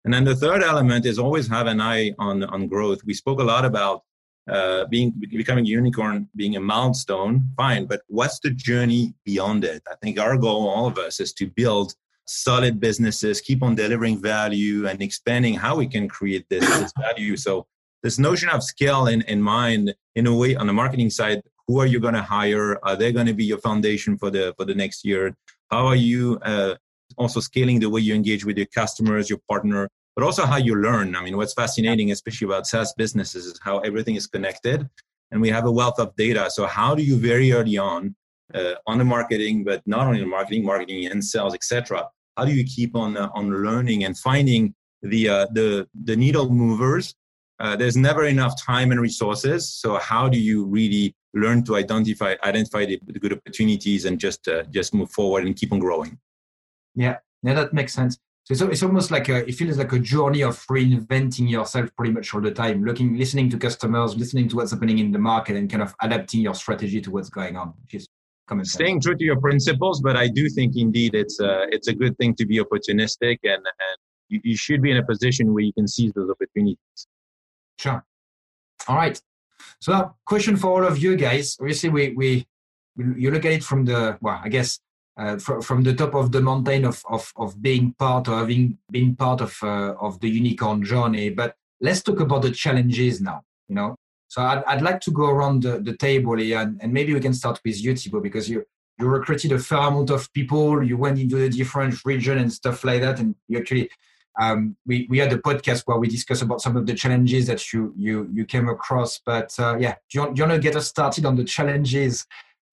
and 0.05 0.15
then 0.15 0.25
the 0.25 0.37
third 0.37 0.63
element 0.63 1.05
is 1.05 1.19
always 1.19 1.49
have 1.49 1.67
an 1.67 1.81
eye 1.81 2.13
on 2.19 2.45
on 2.45 2.69
growth 2.69 3.01
we 3.05 3.15
spoke 3.15 3.41
a 3.41 3.51
lot 3.55 3.65
about 3.65 4.03
uh, 4.49 4.85
being 4.87 5.13
becoming 5.31 5.65
a 5.65 5.69
unicorn 5.69 6.29
being 6.37 6.57
a 6.57 6.61
milestone 6.61 7.49
fine 7.57 7.87
but 7.87 8.01
what's 8.09 8.39
the 8.41 8.51
journey 8.51 9.15
beyond 9.25 9.65
it? 9.65 9.83
I 9.91 9.95
think 10.03 10.19
our 10.19 10.37
goal 10.37 10.69
all 10.69 10.87
of 10.87 10.99
us 10.99 11.21
is 11.21 11.33
to 11.35 11.47
build 11.47 11.95
solid 12.27 12.79
businesses 12.79 13.41
keep 13.41 13.63
on 13.63 13.75
delivering 13.75 14.21
value 14.21 14.87
and 14.87 15.01
expanding 15.03 15.55
how 15.55 15.77
we 15.77 15.87
can 15.87 16.09
create 16.09 16.47
this, 16.51 16.67
this 16.79 16.93
value. 16.99 17.37
So 17.37 17.67
this 18.03 18.19
notion 18.19 18.49
of 18.51 18.63
scale 18.63 19.07
in, 19.07 19.23
in 19.23 19.41
mind 19.43 19.95
in 20.15 20.27
a 20.27 20.35
way 20.35 20.55
on 20.55 20.67
the 20.67 20.73
marketing 20.73 21.11
side 21.11 21.43
who 21.67 21.79
are 21.81 21.87
you 21.87 22.01
going 22.01 22.15
to 22.15 22.23
hire? 22.23 22.79
Are 22.83 22.97
they 22.97 23.13
going 23.13 23.27
to 23.27 23.35
be 23.35 23.45
your 23.45 23.59
foundation 23.59 24.17
for 24.17 24.31
the 24.31 24.55
for 24.57 24.65
the 24.65 24.75
next 24.75 25.05
year? 25.05 25.37
How 25.71 25.87
are 25.87 25.97
you 25.97 26.39
uh, 26.43 26.77
also 27.19 27.41
scaling 27.41 27.81
the 27.81 27.91
way 27.91 28.01
you 28.01 28.15
engage 28.15 28.45
with 28.45 28.57
your 28.57 28.67
customers 28.67 29.29
your 29.29 29.41
partner 29.49 29.89
but 30.19 30.25
also 30.25 30.45
how 30.45 30.57
you 30.57 30.75
learn 30.75 31.15
i 31.15 31.23
mean 31.23 31.37
what's 31.37 31.55
fascinating 31.55 32.11
especially 32.11 32.47
about 32.47 32.67
saas 32.67 32.93
businesses 33.03 33.47
is 33.47 33.59
how 33.63 33.79
everything 33.91 34.17
is 34.17 34.27
connected 34.27 34.89
and 35.31 35.41
we 35.41 35.49
have 35.49 35.67
a 35.67 35.71
wealth 35.71 36.01
of 36.01 36.15
data 36.17 36.51
so 36.51 36.67
how 36.67 36.93
do 36.93 37.05
you 37.05 37.17
very 37.17 37.53
early 37.53 37.79
on 37.79 38.15
uh, 38.55 38.75
on 38.89 38.99
the 38.99 39.05
marketing 39.05 39.63
but 39.63 39.81
not 39.87 40.09
only 40.09 40.19
the 40.19 40.27
marketing 40.27 40.65
marketing 40.65 41.07
and 41.07 41.25
sales 41.25 41.55
etc 41.55 42.05
how 42.37 42.45
do 42.45 42.53
you 42.53 42.65
keep 42.65 42.97
on 42.97 43.17
uh, 43.17 43.29
on 43.35 43.45
learning 43.63 44.03
and 44.05 44.19
finding 44.19 44.75
the 45.03 45.29
uh, 45.29 45.47
the 45.53 45.87
the 46.11 46.17
needle 46.17 46.51
movers 46.51 47.15
uh, 47.61 47.75
there's 47.77 47.97
never 47.97 48.25
enough 48.25 48.61
time 48.61 48.93
and 48.93 49.01
resources. 49.01 49.69
So 49.69 49.97
how 49.99 50.29
do 50.29 50.39
you 50.39 50.65
really 50.65 51.15
learn 51.35 51.65
to 51.65 51.77
identify 51.77 52.37
identify 52.45 52.85
the, 52.85 53.01
the 53.07 53.19
good 53.19 53.33
opportunities 53.33 54.05
and 54.05 54.19
just 54.19 54.47
uh, 54.47 54.63
just 54.71 54.95
move 54.95 55.11
forward 55.11 55.45
and 55.45 55.57
keep 55.57 55.73
on 55.73 55.81
growing? 55.81 56.19
Yeah, 56.95 57.17
yeah, 57.43 57.55
that 57.55 57.73
makes 57.73 57.93
sense. 57.93 58.19
So 58.49 58.53
it's, 58.53 58.63
it's 58.63 58.83
almost 58.83 59.11
like 59.11 59.29
a, 59.29 59.47
it 59.47 59.57
feels 59.57 59.77
like 59.77 59.93
a 59.93 59.99
journey 59.99 60.43
of 60.43 60.57
reinventing 60.69 61.51
yourself 61.51 61.95
pretty 61.95 62.13
much 62.13 62.33
all 62.33 62.41
the 62.41 62.51
time, 62.51 62.83
looking, 62.83 63.19
listening 63.19 63.51
to 63.51 63.59
customers, 63.59 64.17
listening 64.17 64.49
to 64.49 64.57
what's 64.57 64.73
happening 64.73 65.01
in 65.01 65.13
the 65.13 65.19
market, 65.19 65.57
and 65.57 65.69
kind 65.69 65.83
of 65.83 65.95
adapting 66.01 66.41
your 66.41 66.55
strategy 66.55 66.99
to 67.03 67.11
what's 67.11 67.29
going 67.29 67.57
on, 67.57 67.75
which 67.83 67.93
is 67.93 68.09
common 68.47 68.65
sense. 68.65 68.73
Staying 68.73 69.01
true 69.03 69.15
to 69.15 69.23
your 69.23 69.39
principles, 69.39 70.01
but 70.01 70.17
I 70.17 70.29
do 70.29 70.49
think 70.49 70.77
indeed 70.77 71.15
it's 71.15 71.41
a, 71.41 71.51
uh, 71.51 71.67
it's 71.71 71.89
a 71.89 71.95
good 71.95 72.17
thing 72.17 72.35
to 72.37 72.47
be 72.47 72.57
opportunistic 72.59 73.39
and, 73.43 73.53
and 73.53 73.99
you, 74.31 74.41
you 74.43 74.57
should 74.57 74.81
be 74.81 74.93
in 74.93 74.97
a 74.97 75.05
position 75.05 75.53
where 75.53 75.65
you 75.65 75.75
can 75.75 75.87
seize 75.87 76.13
those 76.15 76.31
opportunities. 76.31 76.79
Sure. 77.79 78.03
All 78.87 78.97
right. 78.97 79.21
So, 79.79 80.15
question 80.25 80.57
for 80.57 80.69
all 80.69 80.87
of 80.87 80.97
you 80.97 81.17
guys. 81.17 81.59
Obviously, 81.61 81.91
we 81.91 82.15
we 82.15 82.47
you 82.97 83.31
look 83.31 83.45
at 83.45 83.53
it 83.53 83.63
from 83.63 83.85
the 83.85 84.17
well, 84.23 84.41
I 84.43 84.49
guess 84.49 84.81
uh, 85.19 85.37
from, 85.37 85.61
from 85.61 85.83
the 85.83 85.95
top 85.95 86.15
of 86.15 86.33
the 86.33 86.41
mountain 86.41 86.85
of 86.85 87.03
of, 87.09 87.33
of 87.37 87.61
being 87.61 87.93
part 87.99 88.29
or 88.29 88.39
having 88.39 88.79
been 88.91 89.15
part 89.17 89.41
of 89.41 89.59
uh, 89.63 89.95
of 90.01 90.21
the 90.21 90.29
unicorn 90.29 90.83
journey. 90.85 91.31
But 91.31 91.57
let's 91.81 92.03
talk 92.03 92.21
about 92.21 92.43
the 92.43 92.51
challenges 92.51 93.21
now. 93.21 93.43
You 93.69 93.75
know, 93.75 93.97
so 94.29 94.43
I'd, 94.43 94.65
I'd 94.65 94.83
like 94.83 95.01
to 95.03 95.11
go 95.11 95.27
around 95.29 95.63
the, 95.63 95.81
the 95.81 95.97
table 95.97 96.37
here, 96.37 96.61
and, 96.61 96.81
and 96.83 96.93
maybe 96.93 97.13
we 97.13 97.21
can 97.21 97.35
start 97.35 97.61
with 97.65 97.83
you, 97.83 97.95
Thibaut, 97.95 98.23
because 98.23 98.49
you 98.49 98.65
you 98.99 99.07
recruited 99.07 99.53
a 99.53 99.59
fair 99.59 99.79
amount 99.79 100.11
of 100.11 100.33
people. 100.33 100.83
You 100.83 100.97
went 100.97 101.19
into 101.19 101.37
the 101.37 101.49
different 101.49 102.05
region 102.05 102.39
and 102.39 102.53
stuff 102.53 102.85
like 102.85 103.01
that, 103.03 103.19
and 103.21 103.35
you 103.49 103.59
actually 103.59 103.91
um, 104.41 104.77
we, 104.87 105.07
we 105.11 105.19
had 105.19 105.33
a 105.33 105.39
podcast 105.39 105.83
where 105.87 105.99
we 105.99 106.09
discussed 106.09 106.43
about 106.43 106.61
some 106.61 106.77
of 106.77 106.87
the 106.87 106.95
challenges 106.95 107.47
that 107.49 107.73
you 107.73 107.93
you 107.97 108.29
you 108.33 108.45
came 108.45 108.69
across. 108.69 109.21
But 109.25 109.53
uh, 109.59 109.77
yeah, 109.79 109.97
do 110.11 110.21
you, 110.21 110.27
do 110.27 110.33
you 110.37 110.49
want 110.49 110.63
to 110.63 110.63
get 110.63 110.77
us 110.77 110.87
started 110.87 111.27
on 111.27 111.37
the 111.37 111.45
challenges 111.45 112.25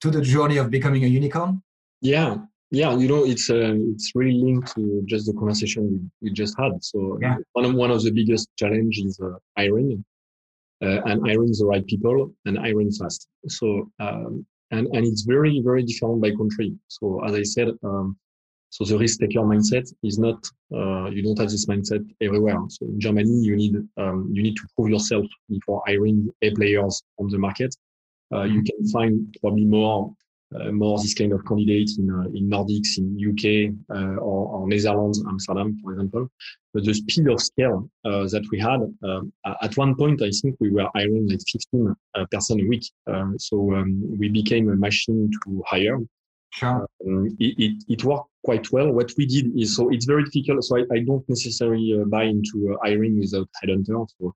to 0.01 0.11
the 0.11 0.21
journey 0.21 0.57
of 0.57 0.69
becoming 0.69 1.03
a 1.03 1.07
unicorn? 1.07 1.63
Yeah, 2.05 2.37
yeah. 2.69 2.91
You 3.01 3.07
know, 3.07 3.25
it's 3.25 3.49
uh, 3.49 3.73
it's 3.93 4.11
really 4.13 4.39
linked 4.47 4.75
to 4.75 4.81
just 5.07 5.25
the 5.25 5.33
conversation 5.33 5.81
we, 5.91 5.97
we 6.21 6.33
just 6.41 6.53
had. 6.61 6.73
So 6.91 7.17
yeah. 7.19 7.37
one 7.53 7.65
of 7.65 7.73
one 7.73 7.91
of 7.95 8.03
the 8.03 8.11
biggest 8.11 8.45
challenges 8.59 9.05
is 9.05 9.19
uh, 9.19 9.37
hiring, 9.57 10.05
uh, 10.85 10.99
and 11.09 11.17
hiring 11.27 11.51
the 11.59 11.65
right 11.71 11.85
people 11.87 12.31
and 12.45 12.59
hiring 12.65 12.91
fast. 12.91 13.27
So 13.47 13.89
um, 13.99 14.45
and 14.69 14.83
and 14.95 15.03
it's 15.09 15.23
very 15.33 15.61
very 15.69 15.83
different 15.89 16.21
by 16.21 16.31
country. 16.41 16.69
So 16.87 17.05
as 17.25 17.33
I 17.33 17.43
said. 17.55 17.69
Um, 17.83 18.07
so 18.75 18.83
the 18.83 18.97
risk 18.97 19.21
taker 19.21 19.39
mindset 19.39 19.87
is 20.03 20.19
not, 20.19 20.39
uh, 20.77 21.05
you 21.09 21.21
don't 21.23 21.39
have 21.39 21.49
this 21.49 21.65
mindset 21.65 22.03
everywhere. 22.19 22.59
So 22.67 22.87
in 22.87 22.99
Germany, 22.99 23.37
you 23.47 23.55
need, 23.55 23.75
um, 23.95 24.29
you 24.33 24.43
need 24.43 24.57
to 24.57 24.67
prove 24.75 24.89
yourself 24.89 25.25
before 25.47 25.81
hiring 25.87 26.27
A 26.41 26.49
players 26.51 27.01
on 27.17 27.29
the 27.29 27.37
market. 27.37 27.73
Uh, 28.33 28.43
you 28.43 28.59
mm-hmm. 28.59 28.63
can 28.69 28.87
find 28.89 29.13
probably 29.39 29.63
more, 29.63 30.13
more 30.71 30.97
this 30.99 31.13
kind 31.13 31.33
of 31.33 31.45
candidates 31.45 31.97
in, 31.97 32.09
uh, 32.09 32.29
in 32.33 32.49
Nordics, 32.49 32.97
in 32.97 33.17
UK, 33.19 33.73
uh, 33.95 34.15
or, 34.17 34.47
or, 34.53 34.67
Netherlands, 34.67 35.23
Amsterdam, 35.27 35.77
for 35.81 35.93
example. 35.93 36.29
But 36.73 36.85
the 36.85 36.93
speed 36.93 37.27
of 37.29 37.41
scale 37.41 37.89
uh, 38.05 38.27
that 38.27 38.45
we 38.51 38.59
had, 38.59 38.81
at 39.61 39.77
one 39.77 39.95
point, 39.95 40.21
I 40.21 40.29
think 40.29 40.55
we 40.59 40.71
were 40.71 40.87
hiring 40.93 41.27
like 41.27 41.39
15 41.51 41.95
person 42.31 42.61
a 42.61 42.65
week. 42.65 42.85
so 43.37 43.73
um, 43.73 44.17
we 44.19 44.29
became 44.29 44.69
a 44.69 44.75
machine 44.75 45.31
to 45.43 45.63
hire. 45.67 45.99
Sure. 46.55 46.87
Um, 47.05 47.35
it, 47.39 47.55
it, 47.57 47.83
it, 47.89 48.03
worked 48.05 48.29
quite 48.45 48.71
well. 48.71 48.89
What 48.91 49.11
we 49.17 49.25
did 49.25 49.57
is, 49.59 49.75
so 49.75 49.89
it's 49.89 50.05
very 50.05 50.23
difficult. 50.23 50.63
So 50.63 50.77
I, 50.77 50.83
I 50.93 50.99
don't 50.99 51.27
necessarily 51.27 51.99
uh, 51.99 52.05
buy 52.05 52.23
into 52.23 52.73
uh, 52.73 52.77
hiring 52.81 53.19
without 53.19 53.49
headhunter. 53.61 54.07
So 54.17 54.33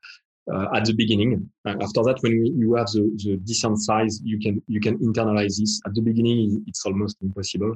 uh, 0.54 0.68
at 0.76 0.86
the 0.86 0.94
beginning, 0.94 1.50
uh, 1.66 1.76
after 1.82 2.04
that, 2.04 2.18
when 2.22 2.46
you 2.58 2.76
have 2.76 2.88
the, 2.88 3.12
the 3.24 3.38
decent 3.38 3.80
size, 3.80 4.22
you 4.24 4.40
can, 4.40 4.62
you 4.68 4.80
can 4.80 4.98
internalize 5.00 5.60
this. 5.60 5.82
At 5.86 5.94
the 5.96 6.02
beginning, 6.02 6.64
it's 6.68 6.86
almost 6.86 7.18
impossible. 7.22 7.76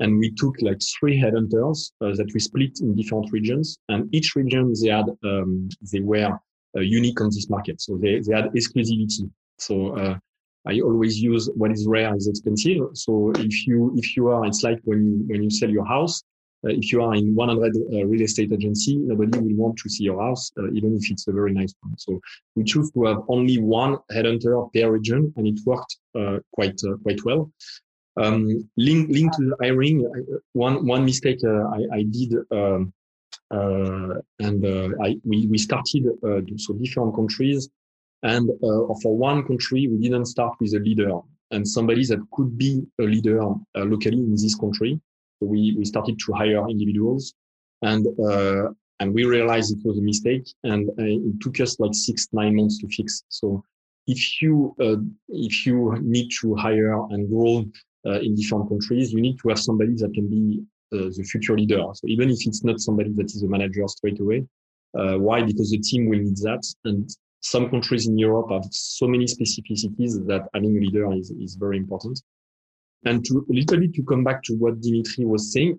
And 0.00 0.18
we 0.18 0.30
took 0.32 0.54
like 0.60 0.80
three 0.98 1.18
headhunters 1.18 1.92
uh, 2.02 2.14
that 2.16 2.30
we 2.34 2.40
split 2.40 2.80
in 2.80 2.94
different 2.94 3.32
regions 3.32 3.78
and 3.88 4.14
each 4.14 4.36
region 4.36 4.74
they 4.82 4.90
had, 4.90 5.06
um, 5.24 5.68
they 5.90 6.00
were 6.00 6.38
uh, 6.76 6.80
unique 6.80 7.20
on 7.20 7.28
this 7.28 7.48
market. 7.48 7.80
So 7.80 7.96
they, 7.96 8.20
they 8.20 8.34
had 8.34 8.52
exclusivity. 8.52 9.30
So, 9.58 10.18
I 10.66 10.80
always 10.80 11.20
use 11.20 11.48
what 11.54 11.70
is 11.70 11.86
rare 11.86 12.14
is 12.16 12.26
expensive. 12.26 12.82
So 12.94 13.32
if 13.36 13.66
you 13.66 13.94
if 13.96 14.16
you 14.16 14.28
are, 14.28 14.44
it's 14.46 14.62
like 14.64 14.80
when 14.82 15.06
you 15.06 15.24
when 15.28 15.42
you 15.44 15.50
sell 15.50 15.70
your 15.70 15.86
house. 15.86 16.22
Uh, 16.64 16.70
if 16.70 16.92
you 16.92 17.02
are 17.02 17.14
in 17.14 17.34
100 17.34 17.76
uh, 17.76 18.04
real 18.06 18.22
estate 18.22 18.52
agency, 18.52 18.96
nobody 18.96 19.38
will 19.38 19.56
want 19.56 19.76
to 19.78 19.88
see 19.88 20.04
your 20.04 20.20
house, 20.20 20.50
uh, 20.58 20.70
even 20.72 20.96
if 20.96 21.10
it's 21.10 21.28
a 21.28 21.32
very 21.32 21.52
nice 21.52 21.74
one. 21.80 21.96
So 21.98 22.20
we 22.54 22.64
choose 22.64 22.90
to 22.92 23.04
have 23.04 23.18
only 23.28 23.58
one 23.58 23.98
headhunter 24.10 24.72
per 24.72 24.90
region, 24.90 25.32
and 25.36 25.46
it 25.46 25.60
worked 25.64 25.96
uh, 26.18 26.38
quite 26.52 26.80
uh, 26.84 26.96
quite 27.02 27.24
well. 27.24 27.50
Um, 28.16 28.68
link 28.76 29.10
link 29.10 29.36
to 29.36 29.54
hiring. 29.60 30.06
Uh, 30.06 30.38
one 30.52 30.86
one 30.86 31.04
mistake 31.04 31.40
I, 31.44 31.98
I 31.98 32.02
did. 32.04 32.34
Um, 32.50 32.92
and 33.50 34.66
I, 35.04 35.16
we, 35.22 35.46
we 35.46 35.56
started 35.56 36.04
so 36.56 36.74
different 36.74 37.14
countries 37.14 37.70
and 38.22 38.50
uh, 38.50 38.94
for 39.02 39.16
one 39.16 39.46
country, 39.46 39.86
we 39.86 39.98
didn't 39.98 40.26
start 40.26 40.56
with 40.60 40.74
a 40.74 40.78
leader 40.78 41.10
and 41.50 41.66
somebody 41.66 42.04
that 42.06 42.20
could 42.32 42.56
be 42.58 42.82
a 43.00 43.04
leader 43.04 43.40
uh, 43.40 43.54
locally 43.76 44.18
in 44.18 44.32
this 44.32 44.56
country. 44.56 45.00
So 45.38 45.46
we, 45.46 45.74
we 45.78 45.84
started 45.84 46.18
to 46.26 46.32
hire 46.32 46.68
individuals 46.68 47.34
and, 47.82 48.06
uh, 48.20 48.70
and 49.00 49.12
we 49.12 49.24
realized 49.24 49.76
it 49.76 49.84
was 49.84 49.98
a 49.98 50.02
mistake 50.02 50.48
and 50.64 50.90
it 50.98 51.40
took 51.40 51.60
us 51.60 51.78
like 51.78 51.94
six, 51.94 52.28
nine 52.32 52.56
months 52.56 52.78
to 52.80 52.88
fix. 52.88 53.22
So 53.28 53.62
if 54.06 54.40
you, 54.40 54.74
if 55.28 55.66
you 55.66 55.96
need 56.00 56.30
to 56.40 56.54
hire 56.54 56.94
and 57.10 57.28
grow 57.28 57.64
in 58.04 58.34
different 58.34 58.68
countries, 58.68 59.12
you 59.12 59.20
need 59.20 59.38
to 59.40 59.48
have 59.50 59.58
somebody 59.58 59.94
that 59.96 60.14
can 60.14 60.28
be 60.28 60.64
uh, 60.92 61.10
the 61.16 61.24
future 61.24 61.56
leader. 61.56 61.82
So 61.94 62.06
even 62.06 62.30
if 62.30 62.46
it's 62.46 62.62
not 62.62 62.78
somebody 62.78 63.12
that 63.14 63.26
is 63.26 63.42
a 63.42 63.48
manager 63.48 63.82
straight 63.88 64.20
away, 64.20 64.46
uh, 64.96 65.18
why? 65.18 65.42
Because 65.42 65.70
the 65.72 65.78
team 65.78 66.08
will 66.08 66.20
need 66.20 66.36
that, 66.38 66.62
and 66.84 67.10
some 67.40 67.68
countries 67.68 68.06
in 68.06 68.16
Europe 68.16 68.50
have 68.52 68.64
so 68.70 69.08
many 69.08 69.24
specificities 69.24 70.24
that 70.28 70.48
having 70.54 70.76
a 70.76 70.80
leader 70.80 71.12
is, 71.12 71.32
is 71.32 71.56
very 71.56 71.76
important. 71.76 72.22
And 73.04 73.24
to 73.26 73.46
a 73.48 73.52
little 73.52 73.78
bit 73.78 73.94
to 73.94 74.02
come 74.02 74.24
back 74.24 74.42
to 74.44 74.54
what 74.54 74.80
Dimitri 74.80 75.24
was 75.24 75.52
saying, 75.52 75.78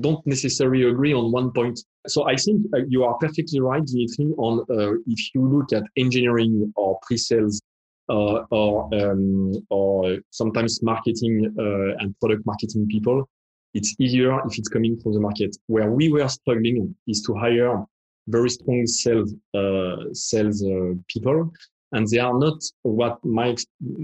don't 0.00 0.24
necessarily 0.26 0.84
agree 0.84 1.12
on 1.12 1.32
one 1.32 1.50
point. 1.52 1.78
So 2.06 2.26
I 2.28 2.36
think 2.36 2.66
uh, 2.74 2.80
you 2.88 3.04
are 3.04 3.14
perfectly 3.18 3.60
right, 3.60 3.84
Dimitri, 3.84 4.32
on 4.38 4.64
uh, 4.70 4.94
if 5.06 5.34
you 5.34 5.46
look 5.46 5.72
at 5.72 5.84
engineering 5.96 6.72
or 6.76 6.98
pre-sales 7.02 7.60
uh, 8.08 8.44
or 8.50 8.88
um, 8.94 9.52
or 9.70 10.18
sometimes 10.30 10.82
marketing 10.82 11.54
uh, 11.58 11.96
and 12.02 12.18
product 12.20 12.44
marketing 12.46 12.86
people, 12.88 13.28
it's 13.74 13.94
easier 13.98 14.38
if 14.46 14.58
it's 14.58 14.68
coming 14.68 14.98
from 15.00 15.14
the 15.14 15.20
market. 15.20 15.56
Where 15.66 15.90
we 15.90 16.10
were 16.10 16.28
struggling 16.28 16.94
is 17.06 17.22
to 17.22 17.34
hire 17.34 17.84
very 18.28 18.50
strong 18.50 18.86
sales 18.86 19.34
uh, 19.54 19.96
sales 20.12 20.62
uh, 20.62 20.94
people 21.08 21.50
and 21.92 22.06
they 22.08 22.18
are 22.18 22.38
not 22.38 22.58
what 22.82 23.22
my 23.24 23.54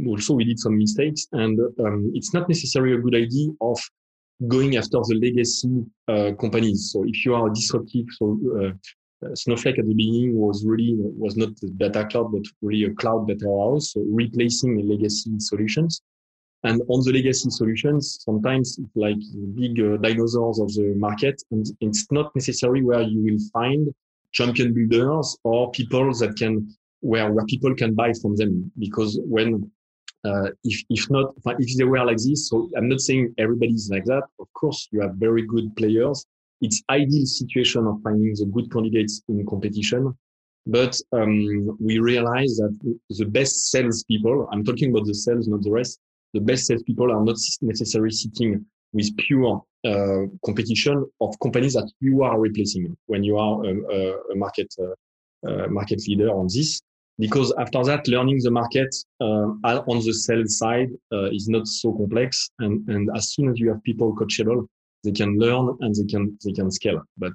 also 0.06 0.34
we 0.34 0.44
did 0.44 0.58
some 0.58 0.76
mistakes 0.76 1.26
and 1.32 1.58
um, 1.80 2.12
it's 2.14 2.34
not 2.34 2.48
necessarily 2.48 2.94
a 2.94 3.00
good 3.00 3.14
idea 3.14 3.48
of 3.60 3.78
going 4.46 4.76
after 4.76 4.98
the 5.08 5.18
legacy 5.20 5.84
uh, 6.08 6.32
companies 6.40 6.90
so 6.92 7.04
if 7.04 7.24
you 7.24 7.34
are 7.34 7.48
disruptive 7.50 8.06
so 8.18 8.38
uh, 8.60 8.72
Snowflake 9.34 9.78
at 9.78 9.86
the 9.86 9.94
beginning 9.94 10.36
was 10.36 10.64
really 10.64 10.94
was 10.96 11.36
not 11.36 11.56
the 11.60 11.68
data 11.70 12.06
cloud, 12.06 12.30
but 12.32 12.42
really 12.62 12.84
a 12.84 12.94
cloud 12.94 13.26
data 13.26 13.48
warehouse, 13.48 13.92
so 13.92 14.04
replacing 14.06 14.88
legacy 14.88 15.32
solutions. 15.40 16.02
And 16.64 16.82
on 16.88 17.04
the 17.04 17.12
legacy 17.12 17.50
solutions, 17.50 18.18
sometimes 18.24 18.78
it's 18.78 18.96
like 18.96 19.18
big 19.54 19.80
uh, 19.80 19.96
dinosaurs 19.96 20.58
of 20.58 20.72
the 20.74 20.94
market, 20.96 21.42
and 21.50 21.66
it's 21.80 22.06
not 22.10 22.34
necessarily 22.34 22.82
where 22.82 23.02
you 23.02 23.22
will 23.22 23.38
find 23.52 23.92
champion 24.32 24.72
builders 24.72 25.36
or 25.44 25.70
people 25.72 26.12
that 26.14 26.36
can 26.36 26.68
where 27.00 27.32
where 27.32 27.46
people 27.46 27.74
can 27.74 27.94
buy 27.94 28.12
from 28.20 28.36
them. 28.36 28.70
Because 28.78 29.18
when 29.24 29.70
uh, 30.24 30.50
if 30.64 30.82
if 30.90 31.10
not 31.10 31.34
if 31.58 31.76
they 31.76 31.84
were 31.84 32.04
like 32.04 32.18
this, 32.18 32.48
so 32.48 32.68
I'm 32.76 32.88
not 32.88 33.00
saying 33.00 33.34
everybody's 33.38 33.90
like 33.90 34.04
that. 34.04 34.24
Of 34.40 34.52
course, 34.54 34.88
you 34.92 35.00
have 35.00 35.14
very 35.14 35.46
good 35.46 35.74
players. 35.76 36.24
It's 36.60 36.82
ideal 36.90 37.26
situation 37.26 37.86
of 37.86 38.02
finding 38.02 38.34
the 38.34 38.46
good 38.46 38.70
candidates 38.72 39.22
in 39.28 39.46
competition. 39.46 40.16
But 40.66 41.00
um, 41.12 41.78
we 41.80 41.98
realize 41.98 42.56
that 42.56 42.76
the 43.08 43.24
best 43.24 43.70
salespeople, 43.70 44.48
I'm 44.52 44.64
talking 44.64 44.90
about 44.90 45.06
the 45.06 45.14
sales, 45.14 45.48
not 45.48 45.62
the 45.62 45.70
rest, 45.70 45.98
the 46.34 46.40
best 46.40 46.66
salespeople 46.66 47.10
are 47.10 47.24
not 47.24 47.36
necessarily 47.62 48.10
sitting 48.10 48.66
with 48.92 49.16
pure 49.16 49.62
uh, 49.86 50.22
competition 50.44 51.06
of 51.20 51.38
companies 51.40 51.74
that 51.74 51.90
you 52.00 52.22
are 52.22 52.38
replacing 52.38 52.96
when 53.06 53.24
you 53.24 53.38
are 53.38 53.64
a, 53.64 54.32
a 54.32 54.34
market 54.34 54.74
uh, 54.80 55.48
uh, 55.48 55.68
market 55.68 56.02
leader 56.08 56.30
on 56.30 56.48
this. 56.52 56.80
Because 57.18 57.52
after 57.58 57.82
that, 57.84 58.06
learning 58.06 58.40
the 58.42 58.50
market 58.50 58.94
uh, 59.20 59.48
on 59.64 59.98
the 60.04 60.12
sales 60.12 60.58
side 60.58 60.90
uh, 61.12 61.30
is 61.30 61.48
not 61.48 61.66
so 61.66 61.92
complex, 61.92 62.50
and, 62.60 62.88
and 62.88 63.10
as 63.16 63.32
soon 63.32 63.48
as 63.50 63.58
you 63.58 63.68
have 63.70 63.82
people 63.82 64.14
coachable, 64.14 64.66
they 65.02 65.12
can 65.12 65.38
learn 65.38 65.76
and 65.80 65.94
they 65.94 66.04
can 66.04 66.38
they 66.44 66.52
can 66.52 66.70
scale. 66.70 67.02
But 67.16 67.32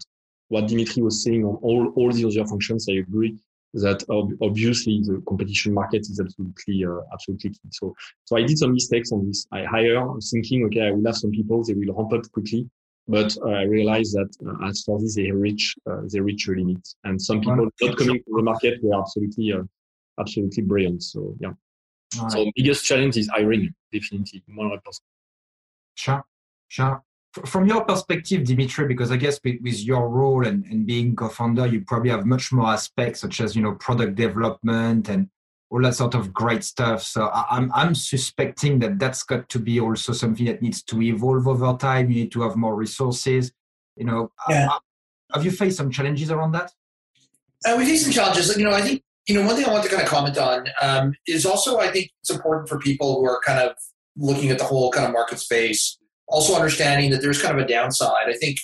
what 0.48 0.68
Dimitri 0.68 1.02
was 1.04 1.24
saying 1.24 1.44
on 1.44 1.56
all 1.62 1.92
all 1.96 2.12
the 2.12 2.26
other 2.26 2.48
functions, 2.48 2.88
I 2.90 2.94
agree 2.94 3.38
that 3.74 4.04
obviously 4.42 5.02
the 5.04 5.22
competition 5.28 5.74
market 5.74 6.02
is 6.02 6.20
absolutely 6.20 6.86
uh, 6.86 7.02
absolutely 7.12 7.50
key. 7.52 7.70
So 7.72 7.96
so 8.26 8.38
I 8.38 8.44
did 8.44 8.58
some 8.58 8.74
mistakes 8.74 9.12
on 9.12 9.28
this. 9.28 9.48
I 9.52 9.64
hire 9.64 10.06
thinking 10.32 10.66
okay 10.66 10.88
I 10.88 10.92
will 10.92 11.06
have 11.06 11.16
some 11.16 11.32
people 11.32 11.64
they 11.64 11.74
will 11.74 11.94
ramp 11.96 12.14
up 12.14 12.32
quickly, 12.32 12.70
but 13.08 13.36
I 13.46 13.64
realized 13.64 14.14
that 14.14 14.30
uh, 14.46 14.68
as 14.68 14.84
for 14.84 15.00
this 15.00 15.16
they 15.16 15.32
reach 15.32 15.76
uh, 15.90 16.02
they 16.12 16.20
reach 16.20 16.48
a 16.48 16.52
limit, 16.52 16.88
and 17.04 17.22
some 17.22 17.42
people 17.42 17.70
not 17.82 17.98
coming 17.98 18.18
to 18.18 18.24
the 18.28 18.44
market 18.44 18.80
were 18.82 19.00
absolutely 19.00 19.54
uh, 19.54 19.64
absolutely 20.20 20.64
brilliant. 20.64 21.04
So 21.04 21.36
yeah. 21.40 21.54
Right. 22.20 22.32
So 22.32 22.52
biggest 22.56 22.86
challenge 22.86 23.18
is 23.18 23.28
hiring 23.28 23.74
definitely 23.92 24.44
100%. 24.48 24.80
Sure, 25.96 26.24
sure 26.68 27.04
from 27.46 27.68
your 27.68 27.84
perspective, 27.84 28.44
Dimitri, 28.44 28.88
because 28.88 29.12
I 29.12 29.18
guess 29.18 29.40
with, 29.44 29.56
with 29.62 29.84
your 29.84 30.08
role 30.08 30.46
and, 30.46 30.64
and 30.66 30.86
being 30.86 31.16
co-founder, 31.16 31.66
you 31.66 31.82
probably 31.82 32.12
have 32.12 32.26
much 32.26 32.52
more 32.52 32.68
aspects 32.68 33.22
such 33.22 33.42
as 33.42 33.56
you 33.56 33.64
know 33.64 33.74
product 33.74 34.16
development 34.16 35.10
and 35.10 35.30
all 35.74 35.82
that 35.82 35.96
sort 35.96 36.14
of 36.14 36.34
great 36.34 36.64
stuff. 36.64 37.02
So 37.02 37.26
I, 37.26 37.58
am 37.58 37.72
I'm 37.74 37.96
suspecting 37.96 38.80
that 38.80 39.00
that's 39.00 39.24
got 39.24 39.50
to 39.50 39.60
be 39.60 39.80
also 39.80 40.14
something 40.14 40.46
that 40.46 40.62
needs 40.62 40.84
to 40.84 41.02
evolve 41.02 41.48
over 41.48 41.76
time. 41.78 42.12
You 42.12 42.24
need 42.24 42.32
to 42.34 42.44
have 42.44 42.56
more 42.56 42.76
resources. 42.76 43.52
You 43.96 44.06
know, 44.06 44.32
yeah. 44.50 44.68
Uh, 44.70 44.80
have 45.34 45.44
you 45.44 45.52
faced 45.52 45.78
some 45.78 45.90
challenges 45.90 46.30
around 46.32 46.52
that? 46.52 46.72
Uh, 47.66 47.76
we 47.78 47.86
faced 47.86 48.04
some 48.04 48.14
challenges. 48.14 48.56
You 48.56 48.66
know, 48.66 48.72
I 48.72 48.82
think 48.82 49.02
you 49.28 49.36
know 49.36 49.46
one 49.46 49.56
thing 49.56 49.66
I 49.66 49.72
want 49.72 49.84
to 49.84 49.90
kind 49.90 50.04
of 50.04 50.08
comment 50.08 50.38
on 50.38 50.68
um, 50.82 51.16
is 51.28 51.46
also 51.46 51.80
I 51.80 51.88
think 51.88 52.12
it's 52.22 52.30
important 52.30 52.70
for 52.70 52.78
people 52.78 53.20
who 53.20 53.26
are 53.26 53.42
kind 53.44 53.60
of 53.60 53.76
looking 54.16 54.52
at 54.52 54.60
the 54.60 54.66
whole 54.66 54.92
kind 54.92 55.08
of 55.08 55.12
market 55.12 55.40
space 55.40 55.98
also 56.28 56.56
understanding 56.56 57.12
that 57.12 57.22
there's 57.22 57.42
kind 57.42 57.58
of 57.58 57.64
a 57.64 57.68
downside. 57.68 58.28
I 58.28 58.34
think 58.34 58.58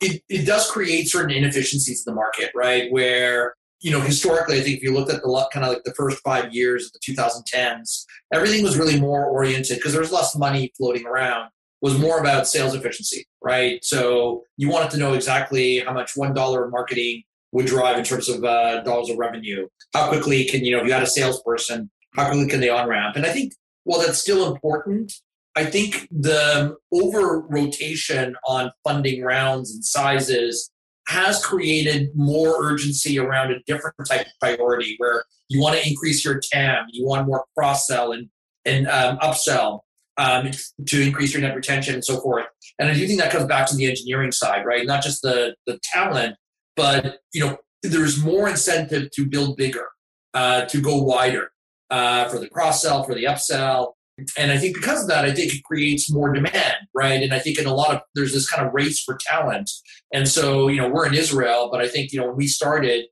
it, 0.00 0.22
it 0.28 0.46
does 0.46 0.70
create 0.70 1.08
certain 1.08 1.30
inefficiencies 1.30 2.04
in 2.06 2.12
the 2.12 2.14
market, 2.14 2.50
right? 2.54 2.90
Where, 2.90 3.54
you 3.80 3.90
know, 3.90 4.00
historically, 4.00 4.58
I 4.58 4.62
think 4.62 4.76
if 4.76 4.82
you 4.82 4.92
looked 4.92 5.10
at 5.10 5.22
the 5.22 5.48
kind 5.52 5.64
of 5.64 5.72
like 5.72 5.84
the 5.84 5.94
first 5.94 6.22
five 6.22 6.52
years 6.52 6.86
of 6.86 6.92
the 6.92 7.00
2010s, 7.00 8.04
everything 8.32 8.62
was 8.62 8.78
really 8.78 9.00
more 9.00 9.24
oriented 9.24 9.78
because 9.78 9.92
there 9.92 10.02
was 10.02 10.12
less 10.12 10.36
money 10.36 10.72
floating 10.76 11.06
around, 11.06 11.50
was 11.80 11.98
more 11.98 12.18
about 12.18 12.46
sales 12.46 12.74
efficiency, 12.74 13.26
right? 13.42 13.82
So 13.82 14.44
you 14.56 14.68
wanted 14.68 14.90
to 14.90 14.98
know 14.98 15.14
exactly 15.14 15.78
how 15.78 15.94
much 15.94 16.14
$1 16.14 16.64
of 16.64 16.70
marketing 16.70 17.22
would 17.52 17.66
drive 17.66 17.98
in 17.98 18.04
terms 18.04 18.28
of 18.28 18.44
uh, 18.44 18.82
dollars 18.82 19.10
of 19.10 19.18
revenue. 19.18 19.66
How 19.94 20.08
quickly 20.08 20.44
can, 20.44 20.64
you 20.64 20.72
know, 20.72 20.80
if 20.80 20.86
you 20.86 20.92
had 20.92 21.02
a 21.02 21.06
salesperson, 21.06 21.90
how 22.14 22.26
quickly 22.26 22.48
can 22.48 22.60
they 22.60 22.68
on 22.68 22.88
ramp? 22.88 23.16
And 23.16 23.24
I 23.24 23.30
think 23.30 23.54
while 23.84 24.00
that's 24.00 24.18
still 24.18 24.52
important, 24.52 25.12
I 25.56 25.64
think 25.64 26.06
the 26.10 26.76
over 26.92 27.40
rotation 27.40 28.36
on 28.46 28.70
funding 28.84 29.22
rounds 29.22 29.74
and 29.74 29.84
sizes 29.84 30.69
has 31.10 31.44
created 31.44 32.08
more 32.14 32.64
urgency 32.64 33.18
around 33.18 33.50
a 33.50 33.58
different 33.66 33.96
type 34.06 34.20
of 34.20 34.32
priority 34.40 34.94
where 34.98 35.24
you 35.48 35.60
want 35.60 35.76
to 35.76 35.88
increase 35.88 36.24
your 36.24 36.38
TAM, 36.38 36.86
you 36.92 37.04
want 37.04 37.26
more 37.26 37.44
cross 37.58 37.88
sell 37.88 38.12
and, 38.12 38.28
and 38.64 38.86
um, 38.86 39.18
upsell 39.18 39.80
um, 40.18 40.52
to 40.86 41.02
increase 41.02 41.32
your 41.34 41.42
net 41.42 41.56
retention 41.56 41.94
and 41.94 42.04
so 42.04 42.20
forth. 42.20 42.46
And 42.78 42.88
I 42.88 42.94
do 42.94 43.04
think 43.08 43.18
that 43.20 43.32
comes 43.32 43.46
back 43.46 43.66
to 43.68 43.74
the 43.74 43.88
engineering 43.88 44.30
side, 44.30 44.64
right? 44.64 44.86
Not 44.86 45.02
just 45.02 45.22
the, 45.22 45.56
the 45.66 45.80
talent, 45.82 46.36
but 46.76 47.18
you 47.32 47.44
know, 47.44 47.58
there's 47.82 48.22
more 48.22 48.48
incentive 48.48 49.10
to 49.10 49.26
build 49.26 49.56
bigger, 49.56 49.88
uh, 50.34 50.66
to 50.66 50.80
go 50.80 51.02
wider 51.02 51.50
uh, 51.90 52.28
for 52.28 52.38
the 52.38 52.48
cross 52.48 52.82
sell, 52.82 53.02
for 53.02 53.16
the 53.16 53.24
upsell, 53.24 53.94
and 54.38 54.50
I 54.50 54.58
think 54.58 54.74
because 54.74 55.02
of 55.02 55.08
that, 55.08 55.24
I 55.24 55.32
think 55.32 55.54
it 55.54 55.64
creates 55.64 56.10
more 56.10 56.32
demand, 56.32 56.76
right? 56.94 57.22
And 57.22 57.32
I 57.32 57.38
think 57.38 57.58
in 57.58 57.66
a 57.66 57.74
lot 57.74 57.94
of 57.94 58.00
there's 58.14 58.32
this 58.32 58.48
kind 58.48 58.66
of 58.66 58.72
race 58.72 59.02
for 59.02 59.18
talent. 59.20 59.70
And 60.12 60.28
so, 60.28 60.68
you 60.68 60.80
know, 60.80 60.88
we're 60.88 61.06
in 61.06 61.14
Israel, 61.14 61.68
but 61.70 61.80
I 61.80 61.88
think, 61.88 62.12
you 62.12 62.20
know, 62.20 62.26
when 62.28 62.36
we 62.36 62.46
started, 62.46 63.06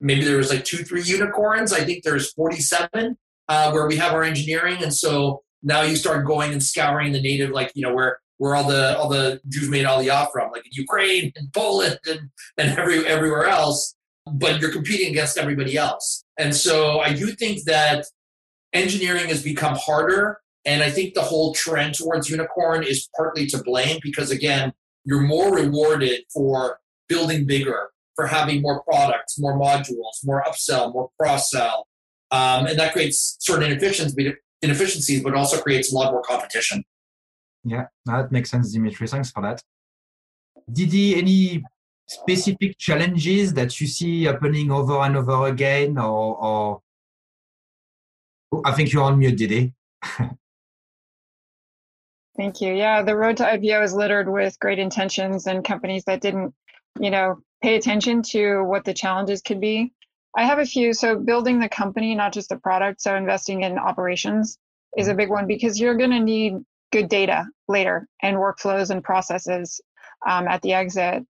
maybe 0.00 0.24
there 0.24 0.36
was 0.36 0.50
like 0.50 0.64
two, 0.64 0.78
three 0.78 1.02
unicorns. 1.02 1.72
I 1.72 1.84
think 1.84 2.04
there's 2.04 2.32
47 2.32 3.16
uh, 3.48 3.70
where 3.72 3.86
we 3.86 3.96
have 3.96 4.12
our 4.12 4.22
engineering. 4.22 4.82
And 4.82 4.92
so 4.92 5.42
now 5.62 5.82
you 5.82 5.96
start 5.96 6.26
going 6.26 6.52
and 6.52 6.62
scouring 6.62 7.12
the 7.12 7.22
native, 7.22 7.50
like, 7.50 7.72
you 7.74 7.82
know, 7.82 7.94
where 7.94 8.18
where 8.38 8.56
all 8.56 8.64
the 8.64 8.98
all 8.98 9.08
the 9.08 9.40
Jews 9.48 9.68
made 9.68 9.84
all 9.84 10.02
the 10.02 10.08
Aliyah 10.08 10.32
from, 10.32 10.50
like 10.50 10.66
in 10.66 10.72
Ukraine 10.72 11.32
and 11.36 11.52
Poland 11.52 12.00
and, 12.06 12.30
and 12.58 12.76
every 12.76 13.06
everywhere 13.06 13.46
else. 13.46 13.94
But 14.26 14.60
you're 14.60 14.72
competing 14.72 15.10
against 15.10 15.38
everybody 15.38 15.76
else. 15.76 16.24
And 16.38 16.54
so 16.54 16.98
I 17.00 17.12
do 17.12 17.28
think 17.28 17.64
that 17.64 18.04
engineering 18.72 19.28
has 19.28 19.42
become 19.42 19.76
harder 19.76 20.41
and 20.64 20.82
I 20.82 20.90
think 20.90 21.14
the 21.14 21.22
whole 21.22 21.54
trend 21.54 21.94
towards 21.94 22.30
unicorn 22.30 22.84
is 22.84 23.08
partly 23.16 23.46
to 23.46 23.62
blame 23.62 23.98
because, 24.02 24.30
again, 24.30 24.72
you're 25.04 25.20
more 25.20 25.54
rewarded 25.54 26.22
for 26.32 26.78
building 27.08 27.46
bigger, 27.46 27.90
for 28.14 28.26
having 28.26 28.62
more 28.62 28.82
products, 28.84 29.38
more 29.38 29.58
modules, 29.58 30.24
more 30.24 30.42
upsell, 30.46 30.92
more 30.92 31.10
cross 31.18 31.50
sell. 31.50 31.88
Um, 32.30 32.66
and 32.66 32.78
that 32.78 32.92
creates 32.92 33.36
certain 33.40 33.70
inefficiencies, 33.70 35.22
but 35.22 35.34
also 35.34 35.60
creates 35.60 35.92
a 35.92 35.96
lot 35.96 36.12
more 36.12 36.22
competition. 36.22 36.84
Yeah, 37.64 37.86
that 38.06 38.32
makes 38.32 38.50
sense, 38.50 38.72
Dimitri. 38.72 39.06
Thanks 39.08 39.30
for 39.30 39.42
that. 39.42 39.60
Didi, 40.72 41.16
any 41.16 41.62
specific 42.08 42.78
challenges 42.78 43.52
that 43.54 43.80
you 43.80 43.86
see 43.86 44.24
happening 44.24 44.70
over 44.70 45.00
and 45.00 45.16
over 45.16 45.48
again? 45.48 45.98
Or, 45.98 46.36
or... 46.36 46.80
Oh, 48.52 48.62
I 48.64 48.72
think 48.72 48.92
you're 48.92 49.02
on 49.02 49.18
mute, 49.18 49.36
Didi. 49.36 49.74
Thank 52.36 52.60
you. 52.60 52.72
Yeah, 52.72 53.02
the 53.02 53.16
road 53.16 53.36
to 53.38 53.44
IPO 53.44 53.84
is 53.84 53.94
littered 53.94 54.28
with 54.28 54.58
great 54.58 54.78
intentions 54.78 55.46
and 55.46 55.64
companies 55.64 56.04
that 56.04 56.22
didn't, 56.22 56.54
you 56.98 57.10
know, 57.10 57.42
pay 57.62 57.76
attention 57.76 58.22
to 58.22 58.62
what 58.62 58.84
the 58.84 58.94
challenges 58.94 59.42
could 59.42 59.60
be. 59.60 59.92
I 60.36 60.44
have 60.44 60.58
a 60.58 60.64
few. 60.64 60.94
So 60.94 61.18
building 61.18 61.60
the 61.60 61.68
company, 61.68 62.14
not 62.14 62.32
just 62.32 62.48
the 62.48 62.56
product. 62.56 63.02
So 63.02 63.14
investing 63.14 63.62
in 63.62 63.78
operations 63.78 64.58
is 64.96 65.08
a 65.08 65.14
big 65.14 65.28
one 65.28 65.46
because 65.46 65.78
you're 65.78 65.96
going 65.96 66.10
to 66.10 66.20
need 66.20 66.54
good 66.90 67.08
data 67.08 67.46
later 67.68 68.08
and 68.22 68.36
workflows 68.36 68.90
and 68.90 69.04
processes 69.04 69.80
um, 70.26 70.48
at 70.48 70.62
the 70.62 70.72
exit. 70.72 71.24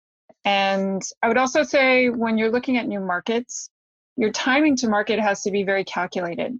And 0.44 1.02
I 1.22 1.28
would 1.28 1.38
also 1.38 1.62
say 1.62 2.08
when 2.08 2.38
you're 2.38 2.50
looking 2.50 2.76
at 2.76 2.88
new 2.88 3.00
markets, 3.00 3.70
your 4.16 4.30
timing 4.30 4.76
to 4.76 4.88
market 4.88 5.20
has 5.20 5.42
to 5.42 5.50
be 5.50 5.62
very 5.62 5.84
calculated. 5.84 6.58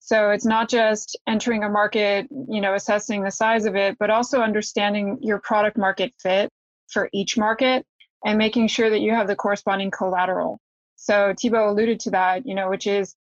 So 0.00 0.30
it's 0.30 0.46
not 0.46 0.68
just 0.68 1.16
entering 1.26 1.62
a 1.62 1.68
market, 1.68 2.26
you 2.48 2.60
know, 2.60 2.74
assessing 2.74 3.22
the 3.22 3.30
size 3.30 3.66
of 3.66 3.76
it, 3.76 3.96
but 4.00 4.10
also 4.10 4.40
understanding 4.40 5.18
your 5.20 5.38
product 5.38 5.76
market 5.76 6.12
fit 6.20 6.50
for 6.88 7.08
each 7.12 7.38
market 7.38 7.86
and 8.24 8.38
making 8.38 8.68
sure 8.68 8.90
that 8.90 9.00
you 9.00 9.12
have 9.12 9.28
the 9.28 9.36
corresponding 9.36 9.90
collateral. 9.90 10.58
So 10.96 11.34
Thibaut 11.40 11.68
alluded 11.68 12.00
to 12.00 12.10
that, 12.10 12.46
you 12.46 12.54
know, 12.54 12.70
which 12.70 12.86
is 12.86 13.14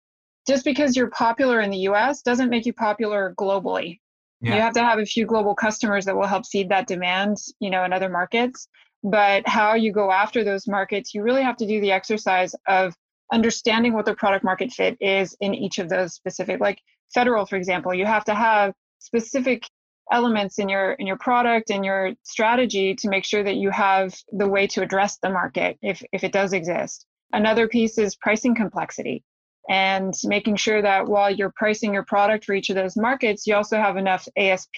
just 0.47 0.65
because 0.65 0.95
you're 0.95 1.09
popular 1.09 1.59
in 1.59 1.69
the 1.69 1.89
US 1.89 2.21
doesn't 2.21 2.49
make 2.49 2.65
you 2.65 2.73
popular 2.73 3.35
globally. 3.37 3.99
Yeah. 4.41 4.55
You 4.55 4.61
have 4.61 4.73
to 4.73 4.83
have 4.83 4.99
a 4.99 5.05
few 5.05 5.25
global 5.25 5.55
customers 5.55 6.05
that 6.05 6.15
will 6.15 6.27
help 6.27 6.45
seed 6.45 6.69
that 6.69 6.87
demand, 6.87 7.37
you 7.59 7.69
know, 7.69 7.83
in 7.83 7.93
other 7.93 8.09
markets. 8.09 8.67
But 9.03 9.47
how 9.47 9.75
you 9.75 9.91
go 9.91 10.11
after 10.11 10.43
those 10.43 10.67
markets, 10.67 11.13
you 11.13 11.23
really 11.23 11.43
have 11.43 11.57
to 11.57 11.67
do 11.67 11.81
the 11.81 11.91
exercise 11.91 12.55
of 12.65 12.95
understanding 13.31 13.93
what 13.93 14.05
the 14.05 14.15
product 14.15 14.43
market 14.43 14.71
fit 14.71 14.97
is 14.99 15.35
in 15.39 15.53
each 15.53 15.79
of 15.79 15.89
those 15.89 16.13
specific 16.13 16.59
like 16.59 16.79
federal 17.13 17.45
for 17.45 17.55
example 17.55 17.93
you 17.93 18.05
have 18.05 18.25
to 18.25 18.33
have 18.33 18.73
specific 18.99 19.63
elements 20.11 20.57
in 20.59 20.67
your 20.67 20.93
in 20.93 21.05
your 21.05 21.17
product 21.17 21.69
and 21.69 21.85
your 21.85 22.11
strategy 22.23 22.95
to 22.95 23.09
make 23.09 23.23
sure 23.23 23.43
that 23.43 23.55
you 23.55 23.69
have 23.69 24.15
the 24.31 24.47
way 24.47 24.65
to 24.65 24.81
address 24.81 25.17
the 25.21 25.29
market 25.29 25.77
if 25.81 26.03
if 26.11 26.23
it 26.23 26.31
does 26.31 26.53
exist 26.53 27.05
Another 27.31 27.67
piece 27.67 27.97
is 27.97 28.15
pricing 28.15 28.55
complexity 28.55 29.23
and 29.69 30.13
making 30.23 30.55
sure 30.55 30.81
that 30.81 31.07
while 31.07 31.29
you're 31.29 31.53
pricing 31.55 31.93
your 31.93 32.03
product 32.03 32.45
for 32.45 32.53
each 32.53 32.69
of 32.69 32.75
those 32.75 32.97
markets, 32.97 33.45
you 33.45 33.55
also 33.55 33.77
have 33.77 33.97
enough 33.97 34.27
ASP 34.35 34.77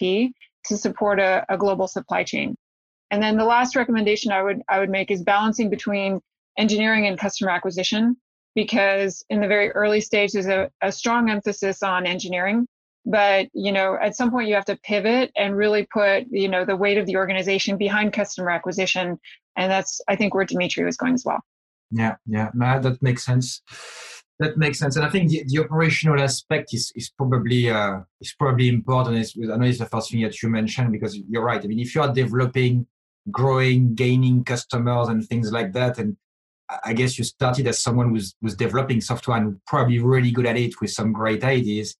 to 0.65 0.77
support 0.77 1.19
a, 1.19 1.45
a 1.47 1.57
global 1.57 1.87
supply 1.87 2.23
chain. 2.23 2.55
And 3.09 3.23
then 3.23 3.37
the 3.37 3.45
last 3.45 3.75
recommendation 3.75 4.31
I 4.31 4.43
would 4.43 4.61
I 4.67 4.79
would 4.79 4.89
make 4.89 5.11
is 5.11 5.23
balancing 5.23 5.69
between 5.69 6.19
engineering 6.57 7.07
and 7.07 7.17
customer 7.17 7.51
acquisition, 7.51 8.17
because 8.55 9.23
in 9.29 9.41
the 9.41 9.47
very 9.47 9.71
early 9.71 10.01
stage 10.01 10.33
there's 10.33 10.47
a, 10.47 10.69
a 10.81 10.91
strong 10.91 11.29
emphasis 11.29 11.83
on 11.83 12.05
engineering. 12.05 12.67
But 13.05 13.47
you 13.53 13.71
know, 13.71 13.97
at 13.99 14.15
some 14.15 14.29
point 14.29 14.47
you 14.47 14.55
have 14.55 14.65
to 14.65 14.77
pivot 14.77 15.31
and 15.35 15.55
really 15.55 15.87
put 15.91 16.25
you 16.29 16.47
know 16.47 16.65
the 16.65 16.75
weight 16.75 16.97
of 16.97 17.05
the 17.05 17.17
organization 17.17 17.77
behind 17.77 18.13
customer 18.13 18.51
acquisition, 18.51 19.19
and 19.55 19.71
that's 19.71 20.01
I 20.07 20.15
think 20.15 20.33
where 20.33 20.45
Dimitri 20.45 20.83
was 20.83 20.97
going 20.97 21.15
as 21.15 21.23
well. 21.25 21.39
Yeah, 21.91 22.15
yeah, 22.25 22.51
that 22.53 22.99
makes 23.01 23.25
sense 23.25 23.61
that 24.41 24.57
makes 24.57 24.79
sense. 24.79 24.95
And 24.95 25.05
I 25.05 25.09
think 25.09 25.29
the, 25.29 25.43
the 25.45 25.63
operational 25.63 26.19
aspect 26.19 26.73
is, 26.73 26.91
is 26.95 27.09
probably 27.09 27.69
uh, 27.69 27.99
is 28.19 28.33
probably 28.37 28.69
important. 28.69 29.17
It's, 29.17 29.37
I 29.37 29.55
know 29.55 29.65
it's 29.65 29.77
the 29.77 29.85
first 29.85 30.11
thing 30.11 30.21
that 30.23 30.41
you 30.41 30.49
mentioned 30.49 30.91
because 30.91 31.15
you're 31.29 31.43
right. 31.43 31.63
I 31.63 31.67
mean, 31.67 31.79
if 31.79 31.93
you 31.93 32.01
are 32.01 32.11
developing, 32.11 32.87
growing, 33.29 33.93
gaining 33.93 34.43
customers 34.43 35.09
and 35.09 35.23
things 35.27 35.51
like 35.51 35.73
that, 35.73 35.99
and 35.99 36.17
I 36.83 36.93
guess 36.93 37.17
you 37.17 37.23
started 37.23 37.67
as 37.67 37.81
someone 37.81 38.09
who's 38.09 38.35
was 38.41 38.55
developing 38.55 39.01
software 39.01 39.37
and 39.37 39.59
probably 39.65 39.99
really 39.99 40.31
good 40.31 40.45
at 40.45 40.57
it 40.57 40.79
with 40.81 40.91
some 40.91 41.11
great 41.11 41.43
ideas. 41.43 41.95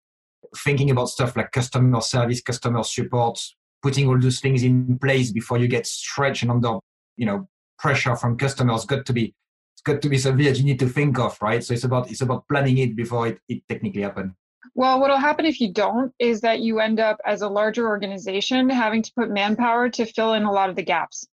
Thinking 0.57 0.91
about 0.91 1.09
stuff 1.09 1.36
like 1.36 1.51
customer 1.51 2.01
service, 2.01 2.41
customer 2.41 2.84
support, 2.84 3.39
putting 3.82 4.07
all 4.07 4.19
those 4.19 4.39
things 4.39 4.63
in 4.63 4.97
place 4.99 5.32
before 5.32 5.57
you 5.57 5.67
get 5.67 5.88
stretched 5.88 6.43
and 6.43 6.51
under, 6.51 6.80
you 7.17 7.26
know, 7.26 7.47
pressure 7.80 8.15
from 8.15 8.38
customers 8.38 8.86
got 8.86 9.05
to 9.05 9.13
be 9.13 9.34
it's 9.74 9.82
got 9.82 10.01
to 10.01 10.09
be 10.09 10.17
something 10.17 10.45
that 10.45 10.57
you 10.57 10.63
need 10.63 10.80
to 10.80 10.88
think 10.88 11.17
of, 11.17 11.38
right? 11.41 11.63
So 11.63 11.74
it's 11.74 11.84
about 11.84 12.11
it's 12.11 12.22
about 12.22 12.47
planning 12.47 12.78
it 12.78 12.95
before 12.95 13.28
it, 13.28 13.39
it 13.47 13.63
technically 13.67 14.03
happens. 14.03 14.34
Well, 14.76 14.99
what'll 15.01 15.17
happen 15.17 15.45
if 15.45 15.59
you 15.59 15.74
don't 15.74 16.13
is 16.19 16.41
that 16.41 16.59
you 16.59 16.80
end 16.80 16.99
up 16.99 17.19
as 17.26 17.41
a 17.41 17.49
larger 17.49 17.88
organization 17.88 18.69
having 18.69 19.01
to 19.01 19.11
put 19.17 19.30
manpower 19.30 19.89
to 19.89 20.05
fill 20.05 20.34
in 20.34 20.43
a 20.43 20.51
lot 20.51 20.69
of 20.69 20.76
the 20.76 20.84
gaps. 20.84 21.28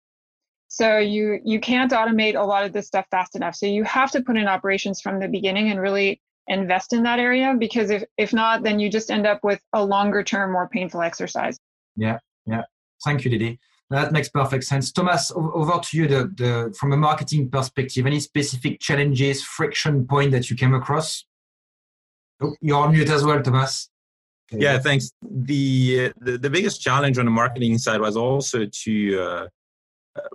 So 0.75 0.99
you 0.99 1.39
you 1.45 1.61
can't 1.61 1.93
automate 1.93 2.35
a 2.35 2.43
lot 2.43 2.65
of 2.65 2.73
this 2.73 2.89
stuff 2.89 3.07
fast 3.09 3.37
enough. 3.37 3.55
So 3.55 3.67
you 3.67 3.85
have 3.85 4.11
to 4.11 4.21
put 4.21 4.37
in 4.37 4.49
operations 4.49 5.01
from 5.01 5.21
the 5.21 5.29
beginning 5.29 5.71
and 5.71 5.81
really 5.81 6.21
invest 6.49 6.93
in 6.93 7.05
that 7.05 7.21
area 7.21 7.55
because 7.57 7.91
if 7.91 8.03
if 8.19 8.33
not, 8.33 8.65
then 8.65 8.81
you 8.81 8.91
just 8.91 9.09
end 9.09 9.25
up 9.25 9.39
with 9.45 9.61
a 9.73 9.85
longer 9.85 10.25
term, 10.25 10.51
more 10.51 10.69
painful 10.69 11.01
exercise. 11.01 11.61
Yeah, 11.95 12.19
yeah. 12.45 12.63
Thank 13.05 13.25
you, 13.25 13.31
Didi. 13.31 13.61
That 13.91 14.11
makes 14.11 14.29
perfect 14.29 14.65
sense. 14.65 14.91
Thomas, 14.91 15.31
over 15.37 15.79
to 15.79 15.97
you. 15.97 16.09
The, 16.09 16.33
the, 16.35 16.75
from 16.77 16.93
a 16.93 16.97
marketing 16.97 17.51
perspective, 17.51 18.05
any 18.05 18.19
specific 18.19 18.81
challenges, 18.81 19.45
friction 19.45 20.09
point 20.09 20.33
that 20.33 20.51
you 20.51 20.57
came 20.57 20.75
across? 20.75 21.25
Oh, 22.41 22.57
you're 22.61 22.79
on 22.79 22.91
mute 22.91 23.11
as 23.11 23.23
well, 23.23 23.41
Thomas. 23.41 23.91
Okay. 24.53 24.65
Yeah, 24.65 24.79
thanks. 24.79 25.13
The, 25.23 26.13
the, 26.21 26.39
the 26.39 26.51
biggest 26.51 26.81
challenge 26.81 27.17
on 27.19 27.27
the 27.27 27.31
marketing 27.31 27.79
side 27.79 28.01
was 28.01 28.17
also 28.17 28.67
to 28.67 29.21
uh, 29.21 29.47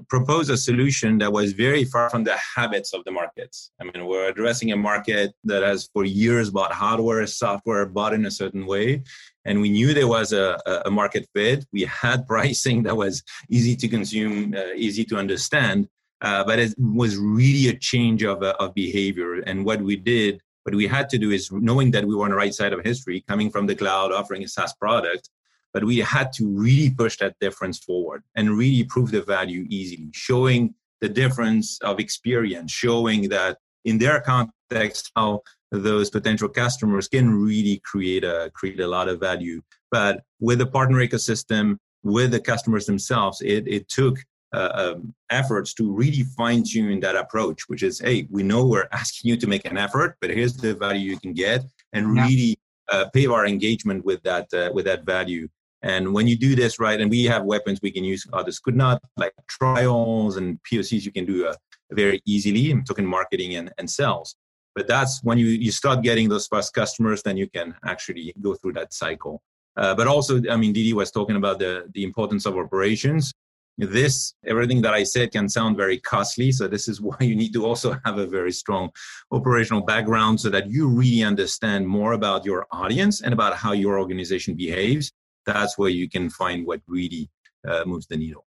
propose 0.09 0.49
a 0.49 0.57
solution 0.57 1.17
that 1.19 1.31
was 1.31 1.53
very 1.53 1.83
far 1.83 2.09
from 2.09 2.23
the 2.23 2.37
habits 2.55 2.93
of 2.93 3.03
the 3.05 3.11
markets. 3.11 3.71
I 3.79 3.85
mean, 3.85 4.05
we're 4.05 4.29
addressing 4.29 4.71
a 4.71 4.77
market 4.77 5.33
that 5.45 5.63
has 5.63 5.89
for 5.93 6.03
years 6.03 6.49
bought 6.49 6.71
hardware, 6.71 7.25
software 7.27 7.85
bought 7.85 8.13
in 8.13 8.25
a 8.25 8.31
certain 8.31 8.65
way, 8.65 9.03
and 9.45 9.61
we 9.61 9.69
knew 9.69 9.93
there 9.93 10.07
was 10.07 10.33
a, 10.33 10.59
a 10.85 10.91
market 10.91 11.27
fit. 11.33 11.65
We 11.71 11.83
had 11.83 12.27
pricing 12.33 12.83
that 12.83 12.95
was 12.95 13.23
easy 13.49 13.75
to 13.77 13.87
consume, 13.87 14.53
uh, 14.53 14.73
easy 14.75 15.05
to 15.05 15.17
understand, 15.17 15.87
uh, 16.21 16.43
but 16.43 16.59
it 16.59 16.75
was 16.77 17.17
really 17.17 17.69
a 17.69 17.77
change 17.77 18.23
of, 18.23 18.43
uh, 18.43 18.55
of 18.59 18.73
behavior. 18.73 19.35
And 19.41 19.65
what 19.65 19.81
we 19.81 19.95
did, 19.95 20.41
what 20.63 20.75
we 20.75 20.87
had 20.87 21.09
to 21.09 21.17
do 21.17 21.31
is 21.31 21.51
knowing 21.51 21.91
that 21.91 22.05
we 22.05 22.15
were 22.15 22.25
on 22.25 22.31
the 22.31 22.35
right 22.35 22.53
side 22.53 22.73
of 22.73 22.83
history, 22.83 23.23
coming 23.27 23.49
from 23.49 23.65
the 23.65 23.75
cloud, 23.75 24.11
offering 24.11 24.43
a 24.43 24.47
SaaS 24.47 24.73
product, 24.73 25.29
but 25.73 25.83
we 25.83 25.97
had 25.99 26.31
to 26.33 26.47
really 26.47 26.89
push 26.89 27.17
that 27.17 27.35
difference 27.39 27.79
forward 27.79 28.23
and 28.35 28.57
really 28.57 28.83
prove 28.83 29.11
the 29.11 29.21
value 29.21 29.65
easily, 29.69 30.09
showing 30.13 30.73
the 31.01 31.09
difference 31.09 31.79
of 31.81 31.99
experience, 31.99 32.71
showing 32.71 33.29
that 33.29 33.57
in 33.85 33.97
their 33.97 34.19
context 34.19 35.11
how 35.15 35.41
those 35.71 36.09
potential 36.09 36.49
customers 36.49 37.07
can 37.07 37.33
really 37.33 37.81
create 37.85 38.23
a 38.23 38.51
create 38.53 38.79
a 38.79 38.87
lot 38.87 39.07
of 39.07 39.19
value. 39.19 39.61
But 39.91 40.23
with 40.39 40.59
the 40.59 40.65
partner 40.65 40.97
ecosystem, 40.97 41.77
with 42.03 42.31
the 42.31 42.39
customers 42.39 42.85
themselves, 42.85 43.41
it 43.41 43.67
it 43.67 43.87
took 43.87 44.17
uh, 44.53 44.69
um, 44.73 45.13
efforts 45.29 45.73
to 45.75 45.91
really 45.91 46.23
fine 46.23 46.63
tune 46.63 46.99
that 47.01 47.15
approach, 47.15 47.69
which 47.69 47.83
is, 47.83 47.99
hey, 47.99 48.27
we 48.31 48.41
know 48.41 48.65
we're 48.65 48.87
asking 48.91 49.29
you 49.29 49.37
to 49.37 49.47
make 49.47 49.65
an 49.65 49.77
effort, 49.77 50.17
but 50.21 50.29
here's 50.29 50.55
the 50.57 50.73
value 50.73 51.11
you 51.11 51.19
can 51.19 51.33
get, 51.33 51.63
and 51.93 52.15
yeah. 52.15 52.25
really 52.25 52.59
uh, 52.91 53.05
pave 53.13 53.31
our 53.31 53.45
engagement 53.45 54.03
with 54.05 54.21
that 54.23 54.51
uh, 54.53 54.69
with 54.73 54.85
that 54.85 55.05
value. 55.05 55.47
And 55.81 56.13
when 56.13 56.27
you 56.27 56.37
do 56.37 56.55
this 56.55 56.79
right, 56.79 56.99
and 56.99 57.09
we 57.09 57.23
have 57.25 57.43
weapons 57.43 57.79
we 57.81 57.91
can 57.91 58.03
use, 58.03 58.25
others 58.33 58.59
could 58.59 58.75
not, 58.75 59.01
like 59.17 59.33
trials 59.47 60.35
and 60.37 60.59
POCs, 60.69 61.05
you 61.05 61.11
can 61.11 61.25
do 61.25 61.47
uh, 61.47 61.53
very 61.91 62.21
easily. 62.25 62.71
I'm 62.71 62.83
talking 62.83 63.05
marketing 63.05 63.55
and, 63.55 63.71
and 63.77 63.89
sales. 63.89 64.35
But 64.75 64.87
that's 64.87 65.23
when 65.23 65.37
you, 65.37 65.47
you 65.47 65.71
start 65.71 66.03
getting 66.03 66.29
those 66.29 66.47
first 66.47 66.73
customers, 66.73 67.23
then 67.23 67.37
you 67.37 67.49
can 67.49 67.75
actually 67.85 68.33
go 68.41 68.55
through 68.55 68.73
that 68.73 68.93
cycle. 68.93 69.41
Uh, 69.77 69.95
but 69.95 70.07
also, 70.07 70.41
I 70.49 70.57
mean, 70.57 70.73
Didi 70.73 70.93
was 70.93 71.11
talking 71.11 71.37
about 71.37 71.59
the, 71.59 71.89
the 71.93 72.03
importance 72.03 72.45
of 72.45 72.57
operations. 72.57 73.33
This, 73.77 74.33
everything 74.45 74.81
that 74.81 74.93
I 74.93 75.03
said 75.03 75.31
can 75.31 75.47
sound 75.47 75.77
very 75.77 75.99
costly. 75.99 76.51
So, 76.51 76.67
this 76.67 76.89
is 76.89 76.99
why 77.07 77.15
you 77.21 77.35
need 77.35 77.53
to 77.53 77.65
also 77.65 77.97
have 78.03 78.17
a 78.17 78.27
very 78.27 78.51
strong 78.51 78.89
operational 79.31 79.81
background 79.81 80.41
so 80.41 80.49
that 80.49 80.69
you 80.69 80.89
really 80.89 81.23
understand 81.23 81.87
more 81.87 82.13
about 82.13 82.43
your 82.43 82.67
audience 82.71 83.21
and 83.21 83.33
about 83.33 83.55
how 83.55 83.71
your 83.71 83.97
organization 83.97 84.55
behaves 84.55 85.13
that's 85.53 85.77
where 85.77 85.89
you 85.89 86.09
can 86.09 86.29
find 86.29 86.65
what 86.65 86.81
really 86.87 87.29
uh, 87.67 87.83
moves 87.85 88.07
the 88.07 88.17
needle. 88.17 88.45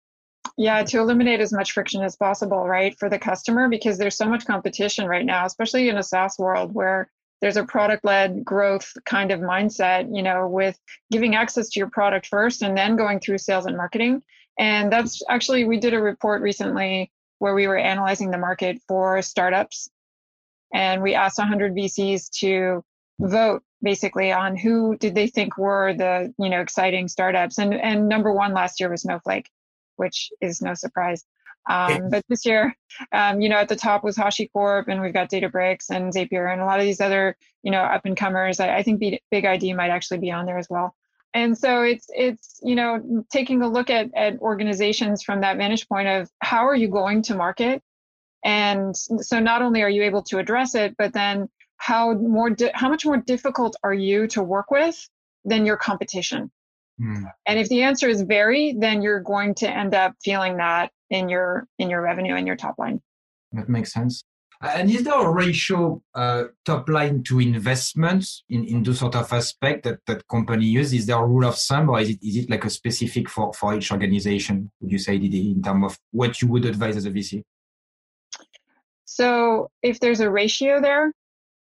Yeah, 0.58 0.84
to 0.84 1.00
eliminate 1.00 1.40
as 1.40 1.54
much 1.54 1.72
friction 1.72 2.04
as 2.04 2.16
possible, 2.16 2.68
right, 2.68 2.98
for 3.00 3.10
the 3.10 3.20
customer, 3.20 3.70
because 3.70 3.98
there's 3.98 4.18
so 4.18 4.28
much 4.28 4.46
competition 4.46 5.06
right 5.08 5.26
now, 5.26 5.46
especially 5.46 5.88
in 5.90 5.98
a 5.98 6.04
SaaS 6.04 6.38
world 6.38 6.74
where 6.74 7.10
there's 7.42 7.58
a 7.58 7.64
product 7.64 8.04
led 8.04 8.44
growth 8.44 8.92
kind 9.06 9.32
of 9.32 9.40
mindset, 9.40 10.14
you 10.14 10.22
know, 10.22 10.48
with 10.48 10.78
giving 11.12 11.36
access 11.36 11.70
to 11.70 11.80
your 11.80 11.90
product 11.90 12.28
first 12.28 12.62
and 12.62 12.78
then 12.78 12.98
going 12.98 13.20
through 13.20 13.38
sales 13.38 13.66
and 13.66 13.78
marketing. 13.78 14.22
And 14.58 14.92
that's 14.92 15.22
actually, 15.30 15.64
we 15.64 15.80
did 15.80 15.94
a 15.94 16.02
report 16.02 16.42
recently 16.42 17.12
where 17.38 17.56
we 17.56 17.68
were 17.68 17.78
analyzing 17.78 18.30
the 18.30 18.38
market 18.38 18.82
for 18.88 19.22
startups. 19.22 19.90
And 20.74 21.02
we 21.02 21.16
asked 21.16 21.38
100 21.38 21.74
VCs 21.74 22.30
to 22.40 22.84
vote 23.20 23.64
basically 23.82 24.32
on 24.32 24.56
who 24.56 24.98
did 24.98 25.16
they 25.16 25.28
think 25.28 25.58
were 25.58 25.94
the 25.94 26.34
you 26.40 26.50
know 26.50 26.62
exciting 26.62 27.08
startups. 27.08 27.58
And 27.58 27.74
and 27.74 28.08
number 28.08 28.34
one 28.34 28.54
last 28.54 28.80
year 28.80 28.90
was 28.90 29.02
snowflake 29.02 29.50
which 30.00 30.32
is 30.42 30.62
no 30.62 30.74
surprise. 30.74 31.24
Um, 31.70 32.10
but 32.10 32.24
this 32.30 32.46
year 32.46 32.74
um, 33.12 33.42
you 33.42 33.50
know 33.50 33.58
at 33.58 33.68
the 33.68 33.76
top 33.76 34.04
was 34.04 34.16
hashicorp 34.16 34.86
and 34.88 35.02
we've 35.02 35.14
got 35.14 35.30
databricks 35.30 35.90
and 35.90 36.14
zapier 36.14 36.52
and 36.52 36.62
a 36.62 36.66
lot 36.66 36.80
of 36.80 36.86
these 36.86 37.02
other 37.02 37.36
you 37.62 37.72
know 37.72 37.82
up 37.82 38.06
and 38.06 38.18
comers 38.18 38.60
I, 38.60 38.78
I 38.78 38.84
think 38.84 39.02
BigID 39.02 39.76
might 39.76 39.90
actually 39.90 40.20
be 40.20 40.32
on 40.32 40.46
there 40.46 40.58
as 40.58 40.68
well. 40.70 40.96
And 41.34 41.56
so 41.58 41.84
it's 41.84 42.08
it's 42.10 42.60
you 42.64 42.76
know 42.76 43.26
taking 43.32 43.62
a 43.62 43.68
look 43.68 43.90
at 43.90 44.10
at 44.16 44.40
organizations 44.40 45.22
from 45.22 45.42
that 45.42 45.58
vantage 45.58 45.88
point 45.88 46.08
of 46.08 46.30
how 46.40 46.68
are 46.68 46.76
you 46.76 46.88
going 46.88 47.22
to 47.24 47.36
market? 47.36 47.84
And 48.44 48.96
so 48.96 49.40
not 49.40 49.62
only 49.62 49.84
are 49.84 49.90
you 49.90 50.04
able 50.04 50.24
to 50.24 50.40
address 50.40 50.74
it 50.74 50.96
but 50.98 51.14
then 51.14 51.50
how 51.80 52.14
more 52.14 52.50
di- 52.50 52.72
how 52.74 52.90
much 52.90 53.06
more 53.06 53.18
difficult 53.18 53.76
are 53.84 53.94
you 53.94 54.28
to 54.28 54.44
work 54.44 54.70
with 54.70 55.10
than 55.46 55.66
your 55.66 55.78
competition 55.78 56.52
mm. 57.02 57.24
and 57.48 57.60
if 57.60 57.68
the 57.70 57.82
answer 57.82 58.08
is 58.08 58.22
very 58.22 58.76
then 58.78 59.02
you're 59.02 59.22
going 59.22 59.56
to 59.56 59.70
end 59.70 59.96
up 59.96 60.14
feeling 60.24 60.58
that 60.58 60.92
in 61.10 61.30
your 61.30 61.68
in 61.80 61.90
your 61.90 62.02
revenue 62.02 62.36
and 62.36 62.46
your 62.46 62.56
top 62.56 62.76
line 62.78 63.02
that 63.52 63.68
makes 63.68 63.92
sense 63.92 64.24
and 64.62 64.92
is 64.92 65.04
there 65.04 65.18
a 65.18 65.30
ratio 65.30 66.02
uh, 66.14 66.46
top 66.66 66.90
line 66.90 67.24
to 67.24 67.40
investments 67.40 68.44
in, 68.50 68.66
in 68.66 68.84
those 68.84 69.00
sort 69.00 69.16
of 69.16 69.32
aspect 69.32 69.86
that, 69.86 70.00
that 70.06 70.28
company 70.28 70.66
use? 70.66 70.92
Is 70.92 71.06
there 71.06 71.16
a 71.16 71.26
rule 71.26 71.48
of 71.48 71.58
thumb 71.58 71.90
or 71.90 72.02
is 72.02 72.10
it, 72.10 72.20
is 72.22 72.36
it 72.36 72.50
like 72.50 72.66
a 72.66 72.70
specific 72.70 73.30
for, 73.30 73.54
for 73.54 73.74
each 73.74 73.90
organization, 73.90 74.70
would 74.82 74.92
you 74.92 74.98
say, 74.98 75.18
Didi, 75.18 75.52
in 75.52 75.62
terms 75.62 75.86
of 75.86 76.00
what 76.12 76.42
you 76.42 76.50
would 76.50 76.66
advise 76.66 76.98
as 76.98 77.06
a 77.06 77.12
VC? 77.12 77.44
So 79.06 79.70
if 79.82 80.02
there's 80.02 80.20
a 80.20 80.30
ratio 80.30 80.82
there, 80.82 81.14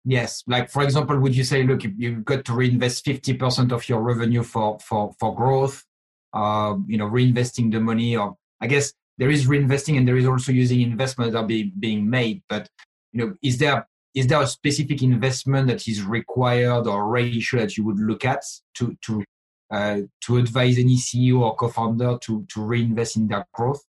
Yes, 0.10 0.42
like 0.48 0.70
for 0.70 0.84
example, 0.84 1.20
would 1.20 1.36
you 1.36 1.44
say, 1.44 1.64
look, 1.64 1.82
you've 1.84 2.24
got 2.24 2.46
to 2.46 2.54
reinvest 2.54 3.04
fifty 3.04 3.34
percent 3.34 3.74
of 3.74 3.90
your 3.90 4.02
revenue 4.02 4.42
for 4.42 4.80
for 4.80 5.12
for 5.20 5.36
growth? 5.36 5.84
Uh, 6.32 6.76
you 6.88 6.98
know, 6.98 7.10
reinvesting 7.10 7.74
the 7.74 7.82
money, 7.82 8.16
or 8.16 8.38
I 8.62 8.68
guess 8.68 8.94
there 9.18 9.30
is 9.30 9.48
reinvesting 9.48 9.98
and 9.98 10.08
there 10.08 10.16
is 10.16 10.26
also 10.26 10.54
using 10.54 10.80
investment 10.80 11.34
that 11.34 11.40
are 11.40 11.46
be, 11.46 11.74
being 11.78 12.10
made. 12.10 12.42
But 12.48 12.70
you 13.12 13.20
know, 13.20 13.36
is 13.44 13.58
there 13.58 13.86
is 14.16 14.28
there 14.28 14.42
a 14.42 14.48
specific 14.48 15.04
investment 15.04 15.68
that 15.68 15.86
is 15.90 16.02
required 16.02 16.88
or 16.88 17.10
ratio 17.10 17.60
that 17.60 17.76
you 17.76 17.84
would 17.84 18.00
look 18.00 18.24
at 18.24 18.46
to 18.76 18.96
to 19.02 19.26
uh, 19.72 20.00
to 20.22 20.38
advise 20.38 20.78
any 20.78 20.96
CEO 20.96 21.42
or 21.42 21.54
co-founder 21.58 22.18
to 22.22 22.46
to 22.48 22.62
reinvest 22.62 23.18
in 23.18 23.28
their 23.28 23.46
growth? 23.54 23.84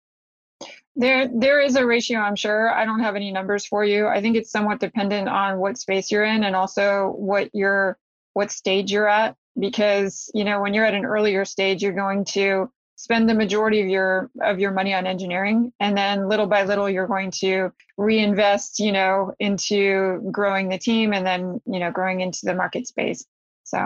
There, 0.99 1.29
there 1.31 1.61
is 1.61 1.75
a 1.75 1.85
ratio. 1.85 2.19
I'm 2.19 2.35
sure. 2.35 2.73
I 2.73 2.83
don't 2.83 3.01
have 3.01 3.15
any 3.15 3.31
numbers 3.31 3.67
for 3.67 3.85
you. 3.85 4.07
I 4.07 4.19
think 4.19 4.35
it's 4.35 4.49
somewhat 4.49 4.79
dependent 4.79 5.29
on 5.29 5.59
what 5.59 5.77
space 5.77 6.09
you're 6.09 6.25
in 6.25 6.43
and 6.43 6.55
also 6.55 7.13
what 7.15 7.49
your 7.53 7.99
what 8.33 8.51
stage 8.51 8.91
you're 8.91 9.07
at. 9.07 9.35
Because 9.59 10.31
you 10.33 10.43
know, 10.43 10.59
when 10.59 10.73
you're 10.73 10.85
at 10.85 10.95
an 10.95 11.05
earlier 11.05 11.45
stage, 11.45 11.83
you're 11.83 11.93
going 11.93 12.25
to 12.25 12.71
spend 12.97 13.29
the 13.29 13.33
majority 13.35 13.79
of 13.79 13.87
your 13.87 14.31
of 14.41 14.59
your 14.59 14.71
money 14.71 14.91
on 14.91 15.05
engineering 15.05 15.71
and 15.79 15.95
then 15.95 16.27
little 16.27 16.47
by 16.47 16.63
little 16.63 16.89
you're 16.89 17.07
going 17.07 17.29
to 17.29 17.71
reinvest 17.95 18.79
you 18.79 18.91
know 18.91 19.31
into 19.39 20.19
growing 20.31 20.67
the 20.67 20.79
team 20.79 21.13
and 21.13 21.25
then 21.25 21.61
you 21.67 21.79
know 21.79 21.91
growing 21.91 22.21
into 22.21 22.39
the 22.43 22.55
market 22.55 22.87
space 22.87 23.23
so 23.63 23.77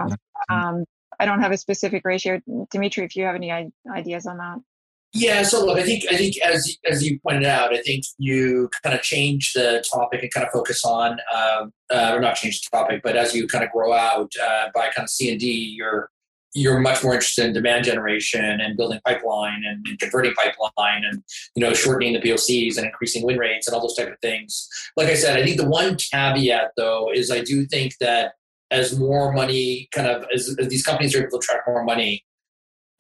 um, 0.50 0.86
i 1.20 1.26
don't 1.26 1.42
have 1.42 1.52
a 1.52 1.58
specific 1.58 2.04
ratio 2.06 2.40
dimitri 2.72 3.04
if 3.04 3.18
you 3.18 3.26
have 3.26 3.36
any 3.36 3.52
ideas 3.94 4.26
on 4.26 4.38
that 4.38 4.58
yeah 5.14 5.44
so 5.44 5.66
look 5.66 5.78
i 5.78 5.84
think 5.84 6.04
i 6.12 6.16
think 6.16 6.36
as 6.42 6.78
as 6.90 7.04
you 7.04 7.20
pointed 7.20 7.46
out 7.46 7.74
i 7.74 7.82
think 7.82 8.04
you 8.18 8.70
kind 8.84 8.96
of 8.96 9.02
change 9.02 9.54
the 9.54 9.84
topic 9.92 10.22
and 10.24 10.34
kind 10.34 10.46
of 10.46 10.52
focus 10.52 10.84
on 10.86 11.18
um, 11.36 11.72
uh, 11.94 12.12
or 12.14 12.20
not 12.20 12.36
change 12.36 12.62
the 12.62 12.78
topic 12.78 13.02
but 13.04 13.16
as 13.16 13.36
you 13.36 13.48
kind 13.48 13.64
of 13.64 13.72
grow 13.72 13.94
out 13.94 14.32
uh, 14.44 14.68
by 14.74 14.84
kind 14.96 15.04
of 15.04 15.10
c 15.10 15.30
and 15.30 15.40
d 15.40 15.74
you're 15.76 16.10
you're 16.54 16.80
much 16.80 17.04
more 17.04 17.14
interested 17.14 17.46
in 17.46 17.54
demand 17.54 17.86
generation 17.86 18.60
and 18.60 18.76
building 18.76 19.00
pipeline 19.06 19.64
and, 19.66 19.86
converting 20.00 20.34
pipeline 20.34 21.04
and 21.04 21.24
you 21.56 21.64
know 21.64 21.74
shortening 21.74 22.14
the 22.14 22.20
POCs 22.20 22.78
and 22.78 22.86
increasing 22.86 23.26
win 23.26 23.38
rates 23.38 23.68
and 23.68 23.76
all 23.76 23.82
those 23.82 23.96
type 23.96 24.12
of 24.12 24.20
things. 24.22 24.68
Like 24.98 25.08
I 25.08 25.14
said, 25.14 25.40
I 25.40 25.44
think 25.46 25.58
the 25.58 25.70
one 25.70 25.96
caveat 25.96 26.72
though 26.76 27.10
is 27.14 27.32
I 27.32 27.42
do 27.42 27.66
think 27.66 27.94
that 28.00 28.34
as 28.70 28.98
more 28.98 29.32
money 29.32 29.88
kind 29.94 30.08
of 30.08 30.26
as, 30.34 30.56
as 30.60 30.68
these 30.70 30.84
companies 30.84 31.16
are 31.16 31.20
able 31.20 31.32
to 31.32 31.38
attract 31.38 31.68
more 31.68 31.84
money, 31.84 32.26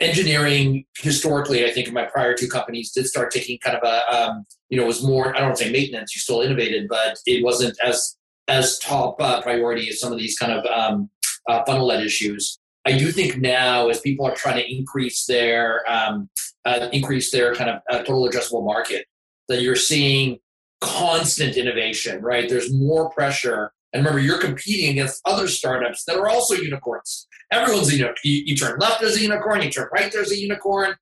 engineering 0.01 0.85
historically, 0.97 1.65
I 1.65 1.71
think 1.71 1.87
in 1.87 1.93
my 1.93 2.05
prior 2.05 2.33
two 2.33 2.47
companies 2.47 2.91
did 2.91 3.07
start 3.07 3.31
taking 3.31 3.59
kind 3.59 3.77
of 3.77 3.83
a 3.83 4.15
um, 4.15 4.45
you 4.69 4.77
know 4.77 4.85
was 4.85 5.03
more 5.03 5.35
I 5.35 5.39
don't 5.39 5.49
want 5.49 5.57
to 5.59 5.65
say 5.65 5.71
maintenance, 5.71 6.15
you 6.15 6.19
still 6.19 6.41
innovated, 6.41 6.87
but 6.89 7.17
it 7.25 7.43
wasn't 7.43 7.77
as 7.83 8.17
as 8.47 8.79
top 8.79 9.21
uh, 9.21 9.41
priority 9.41 9.87
as 9.89 9.99
some 9.99 10.11
of 10.11 10.19
these 10.19 10.37
kind 10.37 10.51
of 10.51 10.65
um, 10.65 11.09
uh, 11.47 11.63
funnel 11.65 11.87
led 11.87 12.03
issues. 12.03 12.59
I 12.85 12.97
do 12.97 13.11
think 13.11 13.37
now, 13.37 13.89
as 13.89 13.99
people 14.01 14.25
are 14.25 14.35
trying 14.35 14.57
to 14.57 14.75
increase 14.75 15.25
their 15.25 15.89
um, 15.89 16.29
uh, 16.65 16.89
increase 16.91 17.31
their 17.31 17.53
kind 17.55 17.69
of 17.69 17.81
uh, 17.89 17.99
total 17.99 18.27
addressable 18.27 18.65
market, 18.65 19.05
that 19.47 19.61
you're 19.61 19.75
seeing 19.75 20.39
constant 20.81 21.57
innovation. 21.57 22.21
Right? 22.21 22.49
There's 22.49 22.73
more 22.73 23.09
pressure, 23.11 23.71
and 23.93 24.05
remember, 24.05 24.19
you're 24.19 24.39
competing 24.39 24.91
against 24.91 25.21
other 25.25 25.47
startups 25.47 26.05
that 26.05 26.15
are 26.15 26.29
also 26.29 26.55
unicorns. 26.55 27.27
Everyone's 27.51 27.89
a 27.89 27.97
unicorn. 27.97 28.15
You, 28.23 28.43
you 28.45 28.55
turn 28.55 28.79
left, 28.79 29.01
there's 29.01 29.17
a 29.17 29.21
unicorn. 29.21 29.61
You 29.61 29.69
turn 29.69 29.89
right, 29.93 30.11
there's 30.11 30.31
a 30.31 30.39
unicorn. 30.39 30.95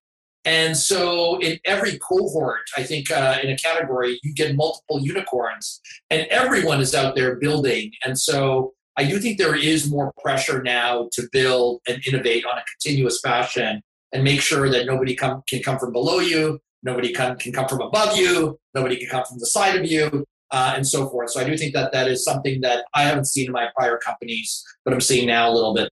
And 0.45 0.75
so, 0.75 1.37
in 1.39 1.59
every 1.65 1.99
cohort, 1.99 2.61
I 2.77 2.83
think 2.83 3.11
uh, 3.11 3.37
in 3.43 3.49
a 3.49 3.57
category, 3.57 4.19
you 4.23 4.33
get 4.33 4.55
multiple 4.55 4.99
unicorns, 5.01 5.81
and 6.09 6.25
everyone 6.27 6.79
is 6.79 6.95
out 6.95 7.15
there 7.15 7.35
building. 7.35 7.91
And 8.05 8.17
so, 8.17 8.73
I 8.97 9.03
do 9.03 9.19
think 9.19 9.37
there 9.37 9.55
is 9.55 9.89
more 9.89 10.13
pressure 10.21 10.63
now 10.63 11.09
to 11.13 11.27
build 11.31 11.81
and 11.87 12.01
innovate 12.07 12.45
on 12.45 12.57
a 12.57 12.63
continuous 12.73 13.19
fashion 13.21 13.81
and 14.11 14.23
make 14.23 14.41
sure 14.41 14.69
that 14.69 14.85
nobody 14.85 15.15
come, 15.15 15.43
can 15.47 15.61
come 15.61 15.77
from 15.77 15.91
below 15.91 16.19
you, 16.19 16.59
nobody 16.83 17.13
can, 17.13 17.37
can 17.37 17.51
come 17.51 17.67
from 17.67 17.81
above 17.81 18.17
you, 18.17 18.57
nobody 18.73 18.97
can 18.97 19.07
come 19.09 19.23
from 19.25 19.39
the 19.39 19.45
side 19.45 19.75
of 19.75 19.85
you, 19.85 20.25
uh, 20.51 20.73
and 20.75 20.87
so 20.87 21.09
forth. 21.09 21.31
So 21.31 21.39
I 21.39 21.43
do 21.43 21.57
think 21.57 21.73
that 21.73 21.91
that 21.91 22.07
is 22.07 22.23
something 22.23 22.61
that 22.61 22.85
I 22.93 23.03
haven't 23.03 23.25
seen 23.25 23.47
in 23.47 23.51
my 23.51 23.67
prior 23.75 23.97
companies, 23.97 24.63
but 24.83 24.93
I'm 24.93 25.01
seeing 25.01 25.27
now 25.27 25.49
a 25.49 25.53
little 25.53 25.73
bit. 25.73 25.89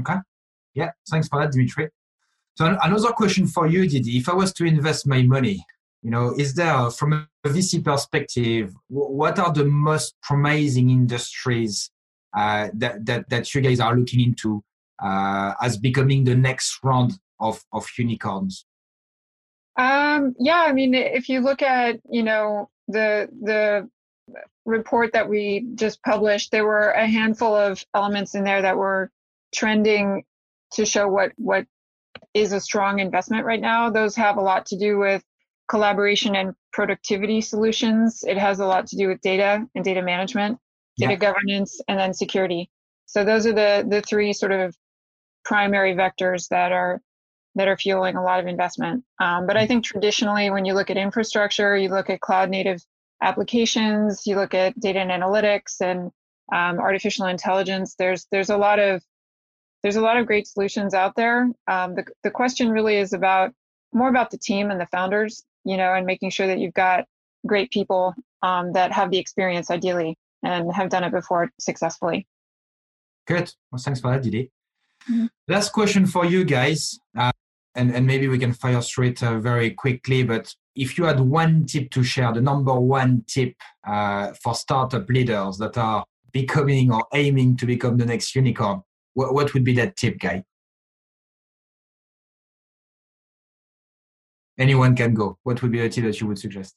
Okay. 0.00 0.16
Yeah. 0.74 0.90
Thanks 1.10 1.28
for 1.28 1.40
that, 1.40 1.52
Dimitri. 1.52 1.88
So 2.56 2.76
another 2.82 3.10
question 3.10 3.46
for 3.46 3.66
you, 3.66 3.88
Didi. 3.88 4.18
If 4.18 4.28
I 4.28 4.34
was 4.34 4.52
to 4.54 4.64
invest 4.64 5.06
my 5.06 5.22
money, 5.22 5.64
you 6.02 6.10
know, 6.10 6.34
is 6.36 6.54
there, 6.54 6.90
from 6.90 7.12
a 7.12 7.48
VC 7.48 7.84
perspective, 7.84 8.74
what 8.88 9.38
are 9.38 9.52
the 9.52 9.64
most 9.64 10.14
promising 10.22 10.90
industries 10.90 11.90
uh, 12.36 12.68
that, 12.74 13.04
that, 13.06 13.28
that 13.30 13.54
you 13.54 13.60
guys 13.60 13.80
are 13.80 13.96
looking 13.96 14.20
into 14.20 14.62
uh, 15.02 15.54
as 15.60 15.76
becoming 15.76 16.24
the 16.24 16.34
next 16.34 16.78
round 16.82 17.18
of, 17.40 17.64
of 17.72 17.88
unicorns? 17.96 18.64
Um, 19.78 20.34
yeah, 20.38 20.64
I 20.66 20.72
mean, 20.72 20.94
if 20.94 21.28
you 21.28 21.40
look 21.40 21.62
at, 21.62 22.00
you 22.10 22.24
know, 22.24 22.68
the, 22.88 23.28
the 23.42 23.88
report 24.66 25.12
that 25.12 25.28
we 25.28 25.66
just 25.76 26.02
published, 26.02 26.50
there 26.50 26.66
were 26.66 26.90
a 26.90 27.06
handful 27.06 27.54
of 27.54 27.84
elements 27.94 28.34
in 28.34 28.44
there 28.44 28.62
that 28.62 28.76
were 28.76 29.10
trending 29.54 30.24
to 30.72 30.84
show 30.84 31.08
what, 31.08 31.32
what 31.36 31.64
is 32.34 32.52
a 32.52 32.60
strong 32.60 32.98
investment 32.98 33.44
right 33.44 33.60
now. 33.60 33.90
Those 33.90 34.16
have 34.16 34.36
a 34.36 34.42
lot 34.42 34.66
to 34.66 34.78
do 34.78 34.98
with 34.98 35.22
collaboration 35.68 36.34
and 36.34 36.54
productivity 36.72 37.40
solutions. 37.40 38.24
It 38.26 38.36
has 38.36 38.58
a 38.58 38.66
lot 38.66 38.88
to 38.88 38.96
do 38.96 39.08
with 39.08 39.20
data 39.20 39.64
and 39.74 39.84
data 39.84 40.02
management, 40.02 40.58
data 40.98 41.12
yeah. 41.12 41.18
governance, 41.18 41.80
and 41.86 41.98
then 41.98 42.12
security. 42.12 42.68
So 43.06 43.24
those 43.24 43.46
are 43.46 43.52
the 43.52 43.86
the 43.88 44.02
three 44.02 44.32
sort 44.32 44.52
of 44.52 44.76
primary 45.44 45.94
vectors 45.94 46.48
that 46.48 46.72
are 46.72 47.00
that 47.54 47.68
are 47.68 47.76
fueling 47.76 48.16
a 48.16 48.22
lot 48.22 48.40
of 48.40 48.46
investment. 48.46 49.04
Um, 49.20 49.46
but 49.46 49.56
I 49.56 49.66
think 49.66 49.84
traditionally, 49.84 50.50
when 50.50 50.64
you 50.64 50.74
look 50.74 50.90
at 50.90 50.96
infrastructure, 50.96 51.76
you 51.76 51.88
look 51.88 52.10
at 52.10 52.20
cloud 52.20 52.50
native 52.50 52.82
applications, 53.22 54.26
you 54.26 54.36
look 54.36 54.54
at 54.54 54.78
data 54.78 55.00
and 55.00 55.10
analytics 55.10 55.80
and 55.80 56.10
um, 56.52 56.78
artificial 56.78 57.26
intelligence. 57.26 57.94
There's 57.98 58.26
there's 58.30 58.50
a 58.50 58.56
lot 58.56 58.78
of 58.78 59.02
there's 59.82 59.96
a 59.96 60.00
lot 60.00 60.16
of 60.16 60.26
great 60.26 60.46
solutions 60.46 60.94
out 60.94 61.14
there. 61.16 61.50
Um, 61.66 61.94
the 61.94 62.04
the 62.22 62.30
question 62.30 62.70
really 62.70 62.96
is 62.96 63.12
about 63.12 63.52
more 63.92 64.08
about 64.08 64.30
the 64.30 64.38
team 64.38 64.70
and 64.70 64.80
the 64.80 64.86
founders 64.86 65.44
you 65.68 65.76
know, 65.76 65.92
and 65.92 66.06
making 66.06 66.30
sure 66.30 66.46
that 66.46 66.58
you've 66.58 66.72
got 66.72 67.04
great 67.46 67.70
people 67.70 68.14
um, 68.42 68.72
that 68.72 68.90
have 68.92 69.10
the 69.10 69.18
experience 69.18 69.70
ideally 69.70 70.16
and 70.42 70.72
have 70.72 70.88
done 70.88 71.04
it 71.04 71.12
before 71.12 71.50
successfully. 71.60 72.26
Good. 73.26 73.52
Well, 73.70 73.80
thanks 73.80 74.00
for 74.00 74.10
that, 74.10 74.22
Didi. 74.22 74.50
Mm-hmm. 75.10 75.26
Last 75.48 75.72
question 75.72 76.06
for 76.06 76.24
you 76.24 76.44
guys, 76.44 76.98
uh, 77.16 77.32
and, 77.74 77.94
and 77.94 78.06
maybe 78.06 78.28
we 78.28 78.38
can 78.38 78.52
fire 78.52 78.82
straight 78.82 79.22
uh, 79.22 79.38
very 79.38 79.70
quickly. 79.70 80.22
But 80.22 80.54
if 80.74 80.98
you 80.98 81.04
had 81.04 81.20
one 81.20 81.66
tip 81.66 81.90
to 81.92 82.02
share, 82.02 82.32
the 82.32 82.40
number 82.40 82.74
one 82.74 83.24
tip 83.26 83.54
uh, 83.86 84.32
for 84.42 84.54
startup 84.54 85.08
leaders 85.08 85.58
that 85.58 85.78
are 85.78 86.04
becoming 86.32 86.92
or 86.92 87.04
aiming 87.14 87.56
to 87.58 87.66
become 87.66 87.96
the 87.96 88.06
next 88.06 88.34
unicorn, 88.34 88.82
what, 89.14 89.34
what 89.34 89.54
would 89.54 89.64
be 89.64 89.74
that 89.74 89.96
tip, 89.96 90.18
guy? 90.18 90.44
anyone 94.58 94.94
can 94.96 95.14
go. 95.14 95.38
What 95.44 95.62
would 95.62 95.72
be 95.72 95.80
a 95.80 95.88
tip 95.88 96.04
that 96.04 96.20
you 96.20 96.26
would 96.26 96.38
suggest? 96.38 96.74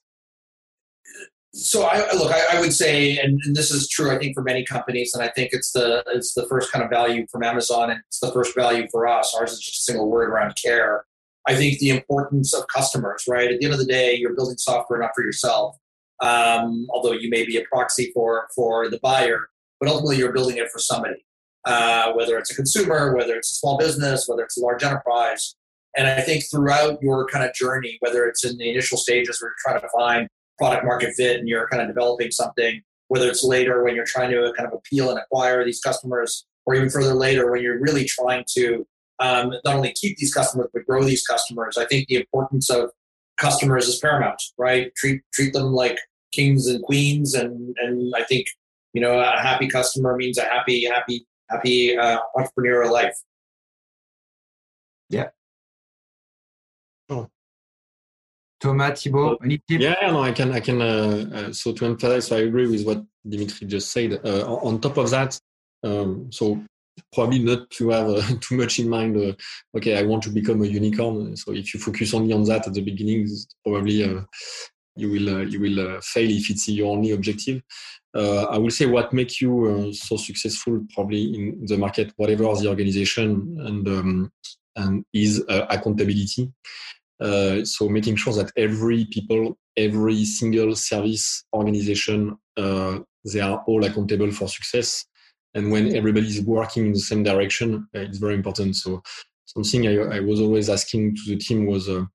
So 1.54 1.84
I 1.84 1.98
look, 2.14 2.32
I, 2.32 2.58
I 2.58 2.60
would 2.62 2.72
say, 2.72 3.18
and, 3.18 3.38
and, 3.44 3.54
this 3.54 3.72
is 3.72 3.90
true, 3.90 4.10
I 4.10 4.18
think 4.18 4.36
for 4.36 4.42
many 4.42 4.64
companies, 4.64 5.14
and 5.14 5.22
I 5.22 5.28
think 5.28 5.50
it's 5.52 5.74
the 5.74 6.02
it's 6.08 6.34
the 6.34 6.48
first 6.48 6.72
kind 6.72 6.82
of 6.82 6.90
value 6.90 7.26
from 7.30 7.44
Amazon, 7.44 7.90
and 7.90 8.00
it's 8.08 8.20
the 8.20 8.32
first 8.32 8.56
value 8.56 8.88
for 8.90 9.06
us. 9.06 9.36
Ours 9.38 9.52
is 9.52 9.60
just 9.60 9.82
a 9.82 9.84
single 9.84 10.10
word 10.10 10.30
around 10.30 10.56
care. 10.56 11.06
I 11.48 11.56
think 11.56 11.80
the 11.80 11.90
importance 11.90 12.54
of 12.54 12.68
customers, 12.74 13.26
right? 13.28 13.52
At 13.52 13.60
the 13.60 13.66
end 13.66 13.74
of 13.74 13.80
the 13.80 13.86
day, 13.86 14.16
you're 14.16 14.34
building 14.34 14.58
software 14.58 15.00
not 15.00 15.12
for 15.14 15.26
yourself, 15.26 15.76
um, 16.22 16.88
although 16.90 17.12
you 17.12 17.30
may 17.30 17.46
be 17.46 17.58
a 17.58 17.66
proxy 17.66 18.12
for 18.14 18.48
for 18.56 18.88
the 18.90 19.00
buyer, 19.04 19.50
but 19.82 19.90
ultimately 19.90 20.18
you're 20.18 20.32
building 20.32 20.56
it 20.56 20.72
for 20.72 20.80
somebody, 20.80 21.26
uh, 21.66 22.14
whether 22.14 22.38
it's 22.38 22.52
a 22.52 22.56
consumer, 22.56 23.14
whether 23.14 23.36
it's 23.36 23.52
a 23.52 23.56
small 23.56 23.78
business, 23.78 24.26
whether 24.26 24.44
it's 24.44 24.58
a 24.58 24.62
large 24.62 24.84
enterprise. 24.84 25.56
And 25.98 26.08
I 26.08 26.22
think 26.22 26.46
throughout 26.50 27.02
your 27.02 27.28
kind 27.28 27.44
of 27.44 27.54
journey, 27.54 27.98
whether 28.00 28.26
it's 28.26 28.46
in 28.46 28.58
the 28.58 28.70
initial 28.70 28.98
stages 28.98 29.42
where 29.42 29.50
you're 29.50 29.56
trying 29.60 29.82
to 29.82 29.90
find 29.90 30.30
product 30.62 30.86
market 30.86 31.12
fit 31.16 31.40
and 31.40 31.50
you're 31.50 31.68
kind 31.70 31.82
of 31.82 31.88
developing 31.88 32.30
something, 32.30 32.82
whether 33.08 33.28
it's 33.28 33.44
later 33.44 33.84
when 33.84 33.96
you're 33.96 34.06
trying 34.06 34.30
to 34.30 34.54
kind 34.56 34.68
of 34.68 34.74
appeal 34.74 35.10
and 35.10 35.18
acquire 35.18 35.66
these 35.66 35.82
customers, 35.82 36.46
or 36.68 36.76
even 36.76 36.88
further 36.88 37.16
later 37.16 37.52
when 37.52 37.64
you're 37.64 37.80
really 37.80 38.06
trying 38.06 38.46
to 38.56 38.86
um, 39.20 39.52
not 39.66 39.76
only 39.76 39.92
keep 39.94 40.18
these 40.18 40.34
customers 40.34 40.70
but 40.72 40.86
grow 40.86 41.04
these 41.04 41.26
customers, 41.26 41.78
I 41.80 41.86
think 41.86 42.08
the 42.08 42.18
importance 42.18 42.70
of 42.70 42.92
customers 43.38 43.88
is 43.88 43.98
paramount, 43.98 44.42
right? 44.60 44.94
Treat 44.96 45.22
treat 45.34 45.54
them 45.54 45.74
like 45.74 45.98
kings 46.32 46.68
and 46.68 46.84
queens, 46.84 47.34
and 47.34 47.76
and 47.80 48.14
I 48.16 48.24
think 48.24 48.46
you 48.94 49.02
know 49.02 49.20
a 49.20 49.42
happy 49.42 49.68
customer 49.68 50.16
means 50.16 50.38
a 50.38 50.44
happy 50.44 50.86
happy 50.86 51.26
happy 51.50 51.98
uh, 51.98 52.20
entrepreneurial 52.38 52.92
life. 52.92 53.16
Thomas, 58.62 59.02
Thibaut, 59.02 59.40
any 59.44 59.60
tip? 59.68 59.82
Yeah, 59.82 59.96
no, 60.04 60.22
I 60.22 60.32
can, 60.32 60.52
I 60.52 60.60
can. 60.60 60.82
Uh, 60.82 61.26
uh, 61.34 61.54
so 61.54 61.74
to 61.74 61.86
emphasize, 61.86 62.28
so 62.28 62.38
I 62.38 62.42
agree 62.42 62.68
with 62.68 62.86
what 62.86 63.04
Dimitri 63.28 63.68
just 63.68 63.92
said. 63.92 64.22
Uh, 64.24 64.54
on 64.62 64.80
top 64.80 64.98
of 64.98 65.10
that, 65.10 65.40
um, 65.84 66.32
so 66.32 66.64
probably 67.12 67.40
not 67.40 67.70
to 67.72 67.90
have 67.90 68.08
uh, 68.08 68.22
too 68.40 68.58
much 68.58 68.78
in 68.78 68.88
mind. 68.88 69.18
Uh, 69.18 69.34
okay, 69.76 69.98
I 69.98 70.04
want 70.04 70.22
to 70.24 70.30
become 70.30 70.62
a 70.62 70.68
unicorn. 70.68 71.36
So 71.36 71.54
if 71.54 71.74
you 71.74 71.80
focus 71.80 72.14
only 72.14 72.34
on 72.34 72.44
that 72.44 72.68
at 72.68 72.74
the 72.74 72.82
beginning, 72.82 73.28
probably 73.66 74.04
uh, 74.04 74.22
you 74.96 75.10
will 75.10 75.48
you 75.48 75.60
will 75.60 76.00
fail 76.02 76.30
if 76.30 76.52
it's 76.52 76.70
your 76.70 76.92
only 76.92 77.12
objective. 77.12 77.64
I 78.14 78.58
will 78.58 78.70
say 78.70 78.86
what 78.86 79.14
makes 79.14 79.42
you 79.42 79.92
so 79.94 80.18
successful, 80.18 80.86
probably 80.94 81.34
in 81.34 81.66
the 81.66 81.78
market, 81.78 82.14
whatever 82.18 82.44
the 82.44 82.68
organization, 82.68 83.58
and 83.60 83.88
um, 83.88 84.32
and 84.76 85.04
is 85.14 85.44
accountability. 85.48 86.52
Uh, 87.22 87.64
so 87.64 87.88
making 87.88 88.16
sure 88.16 88.34
that 88.34 88.52
every 88.58 89.06
people, 89.06 89.58
every 89.78 90.26
single 90.26 90.76
service 90.76 91.44
organization, 91.54 92.36
uh, 92.58 93.00
they 93.32 93.40
are 93.40 93.64
all 93.68 93.86
accountable 93.86 94.32
for 94.32 94.48
success. 94.48 95.06
And 95.54 95.72
when 95.72 95.96
everybody 95.96 96.28
is 96.28 96.42
working 96.42 96.88
in 96.88 96.94
the 96.94 97.00
same 97.00 97.24
direction, 97.24 97.88
uh, 97.96 98.00
it's 98.00 98.18
very 98.18 98.34
important. 98.34 98.76
So 98.76 99.04
something 99.46 99.88
I, 99.88 100.18
I, 100.18 100.20
was 100.22 100.40
always 100.40 100.70
asking 100.70 101.16
to 101.16 101.22
the 101.28 101.38
team 101.38 101.68
was 101.68 101.88
uh, 101.90 102.06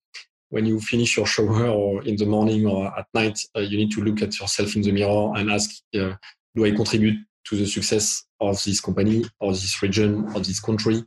when 0.49 0.67
you 0.67 0.81
finish 0.81 1.17
your 1.17 1.27
shower 1.27 1.67
or 1.81 2.03
in 2.03 2.17
the 2.17 2.27
morning 2.27 2.67
or 2.67 2.87
at 2.99 3.07
night, 3.15 3.39
uh, 3.57 3.61
you 3.61 3.77
need 3.77 3.93
to 3.93 4.03
look 4.03 4.23
at 4.23 4.41
yourself 4.41 4.75
in 4.75 4.83
the 4.83 4.93
mirror 4.93 5.37
and 5.37 5.51
ask, 5.53 5.71
do 5.93 6.65
I 6.65 6.71
contribute 6.71 7.19
to 7.45 7.57
the 7.57 7.67
success 7.67 8.25
of 8.41 8.63
this 8.65 8.81
company 8.81 9.25
or 9.39 9.53
this 9.53 9.81
region 9.83 10.25
or 10.35 10.41
this 10.41 10.59
country? 10.59 11.05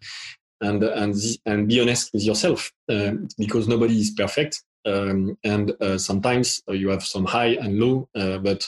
And, 0.61 0.83
and, 0.83 1.15
and 1.45 1.67
be 1.69 1.79
honest 1.79 2.11
with 2.13 2.23
yourself 2.23 2.71
because 3.37 3.67
nobody 3.67 3.99
is 3.99 4.11
perfect. 4.11 4.61
Um, 4.85 5.37
and 5.43 5.71
uh, 5.81 5.97
sometimes 5.97 6.61
uh, 6.67 6.73
you 6.73 6.89
have 6.89 7.03
some 7.03 7.25
high 7.25 7.57
and 7.61 7.79
low, 7.79 8.09
uh, 8.15 8.37
but 8.37 8.67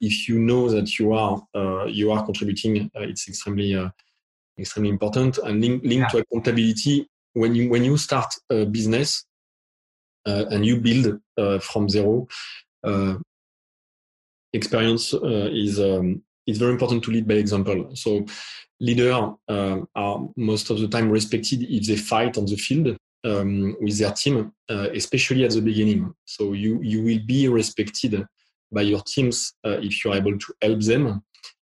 if 0.00 0.28
you 0.28 0.38
know 0.38 0.70
that 0.70 0.98
you 0.98 1.12
are 1.12 1.46
you 1.88 2.10
are 2.10 2.24
contributing, 2.24 2.90
it's 2.94 3.28
extremely 3.28 3.76
extremely 4.58 4.88
important 4.88 5.36
and 5.38 5.60
link, 5.60 5.82
linked 5.84 6.04
yeah. 6.04 6.08
to 6.08 6.18
accountability. 6.18 7.06
When 7.34 7.54
you 7.54 7.68
when 7.68 7.84
you 7.84 7.98
start 7.98 8.34
a 8.50 8.64
business 8.64 9.26
and 10.24 10.64
you 10.64 10.80
build 10.80 11.20
from 11.62 11.90
zero, 11.90 12.26
experience 14.54 15.12
is 15.12 15.78
um, 15.78 16.22
it's 16.46 16.58
very 16.58 16.72
important 16.72 17.04
to 17.04 17.10
lead 17.10 17.28
by 17.28 17.34
example. 17.34 17.90
So 17.94 18.24
leaders 18.80 19.34
uh, 19.48 19.78
are 19.94 20.28
most 20.36 20.70
of 20.70 20.80
the 20.80 20.88
time 20.88 21.10
respected 21.10 21.62
if 21.62 21.86
they 21.86 21.96
fight 21.96 22.36
on 22.36 22.46
the 22.46 22.56
field 22.56 22.96
um, 23.24 23.76
with 23.80 23.98
their 23.98 24.12
team, 24.12 24.52
uh, 24.70 24.88
especially 24.94 25.44
at 25.44 25.52
the 25.52 25.60
beginning. 25.60 26.14
So 26.24 26.52
you 26.52 26.80
you 26.82 27.02
will 27.02 27.20
be 27.26 27.48
respected 27.48 28.26
by 28.72 28.82
your 28.82 29.00
teams 29.02 29.54
uh, 29.64 29.78
if 29.80 30.04
you're 30.04 30.14
able 30.14 30.38
to 30.38 30.54
help 30.62 30.80
them 30.80 31.22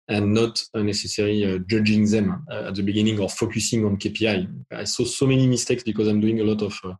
and 0.09 0.33
not 0.33 0.61
necessarily 0.73 1.45
uh, 1.45 1.59
judging 1.67 2.09
them 2.09 2.45
uh, 2.51 2.67
at 2.67 2.75
the 2.75 2.81
beginning 2.81 3.19
or 3.19 3.29
focusing 3.29 3.85
on 3.85 3.95
KPI. 3.97 4.65
I 4.71 4.83
saw 4.83 5.05
so 5.05 5.27
many 5.27 5.47
mistakes 5.47 5.83
because 5.83 6.07
I'm 6.07 6.19
doing 6.19 6.39
a 6.39 6.43
lot 6.43 6.63
of 6.63 6.73
uh, 6.83 6.93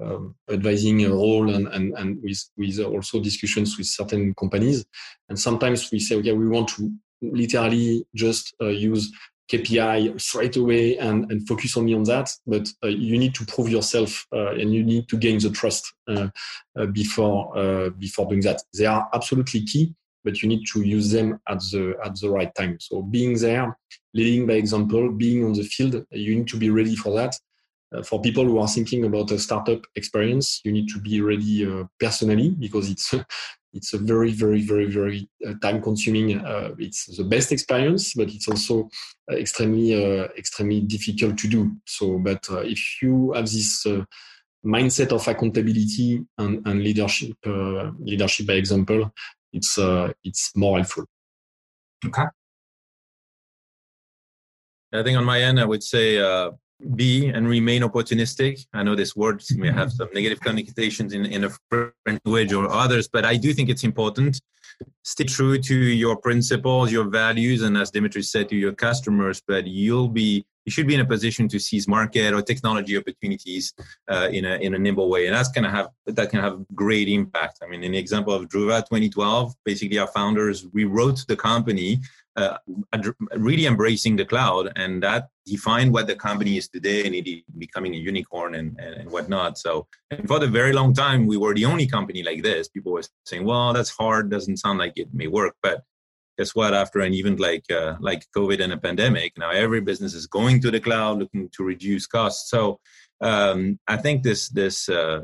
um, 0.00 0.34
advising 0.50 1.10
role 1.10 1.48
and, 1.54 1.68
and, 1.68 1.94
and 1.94 2.22
with, 2.22 2.38
with 2.58 2.78
also 2.80 3.18
discussions 3.20 3.78
with 3.78 3.86
certain 3.86 4.34
companies. 4.34 4.84
And 5.30 5.38
sometimes 5.38 5.90
we 5.90 6.00
say, 6.00 6.16
okay, 6.16 6.32
we 6.32 6.46
want 6.46 6.68
to 6.70 6.92
literally 7.22 8.06
just 8.14 8.54
uh, 8.60 8.66
use 8.66 9.10
KPI 9.50 10.18
straight 10.20 10.56
away 10.56 10.96
and, 10.98 11.30
and 11.30 11.46
focus 11.46 11.76
only 11.76 11.94
on 11.94 12.04
that. 12.04 12.30
But 12.46 12.68
uh, 12.82 12.88
you 12.88 13.18
need 13.18 13.34
to 13.36 13.46
prove 13.46 13.68
yourself 13.68 14.26
uh, 14.32 14.52
and 14.52 14.72
you 14.72 14.82
need 14.82 15.08
to 15.08 15.16
gain 15.16 15.38
the 15.38 15.50
trust 15.50 15.92
uh, 16.08 16.28
uh 16.78 16.86
before 16.86 17.56
uh, 17.56 17.90
before 17.90 18.26
doing 18.26 18.40
that. 18.42 18.62
They 18.76 18.86
are 18.86 19.08
absolutely 19.12 19.64
key, 19.64 19.94
but 20.24 20.42
you 20.42 20.48
need 20.48 20.64
to 20.72 20.82
use 20.82 21.10
them 21.10 21.40
at 21.48 21.60
the 21.70 21.94
at 22.04 22.18
the 22.20 22.30
right 22.30 22.54
time. 22.54 22.78
So 22.80 23.02
being 23.02 23.38
there, 23.38 23.76
leading 24.14 24.46
by 24.46 24.54
example, 24.54 25.12
being 25.12 25.44
on 25.44 25.52
the 25.52 25.64
field, 25.64 26.04
you 26.10 26.36
need 26.36 26.48
to 26.48 26.56
be 26.56 26.70
ready 26.70 26.96
for 26.96 27.14
that. 27.14 27.36
Uh, 27.94 28.02
for 28.02 28.20
people 28.20 28.44
who 28.44 28.58
are 28.58 28.66
thinking 28.66 29.04
about 29.04 29.30
a 29.30 29.38
startup 29.38 29.82
experience, 29.94 30.60
you 30.64 30.72
need 30.72 30.88
to 30.88 30.98
be 30.98 31.20
ready 31.20 31.86
personally 32.00 32.50
because 32.50 32.90
it's 32.90 33.14
it's 33.74 33.92
a 33.92 33.98
very 33.98 34.30
very 34.30 34.62
very 34.62 34.86
very 34.86 35.28
uh, 35.46 35.54
time 35.60 35.82
consuming 35.82 36.38
uh, 36.38 36.70
it's 36.78 37.16
the 37.16 37.24
best 37.24 37.52
experience 37.52 38.14
but 38.14 38.28
it's 38.28 38.48
also 38.48 38.88
uh, 39.30 39.36
extremely 39.36 39.92
uh, 39.94 40.28
extremely 40.38 40.80
difficult 40.80 41.36
to 41.38 41.48
do. 41.48 41.72
So 41.86 42.18
but 42.18 42.48
uh, 42.50 42.60
if 42.60 43.02
you 43.02 43.32
have 43.32 43.46
this 43.46 43.84
uh, 43.86 44.04
mindset 44.64 45.12
of 45.12 45.26
accountability 45.26 46.24
and, 46.38 46.66
and 46.66 46.82
leadership 46.82 47.36
leadership 47.98 48.46
by 48.46 48.54
example 48.54 49.12
it's 49.52 49.78
it's 50.24 50.56
more 50.56 50.78
helpful. 50.78 51.04
Okay. 52.06 52.24
I 54.92 55.02
think 55.02 55.18
on 55.18 55.24
my 55.24 55.40
end 55.40 55.58
i 55.58 55.64
would 55.64 55.82
say 55.82 56.18
be 56.94 57.28
and 57.28 57.48
remain 57.48 57.82
opportunistic. 57.82 58.66
I 58.72 58.82
know 58.82 58.94
this 58.94 59.14
word 59.16 59.42
may 59.56 59.70
have 59.70 59.92
some 59.92 60.08
negative 60.12 60.40
connotations 60.40 61.12
in, 61.12 61.24
in 61.26 61.44
a 61.44 61.50
French 61.70 61.94
language 62.06 62.52
or 62.52 62.68
others, 62.70 63.08
but 63.08 63.24
I 63.24 63.36
do 63.36 63.52
think 63.52 63.68
it's 63.68 63.84
important. 63.84 64.40
Stay 65.04 65.24
true 65.24 65.58
to 65.58 65.74
your 65.74 66.16
principles, 66.16 66.90
your 66.90 67.08
values, 67.08 67.62
and 67.62 67.76
as 67.76 67.90
Dimitri 67.90 68.22
said, 68.22 68.48
to 68.48 68.56
your 68.56 68.72
customers, 68.72 69.40
but 69.46 69.66
you'll 69.66 70.08
be 70.08 70.44
you 70.64 70.72
should 70.72 70.86
be 70.86 70.94
in 70.94 71.00
a 71.00 71.04
position 71.04 71.46
to 71.48 71.58
seize 71.58 71.86
market 71.86 72.32
or 72.32 72.40
technology 72.40 72.96
opportunities 72.96 73.74
uh, 74.08 74.28
in 74.32 74.44
a 74.46 74.56
in 74.56 74.74
a 74.74 74.78
nimble 74.78 75.08
way, 75.10 75.26
and 75.26 75.34
that's 75.34 75.50
gonna 75.50 75.70
have 75.70 75.88
that 76.06 76.30
can 76.30 76.40
have 76.40 76.64
great 76.74 77.08
impact. 77.08 77.58
I 77.62 77.66
mean, 77.66 77.84
in 77.84 77.92
the 77.92 77.98
example 77.98 78.32
of 78.32 78.48
Druva 78.48 78.80
2012, 78.80 79.54
basically 79.64 79.98
our 79.98 80.08
founders 80.08 80.66
rewrote 80.72 81.24
the 81.28 81.36
company 81.36 82.00
uh, 82.36 82.58
really 83.36 83.66
embracing 83.66 84.16
the 84.16 84.24
cloud 84.24 84.72
and 84.76 85.02
that 85.02 85.28
defined 85.46 85.92
what 85.92 86.06
the 86.06 86.16
company 86.16 86.56
is 86.56 86.68
today 86.68 87.06
and 87.06 87.14
it 87.14 87.44
becoming 87.58 87.94
a 87.94 87.98
unicorn 87.98 88.54
and, 88.56 88.78
and, 88.80 88.94
and, 88.94 89.10
whatnot. 89.10 89.56
So 89.58 89.86
and 90.10 90.26
for 90.26 90.38
the 90.38 90.48
very 90.48 90.72
long 90.72 90.94
time 90.94 91.26
we 91.26 91.36
were 91.36 91.54
the 91.54 91.64
only 91.64 91.86
company 91.86 92.22
like 92.22 92.42
this. 92.42 92.68
People 92.68 92.92
were 92.92 93.04
saying 93.24 93.44
well 93.44 93.72
that's 93.72 93.90
hard. 93.90 94.30
Doesn't 94.30 94.56
sound 94.56 94.78
like 94.78 94.94
it 94.96 95.08
may 95.12 95.28
work. 95.28 95.54
But 95.62 95.84
guess 96.36 96.54
what? 96.54 96.74
After 96.74 97.00
an 97.00 97.14
event 97.14 97.38
like 97.38 97.64
uh, 97.70 97.94
like 98.00 98.26
covid 98.36 98.60
and 98.60 98.72
a 98.72 98.78
pandemic 98.78 99.38
now 99.38 99.50
every 99.50 99.80
business 99.80 100.14
is 100.14 100.26
going 100.26 100.60
to 100.62 100.70
the 100.70 100.80
cloud 100.80 101.18
looking 101.18 101.48
to 101.50 101.62
reduce 101.62 102.06
costs. 102.06 102.50
So 102.50 102.80
um, 103.20 103.78
i 103.88 103.96
think 103.96 104.22
this 104.22 104.48
this 104.48 104.88
uh, 104.88 105.20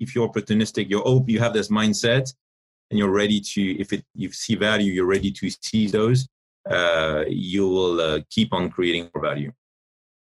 if 0.00 0.14
you're 0.14 0.28
opportunistic 0.28 0.88
you're 0.88 1.06
open 1.06 1.28
you 1.28 1.40
have 1.40 1.52
this 1.52 1.68
mindset 1.68 2.32
and 2.90 2.98
you're 2.98 3.10
ready 3.10 3.40
to 3.40 3.62
if 3.80 3.92
it 3.92 4.04
you 4.14 4.30
see 4.30 4.54
value 4.54 4.92
you're 4.92 5.06
ready 5.06 5.30
to 5.30 5.50
seize 5.50 5.92
those 5.92 6.28
uh, 6.68 7.24
you 7.28 7.68
will 7.68 8.00
uh, 8.00 8.20
keep 8.30 8.52
on 8.52 8.70
creating 8.70 9.10
more 9.14 9.22
value. 9.22 9.52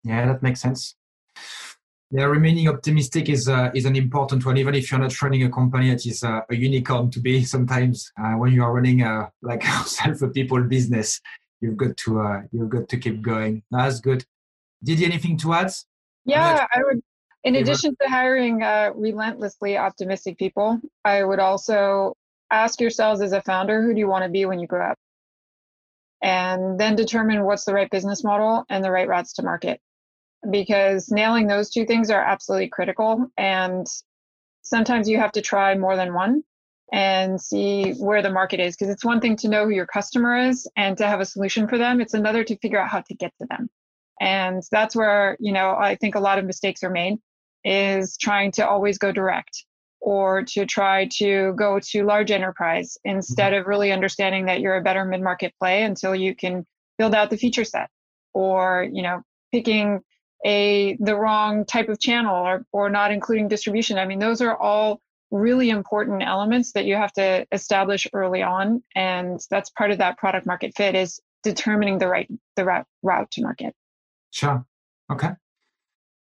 Yeah, 0.05 0.27
that 0.27 0.43
makes 0.43 0.61
sense. 0.61 0.95
Yeah, 2.11 2.25
remaining 2.25 2.69
optimistic 2.69 3.29
is 3.29 3.49
uh, 3.49 3.71
is 3.75 3.85
an 3.85 3.97
important 3.97 4.47
one, 4.47 4.57
even 4.57 4.75
if 4.75 4.91
you're 4.91 5.01
not 5.01 5.21
running 5.21 5.43
a 5.43 5.51
company 5.51 5.91
that 5.91 6.07
is 6.07 6.23
uh, 6.23 6.41
a 6.49 6.55
unicorn 6.55 7.11
to 7.11 7.21
be. 7.21 7.45
Sometimes 7.55 8.13
uh, 8.21 8.35
when 8.35 8.53
you 8.53 8.63
are 8.63 8.73
running 8.73 9.03
a 9.03 9.31
like 9.43 9.65
self 9.85 10.23
a 10.23 10.29
people 10.29 10.63
business, 10.63 11.21
you've 11.61 11.77
got 11.77 11.97
to 11.99 12.21
uh, 12.21 12.43
you've 12.53 12.71
got 12.71 12.89
to 12.89 12.97
keep 12.97 13.23
going. 13.23 13.63
That's 13.71 14.01
good. 14.01 14.25
Didi 14.85 15.05
anything 15.05 15.37
to 15.39 15.55
add? 15.55 15.73
Yeah, 16.25 16.67
I 16.73 16.83
would. 16.85 17.01
In 17.43 17.57
addition 17.57 17.97
to 18.01 18.09
hiring 18.09 18.65
uh, 18.65 18.91
relentlessly 18.95 19.77
optimistic 19.77 20.37
people, 20.37 20.81
I 21.05 21.23
would 21.23 21.39
also 21.39 22.15
ask 22.51 22.81
yourselves 22.81 23.21
as 23.21 23.33
a 23.33 23.41
founder, 23.43 23.83
who 23.83 23.95
do 23.95 24.01
you 24.01 24.09
want 24.09 24.25
to 24.25 24.29
be 24.29 24.47
when 24.47 24.59
you 24.59 24.67
grow 24.67 24.91
up? 24.91 24.99
And 26.23 26.79
then 26.79 26.97
determine 26.97 27.45
what's 27.45 27.65
the 27.65 27.75
right 27.75 27.91
business 27.91 28.25
model 28.25 28.65
and 28.69 28.85
the 28.85 28.91
right 28.91 29.09
routes 29.09 29.35
to 29.35 29.43
market. 29.43 29.81
Because 30.51 31.11
nailing 31.11 31.47
those 31.47 31.71
two 31.71 31.87
things 31.87 32.11
are 32.11 32.21
absolutely 32.21 32.69
critical. 32.69 33.27
And 33.37 33.87
sometimes 34.63 35.09
you 35.09 35.19
have 35.19 35.33
to 35.33 35.43
try 35.43 35.77
more 35.77 35.97
than 35.97 36.15
one 36.15 36.43
and 36.93 37.41
see 37.41 37.93
where 37.95 38.23
the 38.23 38.31
market 38.31 38.61
is. 38.61 38.77
Because 38.77 38.93
it's 38.93 39.05
one 39.05 39.21
thing 39.21 39.37
to 39.37 39.49
know 39.49 39.65
who 39.65 39.71
your 39.71 39.87
customer 39.87 40.37
is 40.37 40.69
and 40.77 40.97
to 40.99 41.07
have 41.07 41.21
a 41.21 41.27
solution 41.27 41.69
for 41.69 41.79
them, 41.79 42.01
it's 42.01 42.15
another 42.15 42.45
to 42.45 42.57
figure 42.59 42.81
out 42.81 42.89
how 42.89 43.01
to 43.01 43.15
get 43.15 43.33
to 43.41 43.47
them. 43.49 43.69
And 44.21 44.63
that's 44.71 44.97
where, 44.97 45.37
you 45.41 45.53
know, 45.53 45.77
I 45.79 45.97
think 45.97 46.15
a 46.15 46.21
lot 46.21 46.39
of 46.39 46.45
mistakes 46.45 46.83
are 46.83 46.91
made 46.91 47.19
is 47.65 48.17
trying 48.17 48.53
to 48.53 48.67
always 48.67 48.99
go 48.99 49.13
direct 49.13 49.65
or 50.07 50.45
to 50.45 50.65
try 50.65 51.09
to 51.13 51.53
go 51.59 51.81
to 51.81 52.05
large 52.05 52.31
enterprise 52.31 52.97
instead 53.05 53.53
mm-hmm. 53.53 53.63
of 53.63 53.67
really 53.67 53.91
understanding 53.91 54.47
that 54.47 54.61
you're 54.61 54.77
a 54.77 54.83
better 54.83 55.05
mid-market 55.05 55.53
play 55.59 55.83
until 55.83 56.15
you 56.15 56.33
can 56.35 56.65
build 56.97 57.13
out 57.13 57.29
the 57.29 57.37
feature 57.37 57.65
set 57.65 57.91
or 58.33 58.89
you 58.93 59.03
know 59.03 59.21
picking 59.53 60.01
a 60.47 60.97
the 61.01 61.17
wrong 61.17 61.65
type 61.65 61.89
of 61.89 61.99
channel 61.99 62.37
or, 62.37 62.65
or 62.73 62.89
not 62.89 63.11
including 63.11 63.49
distribution. 63.49 63.99
I 63.99 64.07
mean 64.07 64.21
those 64.21 64.41
are 64.41 64.57
all 64.57 65.01
really 65.33 65.71
important 65.71 66.23
elements 66.23 66.71
that 66.73 66.85
you 66.85 66.95
have 66.95 67.13
to 67.15 67.45
establish 67.51 68.07
early 68.13 68.45
on 68.45 68.85
and 68.95 69.41
that's 69.51 69.71
part 69.71 69.91
of 69.91 69.99
that 69.99 70.19
product 70.19 70.47
market 70.47 70.73
fit 70.77 70.95
is 70.95 71.21
determining 71.43 71.99
the 71.99 72.07
right 72.07 72.31
the 72.55 72.65
route, 72.65 72.87
route 73.03 73.31
to 73.33 73.43
market. 73.43 73.75
Sure. 74.31 74.65
Okay 75.11 75.31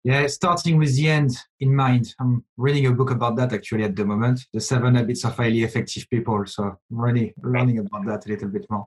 yeah, 0.03 0.27
starting 0.29 0.79
with 0.79 0.97
the 0.97 1.09
end 1.09 1.37
in 1.61 1.75
mind. 1.75 2.15
I'm 2.19 2.45
reading 2.57 2.87
a 2.87 2.93
book 2.93 3.11
about 3.11 3.37
that 3.37 3.53
actually 3.53 3.85
at 3.85 3.97
the 3.97 4.05
moment, 4.05 4.47
The 4.53 4.61
Seven 4.61 4.95
Habits 4.95 5.25
of 5.25 5.37
Highly 5.37 5.63
Effective 5.63 6.09
People. 6.09 6.47
So 6.47 6.65
I'm 6.65 6.79
really 6.91 7.35
learning 7.43 7.79
about 7.79 8.07
that 8.07 8.27
a 8.27 8.29
little 8.29 8.49
bit 8.49 8.67
more. 8.71 8.87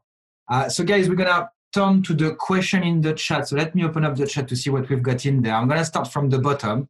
Uh, 0.49 0.69
so 0.69 0.83
guys, 0.83 1.07
we're 1.07 1.15
gonna 1.15 1.49
turn 1.71 2.01
to 2.03 2.13
the 2.15 2.33
question 2.35 2.83
in 2.83 3.01
the 3.01 3.13
chat. 3.13 3.47
So 3.47 3.55
let 3.55 3.75
me 3.75 3.83
open 3.83 4.05
up 4.05 4.15
the 4.15 4.25
chat 4.25 4.47
to 4.47 4.55
see 4.55 4.71
what 4.71 4.89
we've 4.89 5.03
got 5.03 5.25
in 5.25 5.41
there. 5.43 5.55
I'm 5.55 5.67
gonna 5.67 5.85
start 5.85 6.11
from 6.11 6.29
the 6.29 6.39
bottom. 6.39 6.89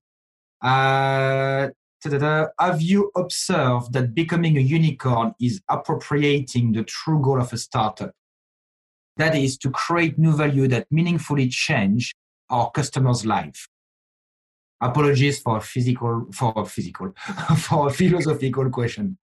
Uh, 0.62 1.70
have 2.60 2.82
you 2.82 3.12
observed 3.16 3.94
that 3.94 4.14
becoming 4.14 4.58
a 4.58 4.62
unicorn 4.62 5.34
is 5.40 5.62
appropriating 5.70 6.72
the 6.74 6.84
true 6.84 7.22
goal 7.22 7.42
of 7.42 7.52
a 7.54 7.58
startup? 7.58 8.12
That 9.18 9.36
is 9.36 9.58
to 9.60 9.70
create 9.70 10.18
new 10.18 10.36
value 10.36 10.68
that 10.70 10.88
meaningfully 10.92 11.48
change 11.50 12.14
our 12.50 12.72
customers' 12.72 13.26
life. 13.26 13.68
Apologies 14.84 15.40
for 15.40 15.62
physical, 15.62 16.28
for 16.34 16.66
physical, 16.66 17.14
for 17.58 17.90
philosophical 17.90 18.70
question. 18.70 19.18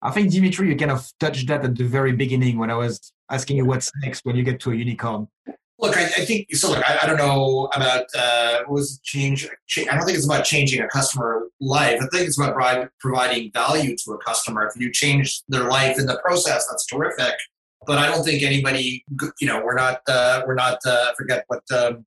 I 0.00 0.10
think 0.12 0.30
Dimitri, 0.30 0.68
you 0.68 0.76
kind 0.76 0.92
of 0.92 1.10
touched 1.18 1.48
that 1.48 1.64
at 1.64 1.76
the 1.76 1.84
very 1.84 2.12
beginning 2.12 2.56
when 2.56 2.70
I 2.70 2.76
was 2.76 3.12
asking 3.30 3.56
you 3.56 3.64
what's 3.64 3.90
next 4.00 4.24
when 4.24 4.36
you 4.36 4.44
get 4.44 4.60
to 4.60 4.70
a 4.70 4.74
unicorn. 4.76 5.26
Look, 5.78 5.96
I, 5.96 6.04
I 6.04 6.24
think 6.24 6.54
so. 6.54 6.70
Look, 6.70 6.88
I, 6.88 7.00
I, 7.02 7.06
don't 7.06 7.16
know 7.16 7.68
about 7.74 8.04
uh, 8.16 8.58
what 8.66 8.74
was 8.74 9.00
change. 9.02 9.48
I 9.76 9.96
don't 9.96 10.04
think 10.04 10.16
it's 10.16 10.26
about 10.26 10.44
changing 10.44 10.80
a 10.80 10.88
customer 10.88 11.48
life. 11.60 12.00
I 12.00 12.06
think 12.12 12.28
it's 12.28 12.38
about 12.38 12.90
providing 13.00 13.50
value 13.52 13.96
to 14.04 14.12
a 14.12 14.18
customer. 14.18 14.66
If 14.66 14.80
you 14.80 14.92
change 14.92 15.42
their 15.48 15.64
life 15.64 15.98
in 15.98 16.06
the 16.06 16.20
process, 16.24 16.68
that's 16.68 16.86
terrific. 16.86 17.34
But 17.84 17.98
I 17.98 18.06
don't 18.06 18.22
think 18.22 18.44
anybody, 18.44 19.04
you 19.40 19.48
know, 19.48 19.60
we're 19.64 19.74
not, 19.74 20.02
uh, 20.06 20.42
we're 20.46 20.54
not. 20.54 20.78
Uh, 20.86 21.12
forget 21.18 21.44
what 21.48 21.62
um, 21.72 22.04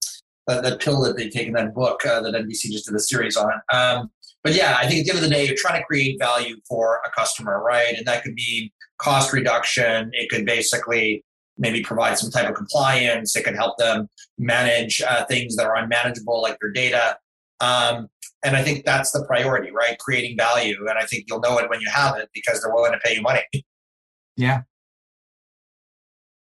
uh, 0.48 0.62
that 0.62 0.80
pill 0.80 1.02
that 1.02 1.18
they 1.18 1.30
take 1.30 1.48
in 1.48 1.54
that 1.54 1.74
book 1.74 2.06
uh, 2.06 2.22
that 2.22 2.34
NBC 2.34 2.72
just 2.72 2.86
did 2.86 2.96
a 2.96 3.00
series 3.00 3.36
on. 3.36 3.54
Um, 3.72 4.12
but 4.44 4.54
yeah, 4.54 4.78
I 4.80 4.88
think 4.88 5.00
at 5.00 5.06
the 5.06 5.12
end 5.12 5.24
of 5.24 5.30
the 5.30 5.36
day, 5.36 5.46
you're 5.46 5.56
trying 5.58 5.80
to 5.80 5.86
create 5.86 6.18
value 6.20 6.58
for 6.70 7.02
a 7.06 7.10
customer, 7.10 7.64
right? 7.64 7.96
And 7.98 8.06
that 8.06 8.24
could 8.24 8.34
mean 8.34 8.70
cost 9.00 9.34
reduction. 9.34 10.12
It 10.14 10.30
could 10.30 10.46
basically 10.46 11.24
maybe 11.58 11.82
provide 11.82 12.18
some 12.18 12.30
type 12.30 12.48
of 12.48 12.56
compliance. 12.56 13.36
It 13.36 13.44
could 13.44 13.56
help 13.56 13.78
them 13.78 14.08
manage 14.38 15.02
uh, 15.02 15.26
things 15.26 15.56
that 15.56 15.66
are 15.66 15.76
unmanageable, 15.76 16.42
like 16.42 16.58
their 16.62 16.72
data. 16.72 17.18
Um, 17.60 18.08
and 18.44 18.56
I 18.56 18.62
think 18.62 18.86
that's 18.86 19.12
the 19.12 19.26
priority, 19.26 19.72
right? 19.72 19.98
Creating 19.98 20.38
value. 20.38 20.78
And 20.88 21.00
I 21.00 21.06
think 21.06 21.26
you'll 21.28 21.40
know 21.40 21.58
it 21.58 21.70
when 21.70 21.82
you 21.82 21.90
have 21.92 22.16
it 22.18 22.30
because 22.34 22.62
they're 22.62 22.74
willing 22.74 22.92
to 22.92 23.00
pay 23.00 23.16
you 23.16 23.22
money. 23.24 23.42
Yeah. 24.38 24.62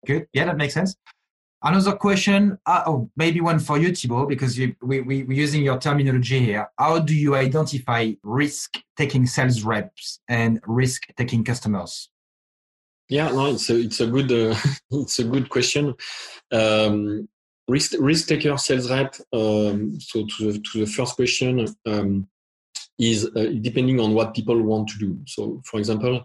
Good. 0.04 0.26
Yeah, 0.32 0.46
that 0.46 0.56
makes 0.56 0.74
sense. 0.74 0.96
Another 1.66 1.92
question, 1.92 2.58
uh, 2.66 2.82
oh, 2.86 3.10
maybe 3.16 3.40
one 3.40 3.58
for 3.58 3.78
you, 3.78 3.94
Thibaut, 3.94 4.28
because 4.28 4.58
you, 4.58 4.76
we, 4.82 5.00
we, 5.00 5.22
we're 5.22 5.38
using 5.38 5.62
your 5.62 5.78
terminology 5.78 6.38
here. 6.40 6.68
How 6.78 6.98
do 6.98 7.14
you 7.14 7.36
identify 7.36 8.12
risk 8.22 8.76
taking 8.98 9.26
sales 9.26 9.62
reps 9.62 10.20
and 10.28 10.60
risk 10.66 11.04
taking 11.16 11.42
customers? 11.42 12.10
Yeah, 13.08 13.30
no, 13.32 13.46
it's 13.46 13.70
a, 13.70 13.80
it's 13.80 14.00
a 14.00 14.06
good 14.06 14.30
uh, 14.30 14.54
it's 14.90 15.18
a 15.20 15.24
good 15.24 15.48
question. 15.48 15.94
Um, 16.52 17.28
risk 17.66 17.94
risk 17.98 18.28
taker 18.28 18.58
sales 18.58 18.90
rep. 18.90 19.14
Um, 19.32 19.98
so 20.00 20.26
to 20.26 20.52
the, 20.52 20.58
to 20.58 20.80
the 20.80 20.86
first 20.86 21.16
question 21.16 21.66
um, 21.86 22.28
is 22.98 23.24
uh, 23.24 23.52
depending 23.62 24.00
on 24.00 24.12
what 24.12 24.34
people 24.34 24.60
want 24.62 24.88
to 24.88 24.98
do. 24.98 25.18
So 25.26 25.62
for 25.64 25.78
example, 25.78 26.24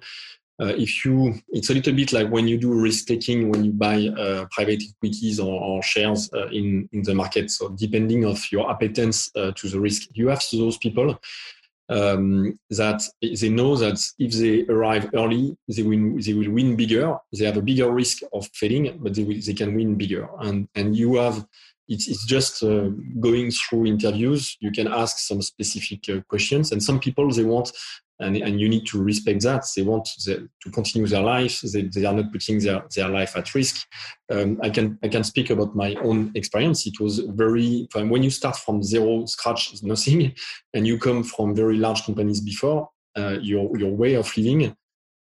uh, 0.62 0.74
if 0.78 1.06
you 1.06 1.34
it's 1.50 1.70
a 1.70 1.74
little 1.74 1.94
bit 1.94 2.12
like 2.12 2.30
when 2.30 2.48
you 2.48 2.58
do 2.58 2.74
risk 2.74 3.08
taking 3.08 3.50
when 3.50 3.64
you 3.64 3.72
buy 3.72 4.08
uh, 4.08 4.46
private 4.52 4.84
equities 4.84 5.40
or, 5.40 5.60
or 5.62 5.84
shares 5.84 6.30
uh, 6.34 6.48
in 6.48 6.90
in 6.92 7.02
the 7.04 7.16
market. 7.16 7.50
So 7.52 7.70
depending 7.70 8.26
of 8.26 8.40
your 8.52 8.70
appetence 8.70 9.32
uh, 9.36 9.52
to 9.56 9.70
the 9.70 9.80
risk, 9.80 10.10
you 10.14 10.28
have 10.28 10.44
those 10.52 10.78
people 10.78 11.20
um, 11.90 12.60
that 12.70 13.02
they 13.22 13.50
know 13.50 13.76
that 13.76 14.00
if 14.20 14.34
they 14.34 14.66
arrive 14.72 15.10
early, 15.14 15.58
they 15.68 15.84
will 15.84 16.22
they 16.22 16.34
will 16.34 16.52
win 16.52 16.76
bigger. 16.76 17.18
They 17.38 17.46
have 17.46 17.58
a 17.58 17.62
bigger 17.62 17.92
risk 17.92 18.20
of 18.34 18.48
failing, 18.54 19.00
but 19.02 19.16
they 19.16 19.24
will, 19.24 19.40
they 19.46 19.54
can 19.54 19.76
win 19.76 19.96
bigger. 19.96 20.30
And 20.40 20.68
and 20.76 20.96
you 20.96 21.16
have 21.16 21.46
it's, 21.88 22.08
it's 22.08 22.26
just 22.26 22.62
uh, 22.64 22.90
going 23.20 23.50
through 23.50 23.88
interviews. 23.88 24.56
You 24.60 24.72
can 24.72 24.88
ask 24.88 25.18
some 25.18 25.42
specific 25.42 26.08
uh, 26.08 26.22
questions, 26.30 26.72
and 26.72 26.82
some 26.84 27.00
people 27.00 27.32
they 27.32 27.44
want 27.44 27.72
and, 28.20 28.36
and 28.38 28.60
you 28.60 28.68
need 28.68 28.86
to 28.88 29.02
respect 29.02 29.42
that. 29.44 29.66
They 29.76 29.82
want 29.82 30.10
to 30.24 30.50
continue 30.72 31.08
their 31.08 31.22
life. 31.22 31.62
They, 31.62 31.84
they 31.84 32.06
are 32.06 32.14
not 32.14 32.32
putting 32.32 32.60
their, 32.60 32.84
their 32.96 33.10
life 33.10 33.36
at 33.38 33.54
risk. 33.56 33.88
Um, 34.32 34.60
I 34.62 34.70
can 34.70 35.00
I 35.04 35.08
can 35.08 35.24
speak 35.24 35.50
about 35.50 35.76
my 35.76 35.96
own 35.96 36.32
experience. 36.36 36.86
It 36.86 37.00
was 37.00 37.20
very 37.20 37.88
when 37.94 38.24
you 38.24 38.30
start 38.30 38.58
from 38.58 38.84
zero, 38.84 39.26
scratch, 39.26 39.82
nothing, 39.84 40.34
and 40.74 40.86
you 40.86 40.98
come 40.98 41.24
from 41.24 41.56
very 41.56 41.78
large 41.78 42.06
companies 42.06 42.42
before. 42.42 42.90
Uh, 43.18 43.38
your 43.42 43.76
your 43.78 43.92
way 43.92 44.14
of 44.14 44.36
living 44.38 44.76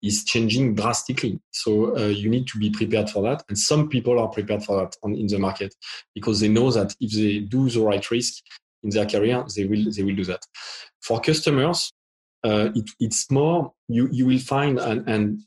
is 0.01 0.23
changing 0.23 0.75
drastically. 0.75 1.39
So 1.51 1.97
uh, 1.97 2.07
you 2.07 2.29
need 2.29 2.47
to 2.47 2.59
be 2.59 2.69
prepared 2.69 3.09
for 3.09 3.23
that. 3.23 3.43
And 3.49 3.57
some 3.57 3.89
people 3.89 4.19
are 4.19 4.27
prepared 4.27 4.63
for 4.63 4.79
that 4.81 4.95
on, 5.03 5.15
in 5.15 5.27
the 5.27 5.39
market 5.39 5.73
because 6.13 6.39
they 6.39 6.47
know 6.47 6.71
that 6.71 6.95
if 6.99 7.13
they 7.13 7.39
do 7.39 7.69
the 7.69 7.81
right 7.81 8.09
risk 8.11 8.43
in 8.83 8.91
their 8.91 9.05
career, 9.05 9.43
they 9.55 9.65
will 9.65 9.91
they 9.91 10.03
will 10.03 10.15
do 10.15 10.25
that. 10.25 10.43
For 11.01 11.19
customers, 11.19 11.91
uh, 12.45 12.69
it, 12.75 12.89
it's 12.99 13.31
more 13.31 13.73
you 13.87 14.07
you 14.11 14.25
will 14.27 14.39
find 14.53 14.77
and, 14.79 15.07
and 15.09 15.39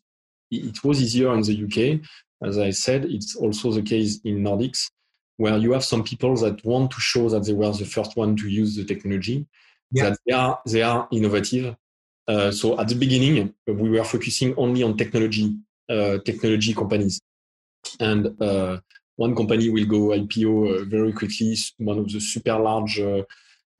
it 0.51 0.83
was 0.83 1.01
easier 1.01 1.33
in 1.35 1.43
the 1.43 1.57
UK. 1.65 2.01
As 2.43 2.59
I 2.59 2.71
said, 2.71 3.05
it's 3.05 3.37
also 3.37 3.73
the 3.73 3.83
case 3.83 4.21
in 4.25 4.43
Nordics, 4.43 4.91
where 5.37 5.57
you 5.57 5.73
have 5.73 5.85
some 5.85 6.03
people 6.03 6.35
that 6.37 6.65
want 6.65 6.91
to 6.93 7.01
show 7.01 7.29
that 7.29 7.45
they 7.45 7.53
were 7.53 7.73
the 7.73 7.85
first 7.85 8.17
one 8.17 8.37
to 8.37 8.49
use 8.49 8.77
the 8.77 8.85
technology, 8.85 9.47
yeah. 9.93 10.11
that 10.11 10.19
they 10.27 10.33
are 10.33 10.61
they 10.67 10.83
are 10.83 11.09
innovative. 11.13 11.77
Uh, 12.27 12.51
so 12.51 12.79
at 12.81 12.89
the 12.89 12.95
beginning, 12.95 13.55
we 13.67 13.91
were 13.91 14.05
focusing 14.05 14.55
only 14.57 14.83
on 14.83 14.97
technology 14.97 15.57
uh, 15.89 16.19
technology 16.25 16.75
companies, 16.75 17.21
and 18.01 18.41
uh, 18.43 18.79
one 19.17 19.35
company 19.35 19.69
will 19.69 19.87
go 19.87 20.01
IPO 20.21 20.53
uh, 20.83 20.85
very 20.85 21.13
quickly. 21.13 21.57
One 21.79 21.99
of 21.99 22.09
the 22.13 22.21
super 22.21 22.59
large 22.59 23.01
uh, 23.01 23.19
uh, 23.19 23.23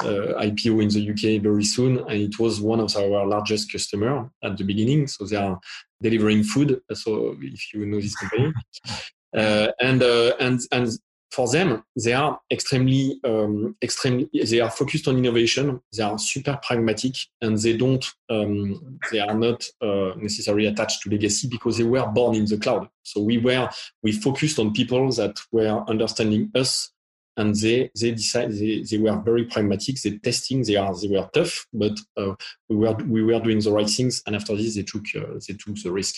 IPO 0.03 0.83
in 0.83 0.89
the 0.89 1.11
UK 1.11 1.43
very 1.43 1.65
soon, 1.65 1.99
and 1.99 2.13
it 2.13 2.39
was 2.39 2.61
one 2.61 2.81
of 2.81 2.95
our 2.97 3.27
largest 3.27 3.71
customer 3.73 4.31
at 4.43 4.57
the 4.57 4.65
beginning. 4.65 5.07
So 5.07 5.25
they 5.25 5.37
are 5.37 5.59
delivering 6.01 6.45
food. 6.45 6.81
So 6.93 7.37
if 7.41 7.75
you 7.75 7.87
know 7.87 8.01
this 8.01 8.17
company, 8.17 8.53
uh, 9.37 9.69
and 9.81 10.03
uh, 10.03 10.35
and 10.41 10.61
and 10.73 10.91
for 11.31 11.49
them, 11.49 11.85
they 12.03 12.15
are 12.15 12.41
extremely 12.51 13.21
um, 13.25 13.77
extremely 13.83 14.29
they 14.33 14.61
are 14.61 14.71
focused 14.71 15.09
on 15.09 15.19
innovation. 15.19 15.81
They 15.97 16.03
are 16.03 16.19
super 16.19 16.59
pragmatic, 16.63 17.15
and 17.41 17.59
they 17.59 17.77
don't 17.77 18.05
um, 18.31 18.99
they 19.11 19.21
are 19.21 19.35
not 19.35 19.65
uh, 19.83 20.13
necessarily 20.17 20.67
attached 20.67 21.03
to 21.03 21.11
legacy 21.11 21.49
because 21.49 21.77
they 21.77 21.85
were 21.85 22.07
born 22.07 22.37
in 22.37 22.47
the 22.47 22.59
cloud. 22.59 22.89
So 23.03 23.21
we 23.21 23.39
were 23.39 23.69
we 24.03 24.13
focused 24.13 24.59
on 24.59 24.73
people 24.73 25.11
that 25.13 25.39
were 25.53 25.85
understanding 25.89 26.51
us 26.55 26.93
and 27.39 27.55
they 27.55 27.91
they 27.99 28.11
decide 28.11 28.53
they, 28.53 28.83
they 28.83 28.99
were 28.99 29.17
very 29.21 29.45
pragmatic. 29.45 29.97
They 30.03 30.19
testing 30.19 30.63
they 30.63 30.77
are 30.77 30.95
they 31.01 31.09
were 31.09 31.29
tough 31.33 31.67
but 31.73 31.99
uh, 32.17 32.35
we 32.69 32.77
were 32.77 32.95
we 33.07 33.23
were 33.23 33.41
doing 33.41 33.61
the 33.61 33.73
right 33.73 33.89
things. 33.89 34.23
And 34.27 34.37
after 34.37 34.57
this 34.57 34.75
they 34.75 34.83
took 34.83 35.05
uh, 35.17 35.39
they 35.47 35.55
took 35.55 35.77
the 35.83 35.93
risk. 35.93 36.17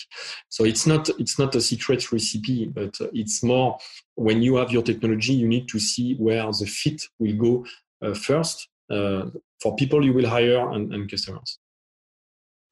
So 0.49 0.65
it's 0.65 0.85
not 0.85 1.09
it's 1.19 1.39
not 1.39 1.55
a 1.55 1.61
secret 1.61 2.11
recipe 2.11 2.65
but 2.65 2.99
uh, 2.99 3.07
it's 3.13 3.43
more 3.43 3.77
when 4.15 4.41
you 4.41 4.55
have 4.57 4.71
your 4.71 4.83
technology 4.83 5.33
you 5.33 5.47
need 5.47 5.67
to 5.69 5.79
see 5.79 6.15
where 6.15 6.45
the 6.51 6.65
fit 6.65 7.01
will 7.19 7.37
go 7.37 7.65
uh, 8.01 8.13
first 8.13 8.67
uh, 8.89 9.27
for 9.61 9.75
people 9.75 10.03
you 10.03 10.13
will 10.13 10.27
hire 10.27 10.71
and, 10.71 10.93
and 10.93 11.09
customers. 11.09 11.59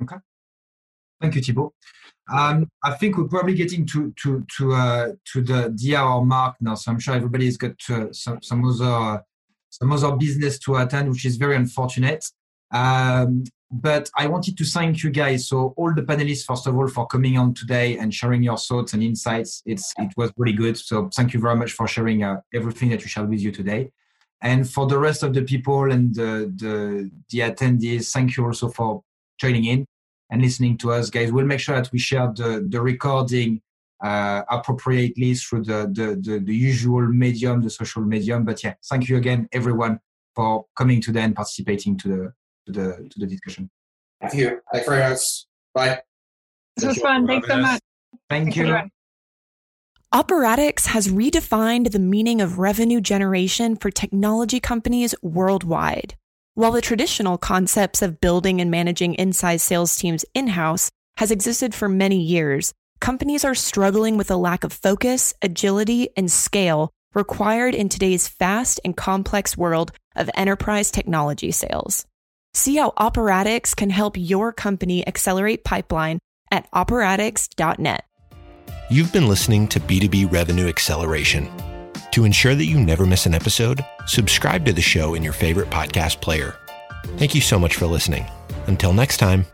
Okay. 0.01 0.17
Thank 1.21 1.35
you 1.35 1.41
Thibaut 1.41 1.73
um, 2.31 2.69
I 2.83 2.93
think 2.93 3.17
we're 3.17 3.27
probably 3.27 3.55
getting 3.55 3.85
to 3.87 4.13
to 4.21 4.45
to 4.57 4.73
uh, 4.73 5.07
to 5.33 5.41
the 5.41 5.73
the 5.75 5.95
hour 5.95 6.23
mark 6.23 6.55
now, 6.61 6.75
so 6.75 6.91
I'm 6.91 6.99
sure 6.99 7.15
everybody's 7.15 7.57
got 7.57 7.75
uh, 7.89 8.11
some 8.11 8.41
some 8.41 8.63
other 8.65 9.23
some 9.69 9.91
other 9.91 10.15
business 10.15 10.59
to 10.59 10.75
attend, 10.77 11.09
which 11.09 11.25
is 11.25 11.37
very 11.37 11.55
unfortunate. 11.55 12.25
Um, 12.71 13.43
but 13.71 14.09
I 14.17 14.27
wanted 14.27 14.57
to 14.57 14.65
thank 14.65 15.03
you 15.03 15.11
guys. 15.11 15.47
So 15.47 15.73
all 15.77 15.93
the 15.93 16.01
panelists, 16.01 16.43
first 16.43 16.65
of 16.65 16.75
all, 16.75 16.87
for 16.87 17.05
coming 17.05 17.37
on 17.37 17.53
today 17.53 17.97
and 17.97 18.13
sharing 18.13 18.41
your 18.41 18.57
thoughts 18.57 18.93
and 18.93 19.03
insights. 19.03 19.61
It's 19.65 19.93
it 19.97 20.11
was 20.17 20.31
really 20.37 20.53
good. 20.57 20.77
So 20.77 21.09
thank 21.15 21.33
you 21.33 21.39
very 21.39 21.55
much 21.55 21.71
for 21.73 21.87
sharing 21.87 22.23
uh, 22.23 22.41
everything 22.53 22.89
that 22.89 23.01
you 23.01 23.07
shared 23.07 23.29
with 23.29 23.41
you 23.41 23.51
today. 23.51 23.91
And 24.41 24.69
for 24.69 24.87
the 24.87 24.97
rest 24.97 25.21
of 25.23 25.33
the 25.33 25.43
people 25.43 25.91
and 25.91 26.15
the 26.15 26.51
the, 26.55 27.11
the 27.29 27.39
attendees, 27.39 28.11
thank 28.11 28.37
you 28.37 28.45
also 28.45 28.69
for 28.69 29.03
joining 29.39 29.65
in 29.65 29.85
and 30.29 30.41
listening 30.41 30.77
to 30.79 30.91
us, 30.91 31.09
guys. 31.09 31.31
We'll 31.31 31.45
make 31.45 31.59
sure 31.59 31.75
that 31.75 31.91
we 31.91 31.99
share 31.99 32.31
the, 32.35 32.65
the 32.67 32.81
recording 32.81 33.61
uh, 34.03 34.43
appropriately 34.49 35.33
through 35.35 35.63
the, 35.63 35.91
the, 35.91 36.19
the, 36.21 36.39
the, 36.39 36.55
usual 36.55 37.05
medium, 37.07 37.61
the 37.61 37.69
social 37.69 38.01
medium. 38.01 38.45
But 38.45 38.63
yeah, 38.63 38.75
thank 38.89 39.09
you 39.09 39.17
again, 39.17 39.49
everyone, 39.51 39.99
for 40.35 40.65
coming 40.77 41.01
today 41.01 41.21
and 41.21 41.35
participating 41.35 41.97
to 41.97 42.07
the 42.07 42.33
to 42.65 42.71
the 42.71 43.09
to 43.09 43.19
the 43.19 43.27
discussion. 43.27 43.69
Thank 44.21 44.35
you. 44.35 44.61
Thanks 44.71 44.87
you 44.87 44.93
very 44.93 45.09
much. 45.09 45.45
Bye. 45.73 46.01
This 46.75 46.85
was 46.85 46.97
fun. 46.99 47.27
Thanks 47.27 47.47
so 47.47 47.57
much. 47.57 47.81
Thank 48.29 48.55
you. 48.55 48.77
Operatix 50.13 50.87
has 50.87 51.07
redefined 51.07 51.91
the 51.91 51.99
meaning 51.99 52.41
of 52.41 52.57
revenue 52.57 52.99
generation 52.99 53.75
for 53.75 53.91
technology 53.91 54.59
companies 54.59 55.13
worldwide. 55.21 56.15
While 56.59 56.73
the 56.73 56.81
traditional 56.81 57.37
concepts 57.37 58.01
of 58.01 58.19
building 58.19 58.59
and 58.59 58.69
managing 58.69 59.13
inside 59.13 59.61
sales 59.61 59.95
teams 59.95 60.25
in 60.33 60.47
house 60.47 60.91
has 61.15 61.31
existed 61.31 61.73
for 61.73 61.87
many 61.87 62.19
years, 62.19 62.73
companies 62.99 63.45
are 63.45 63.55
struggling 63.55 64.17
with 64.17 64.29
a 64.29 64.35
lack 64.35 64.65
of 64.65 64.73
focus, 64.73 65.33
agility, 65.41 66.09
and 66.17 66.29
scale 66.29 66.91
required 67.15 67.75
in 67.75 67.87
today's 67.87 68.27
fast 68.27 68.77
and 68.83 68.97
complex 68.97 69.55
world 69.55 69.93
of 70.17 70.29
enterprise 70.33 70.91
technology 70.91 71.53
sales. 71.53 72.05
See 72.53 72.75
how 72.75 72.91
Operatix 72.99 73.73
can 73.73 73.89
help 73.89 74.17
your 74.17 74.51
company 74.51 75.07
accelerate 75.07 75.63
pipeline 75.63 76.19
at 76.51 76.69
operatix.net. 76.71 78.03
You've 78.91 79.13
been 79.13 79.29
listening 79.29 79.69
to 79.69 79.79
B2B 79.79 80.29
Revenue 80.29 80.67
Acceleration 80.67 81.49
To 82.11 82.25
ensure 82.25 82.53
that 82.53 82.65
you 82.65 82.81
never 82.81 83.05
miss 83.05 83.25
an 83.25 83.33
episode, 83.33 83.79
subscribe 84.09 84.65
to 84.65 84.73
the 84.73 84.81
show 84.81 85.13
in 85.13 85.23
your 85.23 85.33
favorite 85.33 85.69
podcast 85.69 86.19
player. 86.19 86.55
Thank 87.17 87.35
you 87.35 87.41
so 87.41 87.59
much 87.59 87.75
for 87.75 87.85
listening. 87.85 88.25
Until 88.67 88.91
next 88.91 89.17
time. 89.17 89.45